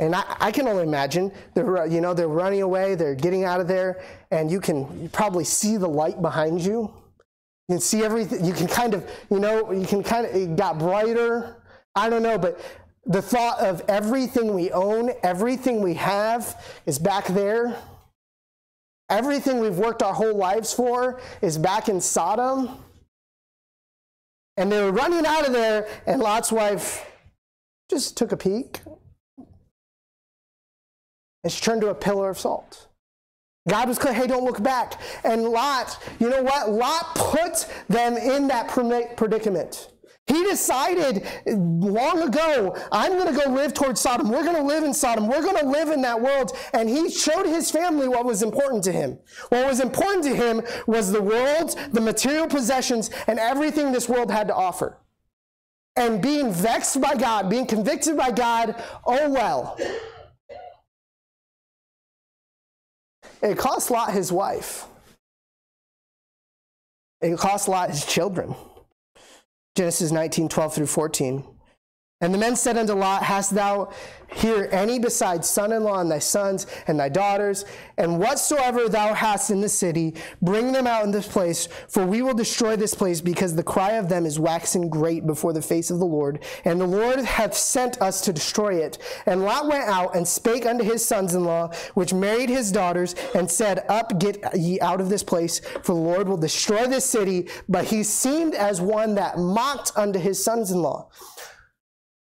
and 0.00 0.14
I, 0.14 0.24
I, 0.40 0.50
can 0.50 0.66
only 0.66 0.82
imagine 0.82 1.30
they're 1.54 1.86
you 1.86 2.00
know 2.00 2.12
they're 2.12 2.26
running 2.26 2.62
away, 2.62 2.96
they're 2.96 3.14
getting 3.14 3.44
out 3.44 3.60
of 3.60 3.68
there, 3.68 4.02
and 4.32 4.50
you 4.50 4.60
can 4.60 5.00
you 5.00 5.08
probably 5.08 5.44
see 5.44 5.76
the 5.76 5.88
light 5.88 6.20
behind 6.20 6.60
you. 6.60 6.92
You 7.68 7.74
can 7.74 7.80
see 7.80 8.02
everything. 8.02 8.44
You 8.44 8.52
can 8.52 8.66
kind 8.66 8.92
of 8.92 9.08
you 9.30 9.38
know 9.38 9.70
you 9.70 9.86
can 9.86 10.02
kind 10.02 10.26
of 10.26 10.34
it 10.34 10.56
got 10.56 10.78
brighter. 10.80 11.62
I 11.94 12.10
don't 12.10 12.24
know, 12.24 12.38
but 12.38 12.60
the 13.06 13.22
thought 13.22 13.60
of 13.60 13.82
everything 13.88 14.52
we 14.52 14.72
own, 14.72 15.12
everything 15.22 15.80
we 15.80 15.94
have, 15.94 16.60
is 16.86 16.98
back 16.98 17.26
there. 17.26 17.76
Everything 19.10 19.60
we've 19.60 19.78
worked 19.78 20.02
our 20.02 20.14
whole 20.14 20.34
lives 20.34 20.72
for 20.72 21.20
is 21.40 21.56
back 21.56 21.88
in 21.88 22.00
Sodom. 22.00 22.78
And 24.56 24.72
they 24.72 24.82
were 24.82 24.92
running 24.92 25.26
out 25.26 25.46
of 25.46 25.52
there, 25.52 25.86
and 26.06 26.20
Lot's 26.20 26.50
wife 26.50 27.04
just 27.90 28.16
took 28.16 28.32
a 28.32 28.36
peek. 28.36 28.80
And 31.42 31.52
she 31.52 31.60
turned 31.60 31.82
to 31.82 31.88
a 31.88 31.94
pillar 31.94 32.30
of 32.30 32.38
salt. 32.38 32.88
God 33.68 33.88
was 33.88 33.98
clear, 33.98 34.12
hey, 34.12 34.26
don't 34.26 34.44
look 34.44 34.62
back. 34.62 35.00
And 35.24 35.44
Lot, 35.44 36.02
you 36.18 36.28
know 36.28 36.42
what? 36.42 36.70
Lot 36.70 37.14
put 37.14 37.66
them 37.88 38.16
in 38.16 38.48
that 38.48 38.68
predicament. 38.68 39.90
He 40.26 40.42
decided 40.44 41.26
long 41.46 42.22
ago, 42.22 42.74
I'm 42.90 43.12
going 43.12 43.34
to 43.34 43.44
go 43.44 43.50
live 43.50 43.74
towards 43.74 44.00
Sodom. 44.00 44.30
We're 44.30 44.42
going 44.42 44.56
to 44.56 44.62
live 44.62 44.82
in 44.82 44.94
Sodom. 44.94 45.28
We're 45.28 45.42
going 45.42 45.58
to 45.58 45.66
live 45.66 45.90
in 45.90 46.00
that 46.02 46.18
world. 46.18 46.52
And 46.72 46.88
he 46.88 47.10
showed 47.10 47.44
his 47.44 47.70
family 47.70 48.08
what 48.08 48.24
was 48.24 48.42
important 48.42 48.84
to 48.84 48.92
him. 48.92 49.18
What 49.50 49.66
was 49.66 49.80
important 49.80 50.24
to 50.24 50.34
him 50.34 50.62
was 50.86 51.12
the 51.12 51.22
world, 51.22 51.78
the 51.92 52.00
material 52.00 52.46
possessions, 52.46 53.10
and 53.26 53.38
everything 53.38 53.92
this 53.92 54.08
world 54.08 54.30
had 54.30 54.48
to 54.48 54.54
offer 54.54 54.98
and 55.96 56.20
being 56.20 56.52
vexed 56.52 57.00
by 57.00 57.14
God, 57.14 57.48
being 57.48 57.66
convicted 57.66 58.16
by 58.16 58.30
God, 58.30 58.82
oh 59.06 59.30
well. 59.30 59.78
It 63.42 63.58
cost 63.58 63.90
Lot 63.90 64.12
his 64.12 64.32
wife. 64.32 64.86
It 67.20 67.38
cost 67.38 67.68
Lot 67.68 67.90
his 67.90 68.04
children. 68.04 68.54
Genesis 69.76 70.10
19, 70.10 70.48
12 70.48 70.74
through 70.74 70.86
14. 70.86 71.44
And 72.24 72.32
the 72.32 72.38
men 72.38 72.56
said 72.56 72.78
unto 72.78 72.94
Lot, 72.94 73.22
Hast 73.22 73.54
thou 73.54 73.90
here 74.32 74.66
any 74.72 74.98
besides 74.98 75.46
son 75.46 75.72
in 75.72 75.84
law 75.84 76.00
and 76.00 76.10
thy 76.10 76.20
sons 76.20 76.66
and 76.86 76.98
thy 76.98 77.10
daughters? 77.10 77.66
And 77.98 78.18
whatsoever 78.18 78.88
thou 78.88 79.12
hast 79.12 79.50
in 79.50 79.60
the 79.60 79.68
city, 79.68 80.14
bring 80.40 80.72
them 80.72 80.86
out 80.86 81.04
in 81.04 81.10
this 81.10 81.28
place, 81.28 81.68
for 81.86 82.06
we 82.06 82.22
will 82.22 82.32
destroy 82.32 82.76
this 82.76 82.94
place, 82.94 83.20
because 83.20 83.54
the 83.54 83.62
cry 83.62 83.92
of 83.92 84.08
them 84.08 84.24
is 84.24 84.40
waxing 84.40 84.88
great 84.88 85.26
before 85.26 85.52
the 85.52 85.60
face 85.60 85.90
of 85.90 85.98
the 85.98 86.06
Lord. 86.06 86.42
And 86.64 86.80
the 86.80 86.86
Lord 86.86 87.18
hath 87.18 87.52
sent 87.52 88.00
us 88.00 88.22
to 88.22 88.32
destroy 88.32 88.76
it. 88.76 88.96
And 89.26 89.44
Lot 89.44 89.68
went 89.68 89.86
out 89.86 90.16
and 90.16 90.26
spake 90.26 90.64
unto 90.64 90.82
his 90.82 91.06
sons 91.06 91.34
in 91.34 91.44
law, 91.44 91.72
which 91.92 92.14
married 92.14 92.48
his 92.48 92.72
daughters, 92.72 93.14
and 93.34 93.50
said, 93.50 93.84
Up, 93.90 94.18
get 94.18 94.42
ye 94.56 94.80
out 94.80 95.02
of 95.02 95.10
this 95.10 95.22
place, 95.22 95.60
for 95.82 95.94
the 95.94 96.00
Lord 96.00 96.26
will 96.26 96.38
destroy 96.38 96.86
this 96.86 97.04
city. 97.04 97.50
But 97.68 97.84
he 97.84 98.02
seemed 98.02 98.54
as 98.54 98.80
one 98.80 99.14
that 99.16 99.36
mocked 99.36 99.92
unto 99.94 100.18
his 100.18 100.42
sons 100.42 100.70
in 100.70 100.80
law. 100.80 101.10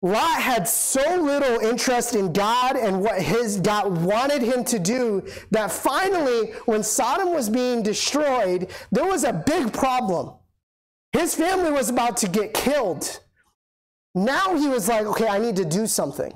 Lot 0.02 0.40
had 0.40 0.68
so 0.68 1.20
little 1.20 1.58
interest 1.60 2.14
in 2.14 2.32
God 2.32 2.76
and 2.76 3.00
what 3.00 3.20
his 3.20 3.58
God 3.60 4.02
wanted 4.02 4.42
him 4.42 4.62
to 4.64 4.78
do 4.78 5.26
that 5.50 5.72
finally, 5.72 6.52
when 6.66 6.82
Sodom 6.82 7.32
was 7.32 7.48
being 7.48 7.82
destroyed, 7.82 8.70
there 8.92 9.06
was 9.06 9.24
a 9.24 9.32
big 9.32 9.72
problem. 9.72 10.34
His 11.12 11.34
family 11.34 11.72
was 11.72 11.88
about 11.88 12.18
to 12.18 12.28
get 12.28 12.52
killed. 12.52 13.20
Now 14.14 14.54
he 14.56 14.68
was 14.68 14.88
like, 14.88 15.06
okay, 15.06 15.28
I 15.28 15.38
need 15.38 15.56
to 15.56 15.64
do 15.64 15.86
something. 15.86 16.32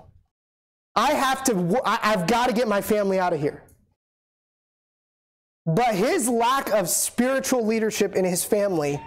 I 0.97 1.13
have 1.13 1.45
to, 1.45 1.81
I've 1.85 2.27
got 2.27 2.49
to 2.49 2.55
get 2.55 2.67
my 2.67 2.81
family 2.81 3.19
out 3.19 3.33
of 3.33 3.41
here. 3.41 3.63
But 5.67 5.95
his 5.95 6.29
lack 6.29 6.71
of 6.73 6.89
spiritual 6.89 7.65
leadership 7.65 8.17
in 8.17 8.25
his 8.25 8.43
family 8.43 9.01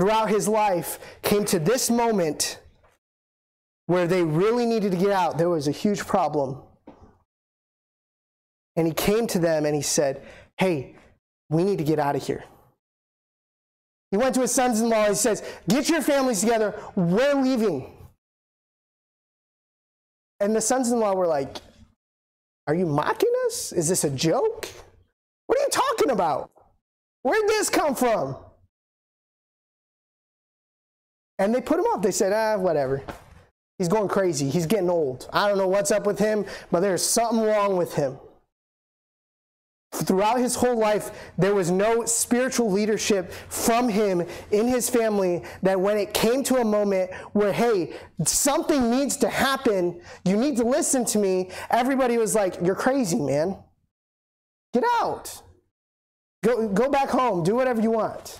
throughout 0.00 0.30
his 0.30 0.48
life 0.48 0.98
came 1.20 1.44
to 1.44 1.58
this 1.58 1.90
moment 1.90 2.58
where 3.84 4.06
they 4.06 4.22
really 4.22 4.64
needed 4.64 4.92
to 4.92 4.96
get 4.96 5.10
out. 5.10 5.36
There 5.36 5.50
was 5.50 5.68
a 5.68 5.72
huge 5.72 6.06
problem. 6.06 6.56
And 8.76 8.86
he 8.86 8.94
came 8.94 9.26
to 9.26 9.38
them 9.38 9.66
and 9.66 9.76
he 9.76 9.82
said, 9.82 10.22
Hey, 10.56 10.94
We 11.50 11.64
need 11.64 11.76
to 11.78 11.84
get 11.84 11.98
out 11.98 12.16
of 12.16 12.26
here. 12.26 12.44
He 14.10 14.16
went 14.16 14.34
to 14.36 14.40
his 14.40 14.52
sons 14.52 14.80
in 14.80 14.88
law. 14.88 15.06
He 15.06 15.14
says, 15.14 15.42
Get 15.68 15.90
your 15.90 16.00
families 16.00 16.40
together. 16.40 16.74
We're 16.96 17.34
leaving. 17.34 17.92
And 20.40 20.56
the 20.56 20.62
sons 20.62 20.90
in 20.90 20.98
law 20.98 21.14
were 21.14 21.26
like, 21.26 21.58
Are 22.66 22.74
you 22.74 22.86
mocking 22.86 23.34
us? 23.44 23.70
Is 23.72 23.86
this 23.86 24.04
a 24.04 24.10
joke? 24.10 24.66
What 25.46 25.58
are 25.58 25.62
you 25.62 25.68
talking 25.70 26.08
about? 26.08 26.50
Where'd 27.22 27.48
this 27.48 27.68
come 27.68 27.94
from? 27.94 28.36
And 31.40 31.54
they 31.54 31.62
put 31.62 31.78
him 31.78 31.86
off. 31.86 32.02
They 32.02 32.10
said, 32.10 32.32
Ah, 32.32 32.60
whatever. 32.60 33.02
He's 33.78 33.88
going 33.88 34.08
crazy. 34.08 34.50
He's 34.50 34.66
getting 34.66 34.90
old. 34.90 35.28
I 35.32 35.48
don't 35.48 35.56
know 35.56 35.66
what's 35.66 35.90
up 35.90 36.06
with 36.06 36.18
him, 36.18 36.44
but 36.70 36.80
there's 36.80 37.02
something 37.02 37.40
wrong 37.42 37.78
with 37.78 37.94
him. 37.94 38.18
Throughout 39.92 40.38
his 40.38 40.54
whole 40.54 40.78
life, 40.78 41.32
there 41.38 41.54
was 41.54 41.70
no 41.70 42.04
spiritual 42.04 42.70
leadership 42.70 43.32
from 43.32 43.88
him 43.88 44.22
in 44.50 44.68
his 44.68 44.90
family 44.90 45.42
that 45.62 45.80
when 45.80 45.96
it 45.96 46.12
came 46.12 46.44
to 46.44 46.58
a 46.58 46.64
moment 46.64 47.10
where, 47.32 47.52
hey, 47.52 47.94
something 48.24 48.90
needs 48.90 49.16
to 49.16 49.28
happen, 49.30 50.00
you 50.26 50.36
need 50.36 50.58
to 50.58 50.64
listen 50.64 51.06
to 51.06 51.18
me, 51.18 51.50
everybody 51.70 52.18
was 52.18 52.34
like, 52.34 52.56
You're 52.62 52.74
crazy, 52.74 53.18
man. 53.18 53.56
Get 54.74 54.84
out. 55.00 55.42
Go, 56.44 56.68
go 56.68 56.90
back 56.90 57.08
home. 57.08 57.42
Do 57.42 57.54
whatever 57.54 57.80
you 57.80 57.92
want. 57.92 58.38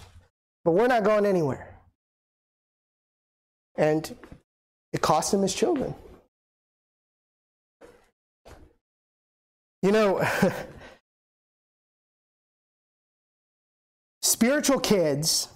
But 0.66 0.72
we're 0.72 0.86
not 0.86 1.02
going 1.02 1.24
anywhere. 1.24 1.69
And 3.76 4.14
it 4.92 5.00
cost 5.00 5.32
him 5.32 5.42
his 5.42 5.54
children. 5.54 5.94
You 9.82 9.92
know, 9.92 10.26
spiritual 14.22 14.78
kids, 14.78 15.48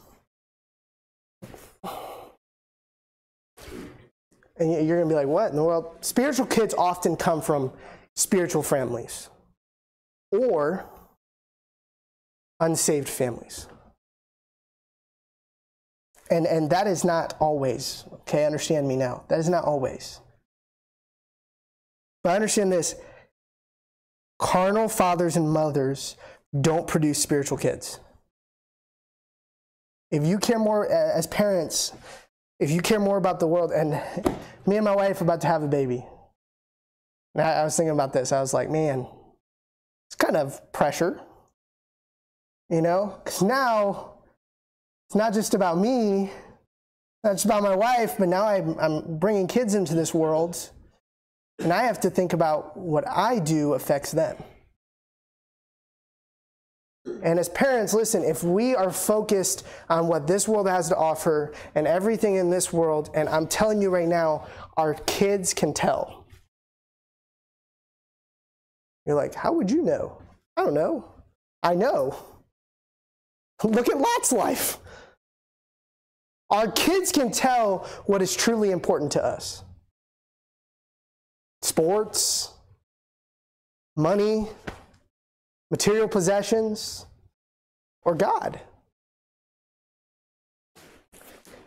and 4.56 4.70
you're 4.86 4.96
going 4.96 5.08
to 5.08 5.14
be 5.14 5.14
like, 5.14 5.26
what 5.26 5.50
in 5.50 5.56
the 5.56 5.64
world? 5.64 5.96
Spiritual 6.00 6.46
kids 6.46 6.74
often 6.74 7.16
come 7.16 7.42
from 7.42 7.72
spiritual 8.16 8.62
families 8.62 9.28
or 10.32 10.86
unsaved 12.60 13.08
families. 13.08 13.66
And, 16.30 16.46
and 16.46 16.70
that 16.70 16.86
is 16.86 17.04
not 17.04 17.34
always, 17.38 18.04
okay? 18.20 18.46
Understand 18.46 18.88
me 18.88 18.96
now. 18.96 19.24
That 19.28 19.38
is 19.38 19.48
not 19.48 19.64
always. 19.64 20.20
But 22.22 22.34
understand 22.34 22.72
this 22.72 22.94
carnal 24.38 24.88
fathers 24.88 25.36
and 25.36 25.50
mothers 25.50 26.16
don't 26.58 26.86
produce 26.86 27.22
spiritual 27.22 27.58
kids. 27.58 28.00
If 30.10 30.24
you 30.24 30.38
care 30.38 30.58
more 30.58 30.90
as 30.90 31.26
parents, 31.26 31.92
if 32.60 32.70
you 32.70 32.80
care 32.80 33.00
more 33.00 33.18
about 33.18 33.40
the 33.40 33.46
world, 33.46 33.72
and 33.72 33.92
me 34.66 34.76
and 34.76 34.84
my 34.84 34.94
wife 34.94 35.20
are 35.20 35.24
about 35.24 35.42
to 35.42 35.46
have 35.46 35.62
a 35.62 35.68
baby. 35.68 36.04
I 37.36 37.64
was 37.64 37.76
thinking 37.76 37.90
about 37.90 38.12
this. 38.12 38.30
I 38.30 38.40
was 38.40 38.54
like, 38.54 38.70
man, 38.70 39.06
it's 40.08 40.14
kind 40.14 40.36
of 40.36 40.72
pressure, 40.72 41.20
you 42.70 42.80
know? 42.80 43.20
Because 43.24 43.42
now 43.42 44.13
it's 45.14 45.18
not 45.20 45.32
just 45.32 45.54
about 45.54 45.78
me, 45.78 46.32
just 47.24 47.44
about 47.44 47.62
my 47.62 47.76
wife, 47.76 48.16
but 48.18 48.26
now 48.26 48.48
I'm, 48.48 48.76
I'm 48.80 49.16
bringing 49.16 49.46
kids 49.46 49.76
into 49.76 49.94
this 49.94 50.12
world. 50.12 50.70
And 51.60 51.72
I 51.72 51.84
have 51.84 52.00
to 52.00 52.10
think 52.10 52.32
about 52.32 52.76
what 52.76 53.06
I 53.06 53.38
do 53.38 53.74
affects 53.74 54.10
them. 54.10 54.36
And 57.22 57.38
as 57.38 57.48
parents, 57.50 57.94
listen, 57.94 58.24
if 58.24 58.42
we 58.42 58.74
are 58.74 58.90
focused 58.90 59.64
on 59.88 60.08
what 60.08 60.26
this 60.26 60.48
world 60.48 60.66
has 60.66 60.88
to 60.88 60.96
offer 60.96 61.54
and 61.76 61.86
everything 61.86 62.34
in 62.34 62.50
this 62.50 62.72
world, 62.72 63.10
and 63.14 63.28
I'm 63.28 63.46
telling 63.46 63.80
you 63.80 63.90
right 63.90 64.08
now, 64.08 64.48
our 64.76 64.94
kids 64.94 65.54
can 65.54 65.72
tell. 65.72 66.26
You're 69.06 69.14
like, 69.14 69.36
how 69.36 69.52
would 69.52 69.70
you 69.70 69.82
know? 69.82 70.20
I 70.56 70.64
don't 70.64 70.74
know. 70.74 71.08
I 71.62 71.76
know. 71.76 72.18
Look 73.62 73.88
at 73.88 73.96
Lot's 73.96 74.32
life. 74.32 74.78
Our 76.54 76.70
kids 76.70 77.10
can 77.10 77.32
tell 77.32 77.78
what 78.06 78.22
is 78.22 78.36
truly 78.36 78.70
important 78.70 79.10
to 79.12 79.24
us 79.24 79.64
sports, 81.62 82.52
money, 83.96 84.46
material 85.72 86.06
possessions, 86.06 87.06
or 88.02 88.14
God. 88.14 88.60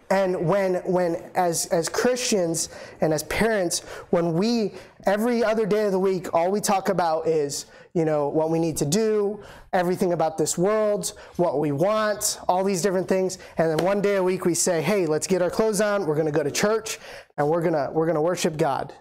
And 0.09 0.47
when, 0.47 0.75
when 0.85 1.15
as, 1.35 1.65
as 1.65 1.89
Christians 1.89 2.69
and 3.01 3.13
as 3.13 3.23
parents, 3.23 3.79
when 4.11 4.35
we, 4.35 4.71
every 5.05 5.43
other 5.43 5.65
day 5.65 5.87
of 5.87 5.91
the 5.91 5.99
week, 5.99 6.33
all 6.33 6.49
we 6.49 6.61
talk 6.61 6.87
about 6.87 7.27
is, 7.27 7.65
you 7.97 8.05
know, 8.05 8.29
what 8.29 8.51
we 8.51 8.59
need 8.59 8.77
to 8.77 8.85
do, 8.85 9.43
everything 9.73 10.13
about 10.13 10.37
this 10.37 10.55
world, 10.55 11.13
what 11.37 11.59
we 11.59 11.71
want, 11.71 12.39
all 12.47 12.63
these 12.63 12.83
different 12.83 13.07
things. 13.07 13.39
And 13.57 13.71
then 13.71 13.83
one 13.83 14.01
day 14.01 14.17
a 14.17 14.23
week 14.23 14.45
we 14.45 14.53
say, 14.53 14.83
hey, 14.83 15.07
let's 15.07 15.25
get 15.25 15.41
our 15.41 15.49
clothes 15.49 15.81
on, 15.81 16.05
we're 16.05 16.13
going 16.13 16.27
to 16.27 16.31
go 16.31 16.43
to 16.43 16.51
church, 16.51 16.99
and 17.37 17.49
we're 17.49 17.61
going 17.61 17.73
to 17.73 17.89
we're 17.91 18.05
going 18.05 18.15
to 18.15 18.21
worship 18.21 18.55
God. 18.55 18.93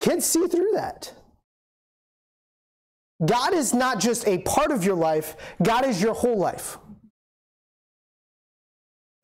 Kids 0.00 0.24
see 0.24 0.46
through 0.46 0.70
that. 0.74 1.12
God 3.24 3.52
is 3.52 3.74
not 3.74 3.98
just 3.98 4.28
a 4.28 4.38
part 4.38 4.70
of 4.70 4.84
your 4.84 4.96
life, 4.96 5.36
God 5.60 5.84
is 5.84 6.00
your 6.00 6.14
whole 6.14 6.38
life. 6.38 6.78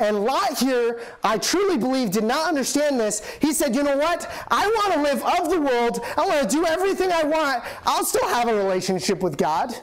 And 0.01 0.25
Lot 0.25 0.59
here, 0.59 1.01
I 1.25 1.39
truly 1.39 1.77
believe, 1.77 2.13
did 2.13 2.23
not 2.23 2.49
understand 2.49 3.01
this. 3.01 3.21
He 3.41 3.53
said, 3.53 3.75
You 3.75 3.83
know 3.83 3.97
what? 3.97 4.31
I 4.49 4.67
want 4.67 4.95
to 4.95 5.03
live 5.03 5.25
of 5.25 5.51
the 5.51 5.61
world. 5.61 6.01
I 6.17 6.27
want 6.27 6.49
to 6.49 6.57
do 6.57 6.65
everything 6.65 7.11
I 7.11 7.25
want. 7.25 7.65
I'll 7.85 8.05
still 8.05 8.29
have 8.29 8.49
a 8.49 8.55
relationship 8.55 9.23
with 9.23 9.37
God. 9.37 9.75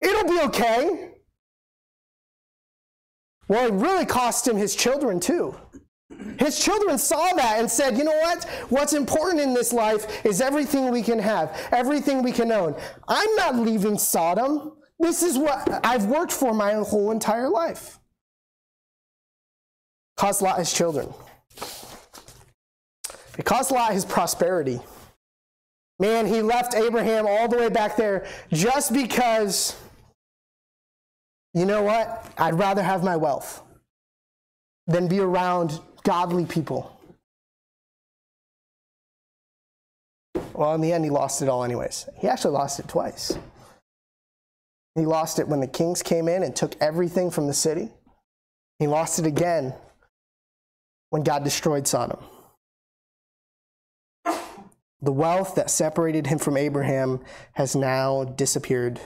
It'll 0.00 0.28
be 0.28 0.40
okay. 0.46 1.12
Well, 3.48 3.68
it 3.68 3.74
really 3.74 4.04
cost 4.04 4.48
him 4.48 4.56
his 4.56 4.74
children, 4.74 5.20
too. 5.20 5.54
His 6.40 6.58
children 6.58 6.98
saw 6.98 7.32
that 7.34 7.60
and 7.60 7.70
said, 7.70 7.96
You 7.96 8.02
know 8.02 8.18
what? 8.18 8.44
What's 8.68 8.94
important 8.94 9.40
in 9.40 9.54
this 9.54 9.72
life 9.72 10.26
is 10.26 10.40
everything 10.40 10.90
we 10.90 11.02
can 11.02 11.20
have, 11.20 11.56
everything 11.70 12.24
we 12.24 12.32
can 12.32 12.50
own. 12.50 12.74
I'm 13.06 13.32
not 13.36 13.54
leaving 13.54 13.96
Sodom. 13.96 14.72
This 14.98 15.22
is 15.22 15.38
what 15.38 15.84
I've 15.86 16.06
worked 16.06 16.32
for 16.32 16.52
my 16.52 16.72
whole 16.72 17.12
entire 17.12 17.48
life 17.48 18.00
cost 20.16 20.42
Lot 20.42 20.58
his 20.58 20.72
children. 20.72 21.12
It 23.38 23.44
cost 23.44 23.70
Lot 23.70 23.92
his 23.92 24.04
prosperity. 24.04 24.80
Man, 25.98 26.26
he 26.26 26.42
left 26.42 26.74
Abraham 26.74 27.26
all 27.26 27.48
the 27.48 27.56
way 27.56 27.68
back 27.68 27.96
there 27.96 28.26
just 28.52 28.92
because, 28.92 29.76
you 31.54 31.64
know 31.64 31.82
what? 31.82 32.32
I'd 32.36 32.54
rather 32.54 32.82
have 32.82 33.02
my 33.02 33.16
wealth 33.16 33.62
than 34.86 35.08
be 35.08 35.20
around 35.20 35.80
godly 36.02 36.44
people. 36.44 36.92
Well, 40.52 40.74
in 40.74 40.80
the 40.80 40.92
end, 40.92 41.04
he 41.04 41.10
lost 41.10 41.42
it 41.42 41.48
all, 41.48 41.64
anyways. 41.64 42.08
He 42.18 42.28
actually 42.28 42.52
lost 42.52 42.78
it 42.78 42.88
twice. 42.88 43.36
He 44.94 45.04
lost 45.04 45.38
it 45.38 45.48
when 45.48 45.60
the 45.60 45.66
kings 45.66 46.02
came 46.02 46.28
in 46.28 46.42
and 46.42 46.56
took 46.56 46.74
everything 46.80 47.30
from 47.30 47.46
the 47.46 47.52
city. 47.52 47.90
He 48.78 48.86
lost 48.86 49.18
it 49.18 49.26
again 49.26 49.74
when 51.10 51.22
God 51.22 51.44
destroyed 51.44 51.86
Sodom. 51.86 52.18
The 55.02 55.12
wealth 55.12 55.54
that 55.54 55.70
separated 55.70 56.26
him 56.26 56.38
from 56.38 56.56
Abraham 56.56 57.20
has 57.52 57.76
now 57.76 58.24
disappeared. 58.24 58.98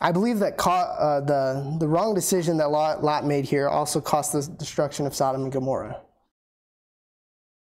I 0.00 0.12
believe 0.12 0.38
that 0.40 0.58
uh, 0.66 1.20
the, 1.20 1.76
the 1.80 1.88
wrong 1.88 2.14
decision 2.14 2.58
that 2.58 2.70
Lot, 2.70 3.02
Lot 3.02 3.24
made 3.24 3.46
here 3.46 3.68
also 3.68 4.00
cost 4.00 4.32
the 4.32 4.42
destruction 4.42 5.06
of 5.06 5.14
Sodom 5.14 5.44
and 5.44 5.52
Gomorrah. 5.52 6.00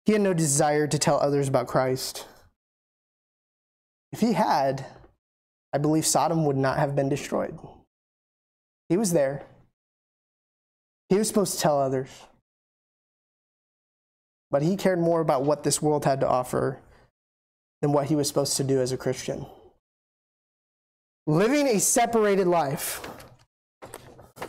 He 0.06 0.12
had 0.12 0.22
no 0.22 0.34
desire 0.34 0.86
to 0.88 1.00
tell 1.00 1.20
others 1.20 1.48
about 1.48 1.68
Christ. 1.68 2.28
If 4.12 4.20
he 4.20 4.34
had, 4.34 4.86
I 5.72 5.78
believe 5.78 6.06
Sodom 6.06 6.46
would 6.46 6.58
not 6.58 6.78
have 6.78 6.96
been 6.96 7.10
destroyed. 7.10 7.58
He 8.90 8.98
was 8.98 9.14
there. 9.14 9.44
He 11.10 11.18
was 11.18 11.28
supposed 11.28 11.56
to 11.56 11.60
tell 11.60 11.80
others. 11.80 12.10
But 14.52 14.62
he 14.62 14.76
cared 14.76 15.00
more 15.00 15.22
about 15.22 15.44
what 15.44 15.64
this 15.64 15.82
world 15.82 16.06
had 16.06 16.20
to 16.20 16.28
offer 16.28 16.80
than 17.82 17.92
what 17.92 18.08
he 18.08 18.16
was 18.16 18.28
supposed 18.28 18.58
to 18.58 18.64
do 18.64 18.80
as 18.80 18.92
a 18.92 18.98
Christian. 18.98 19.46
Living 21.26 21.68
a 21.68 21.80
separated 21.80 22.48
life. 22.48 23.08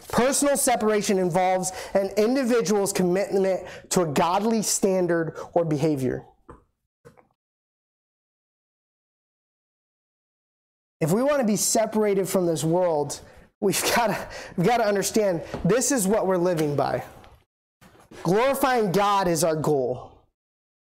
Personal 0.08 0.56
separation 0.56 1.18
involves 1.18 1.72
an 1.94 2.10
individual's 2.16 2.92
commitment 2.92 3.66
to 3.90 4.02
a 4.02 4.06
godly 4.06 4.62
standard 4.62 5.36
or 5.52 5.64
behavior. 5.64 6.24
If 11.00 11.12
we 11.12 11.22
want 11.22 11.40
to 11.40 11.46
be 11.46 11.56
separated 11.56 12.28
from 12.28 12.46
this 12.46 12.64
world, 12.64 13.20
we've 13.64 13.82
got 13.96 14.08
to, 14.08 14.28
we've 14.56 14.66
got 14.66 14.76
to 14.76 14.86
understand 14.86 15.42
this 15.64 15.90
is 15.90 16.06
what 16.06 16.26
we're 16.26 16.36
living 16.36 16.76
by. 16.76 17.02
Glorifying 18.22 18.92
God 18.92 19.26
is 19.26 19.42
our 19.42 19.56
goal. 19.56 20.12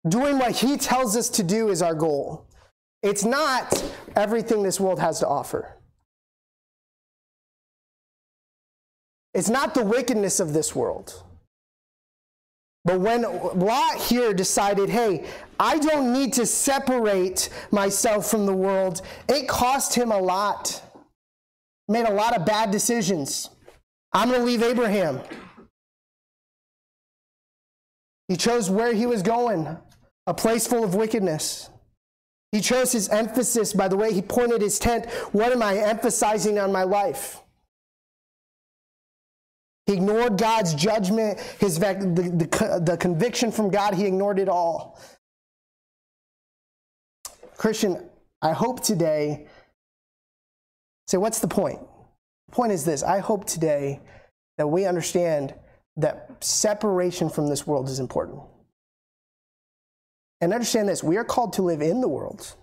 Doing 0.08 0.38
what 0.38 0.52
He 0.56 0.76
tells 0.76 1.16
us 1.16 1.28
to 1.28 1.44
do 1.44 1.68
is 1.68 1.82
our 1.82 1.94
goal. 1.94 2.46
It's 3.02 3.24
not 3.24 3.84
everything 4.16 4.62
this 4.62 4.80
world 4.80 4.98
has 4.98 5.20
to 5.20 5.28
offer. 5.28 5.76
It's 9.34 9.48
not 9.48 9.74
the 9.74 9.84
wickedness 9.84 10.40
of 10.40 10.52
this 10.52 10.74
world. 10.74 11.22
But 12.84 13.00
when 13.00 13.22
Lot 13.22 13.96
here 13.96 14.34
decided, 14.34 14.88
hey, 14.88 15.24
I 15.58 15.78
don't 15.78 16.12
need 16.12 16.32
to 16.34 16.46
separate 16.46 17.48
myself 17.70 18.28
from 18.28 18.44
the 18.44 18.52
world, 18.52 19.02
it 19.28 19.46
cost 19.48 19.94
him 19.94 20.10
a 20.10 20.18
lot. 20.18 20.82
Made 21.88 22.06
a 22.06 22.12
lot 22.12 22.36
of 22.36 22.46
bad 22.46 22.70
decisions. 22.70 23.50
I'm 24.12 24.28
going 24.28 24.40
to 24.40 24.46
leave 24.46 24.62
Abraham. 24.62 25.20
He 28.28 28.36
chose 28.36 28.70
where 28.70 28.92
he 28.92 29.06
was 29.06 29.22
going, 29.22 29.76
a 30.26 30.34
place 30.34 30.66
full 30.66 30.84
of 30.84 30.94
wickedness. 30.94 31.68
He 32.52 32.60
chose 32.60 32.92
his 32.92 33.08
emphasis 33.08 33.72
by 33.72 33.88
the 33.88 33.96
way 33.96 34.12
he 34.12 34.22
pointed 34.22 34.62
his 34.62 34.78
tent. 34.78 35.10
What 35.32 35.52
am 35.52 35.62
I 35.62 35.76
emphasizing 35.76 36.58
on 36.58 36.70
my 36.70 36.84
life? 36.84 37.40
He 39.86 39.94
ignored 39.94 40.38
God's 40.38 40.74
judgment, 40.74 41.40
his, 41.58 41.78
the, 41.78 41.94
the, 41.94 42.82
the 42.84 42.96
conviction 42.96 43.50
from 43.50 43.70
God, 43.70 43.94
he 43.94 44.06
ignored 44.06 44.38
it 44.38 44.48
all. 44.48 44.98
Christian, 47.56 48.08
I 48.40 48.52
hope 48.52 48.80
today, 48.80 49.46
say, 51.12 51.18
what's 51.18 51.40
the 51.40 51.48
point? 51.48 51.78
The 52.48 52.56
point 52.56 52.72
is 52.72 52.84
this 52.84 53.02
I 53.02 53.20
hope 53.20 53.44
today 53.44 54.00
that 54.58 54.66
we 54.66 54.86
understand 54.86 55.54
that 55.96 56.42
separation 56.42 57.28
from 57.28 57.48
this 57.48 57.66
world 57.66 57.88
is 57.88 58.00
important. 58.00 58.40
And 60.40 60.52
understand 60.52 60.88
this 60.88 61.04
we 61.04 61.18
are 61.18 61.24
called 61.24 61.52
to 61.54 61.62
live 61.62 61.82
in 61.82 62.00
the 62.00 62.08
world. 62.08 62.56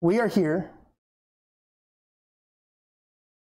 We 0.00 0.20
are 0.20 0.28
here 0.28 0.70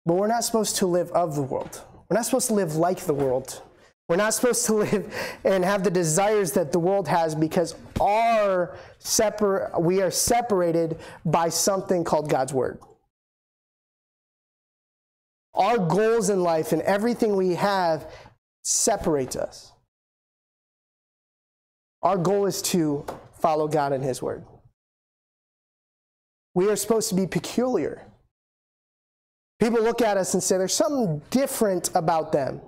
but 0.06 0.14
we're 0.14 0.26
not 0.26 0.42
supposed 0.42 0.76
to 0.76 0.86
live 0.86 1.10
of 1.12 1.36
the 1.36 1.42
world. 1.42 1.84
We're 2.08 2.16
not 2.16 2.24
supposed 2.24 2.48
to 2.48 2.54
live 2.54 2.74
like 2.74 3.00
the 3.00 3.14
world. 3.14 3.62
We're 4.10 4.16
not 4.16 4.34
supposed 4.34 4.66
to 4.66 4.72
live 4.74 5.14
and 5.44 5.64
have 5.64 5.84
the 5.84 5.90
desires 5.90 6.50
that 6.54 6.72
the 6.72 6.80
world 6.80 7.06
has 7.06 7.36
because 7.36 7.76
our 8.00 8.76
separ- 8.98 9.70
we 9.78 10.02
are 10.02 10.10
separated 10.10 10.98
by 11.24 11.48
something 11.48 12.02
called 12.02 12.28
God's 12.28 12.52
Word. 12.52 12.80
Our 15.54 15.78
goals 15.78 16.28
in 16.28 16.42
life 16.42 16.72
and 16.72 16.82
everything 16.82 17.36
we 17.36 17.54
have 17.54 18.12
separates 18.64 19.36
us. 19.36 19.70
Our 22.02 22.18
goal 22.18 22.46
is 22.46 22.62
to 22.62 23.06
follow 23.34 23.68
God 23.68 23.92
and 23.92 24.02
His 24.02 24.20
Word. 24.20 24.44
We 26.56 26.68
are 26.68 26.74
supposed 26.74 27.10
to 27.10 27.14
be 27.14 27.28
peculiar. 27.28 28.02
People 29.60 29.84
look 29.84 30.02
at 30.02 30.16
us 30.16 30.34
and 30.34 30.42
say 30.42 30.58
there's 30.58 30.74
something 30.74 31.22
different 31.30 31.90
about 31.94 32.32
them. 32.32 32.60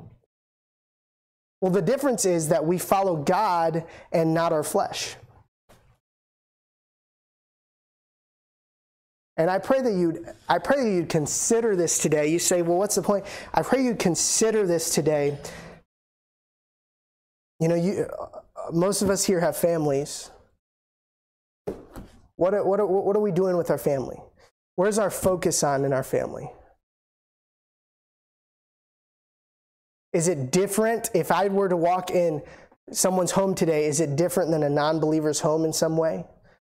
Well, 1.63 1.71
the 1.71 1.81
difference 1.81 2.25
is 2.25 2.49
that 2.49 2.67
we 2.67 2.77
follow 2.77 3.17
God 3.17 3.85
and 4.11 4.35
not 4.35 4.53
our 4.53 4.65
flesh. 4.65 5.15
And 9.37 9.49
I 9.49 9.59
pray 9.59 9.81
that 9.81 9.93
you'd 9.93 10.27
I 10.49 10.59
pray 10.59 10.83
that 10.83 10.91
you'd 10.91 11.09
consider 11.09 11.77
this 11.77 11.99
today. 11.99 12.27
You 12.27 12.41
say, 12.41 12.63
"Well, 12.63 12.79
what's 12.79 12.97
the 12.97 13.03
point?" 13.03 13.25
I 13.55 13.63
pray 13.63 13.83
you'd 13.85 14.01
consider 14.01 14.67
this 14.67 14.91
today. 14.93 15.39
You 17.61 17.69
know, 17.69 17.77
you 17.77 18.11
most 18.73 19.01
of 19.01 19.09
us 19.09 19.25
here 19.25 19.41
have 19.41 19.57
families. 19.57 20.33
What 22.37 22.67
what 22.67 22.87
what 22.89 23.17
are 23.17 23.21
we 23.21 23.33
doing 23.33 23.57
with 23.57 23.71
our 23.71 23.79
family? 23.79 24.21
Where's 24.75 24.99
our 24.99 25.11
focus 25.11 25.63
on 25.63 25.85
in 25.85 25.93
our 25.93 26.03
family? 26.03 26.51
Is 30.13 30.29
it 30.29 30.51
different 30.51 31.11
if 31.15 31.33
I 31.33 31.49
were 31.49 31.69
to 31.69 31.77
walk 31.77 32.11
in 32.11 32.43
someone's 32.91 33.31
home 33.31 33.55
today? 33.55 33.87
Is 33.87 34.01
it 34.01 34.17
different 34.17 34.51
than 34.51 34.63
a 34.63 34.69
non 34.69 35.01
believer's 35.01 35.41
home 35.41 35.65
in 35.65 35.73
some 35.73 35.97
way? 35.97 36.25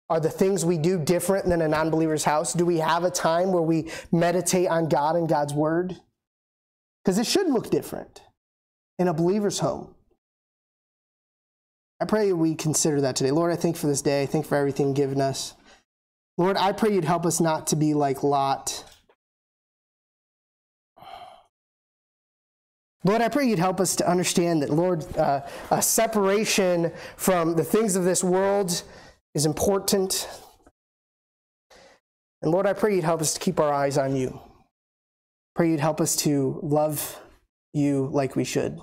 Are 0.09 0.20
the 0.20 0.30
things 0.30 0.64
we 0.64 0.78
do 0.78 0.99
different 0.99 1.47
than 1.47 1.61
a 1.62 1.68
non 1.68 1.90
believer's 1.90 2.24
house? 2.24 2.53
Do 2.53 2.66
we 2.66 2.78
have 2.78 3.05
a 3.05 3.11
time 3.11 3.53
where 3.53 3.62
we 3.62 3.90
meditate 4.12 4.68
on 4.68 4.88
God 4.88 5.16
and 5.16 5.28
God's 5.28 5.55
word? 5.55 5.97
Because 7.05 7.18
it 7.18 7.26
should 7.26 7.49
look 7.49 7.70
different 7.70 8.22
in 8.99 9.09
a 9.09 9.14
believer's 9.14 9.61
home. 9.61 9.94
I 12.01 12.05
pray 12.05 12.32
we 12.32 12.55
consider 12.55 13.01
that 13.03 13.16
today. 13.16 13.30
Lord, 13.30 13.53
I 13.53 13.57
thank 13.57 13.76
for 13.76 13.86
this 13.86 14.03
day. 14.03 14.22
I 14.22 14.26
thank 14.26 14.47
for 14.47 14.57
everything 14.57 14.92
given 14.92 15.20
us. 15.20 15.55
Lord, 16.36 16.57
I 16.57 16.72
pray 16.72 16.92
you'd 16.92 17.05
help 17.05 17.24
us 17.24 17.40
not 17.40 17.68
to 17.68 17.76
be 17.76 17.94
like 17.94 18.22
Lot 18.22 18.84
Lord, 23.07 23.22
I 23.22 23.28
pray 23.28 23.46
you'd 23.46 23.61
help 23.61 23.78
us 23.78 23.94
to 23.96 24.11
understand 24.11 24.62
that, 24.62 24.70
Lord, 24.70 25.16
uh, 25.16 25.42
a 25.70 25.80
separation 25.80 26.90
from 27.16 27.54
the 27.54 27.62
things 27.62 27.94
of 27.94 28.02
this 28.02 28.24
world 28.24 28.82
is 29.32 29.46
important. 29.46 30.28
And 32.42 32.50
Lord, 32.50 32.66
I 32.66 32.72
pray 32.72 32.96
you'd 32.96 33.04
help 33.04 33.20
us 33.20 33.32
to 33.34 33.40
keep 33.40 33.61
our 33.61 33.72
eyes 33.72 33.96
on 33.96 34.16
you. 34.16 34.40
Pray 35.54 35.70
you'd 35.70 35.78
help 35.78 36.00
us 36.00 36.16
to 36.16 36.59
love 36.64 37.20
you 37.72 38.09
like 38.12 38.34
we 38.34 38.42
should, 38.42 38.80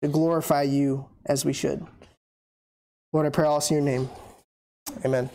to 0.00 0.08
glorify 0.08 0.62
you 0.62 1.10
as 1.26 1.44
we 1.44 1.52
should. 1.52 1.86
Lord, 3.12 3.26
I 3.26 3.30
pray 3.30 3.44
all 3.44 3.62
in 3.68 3.74
your 3.74 3.84
name. 3.84 4.08
Amen. 5.04 5.28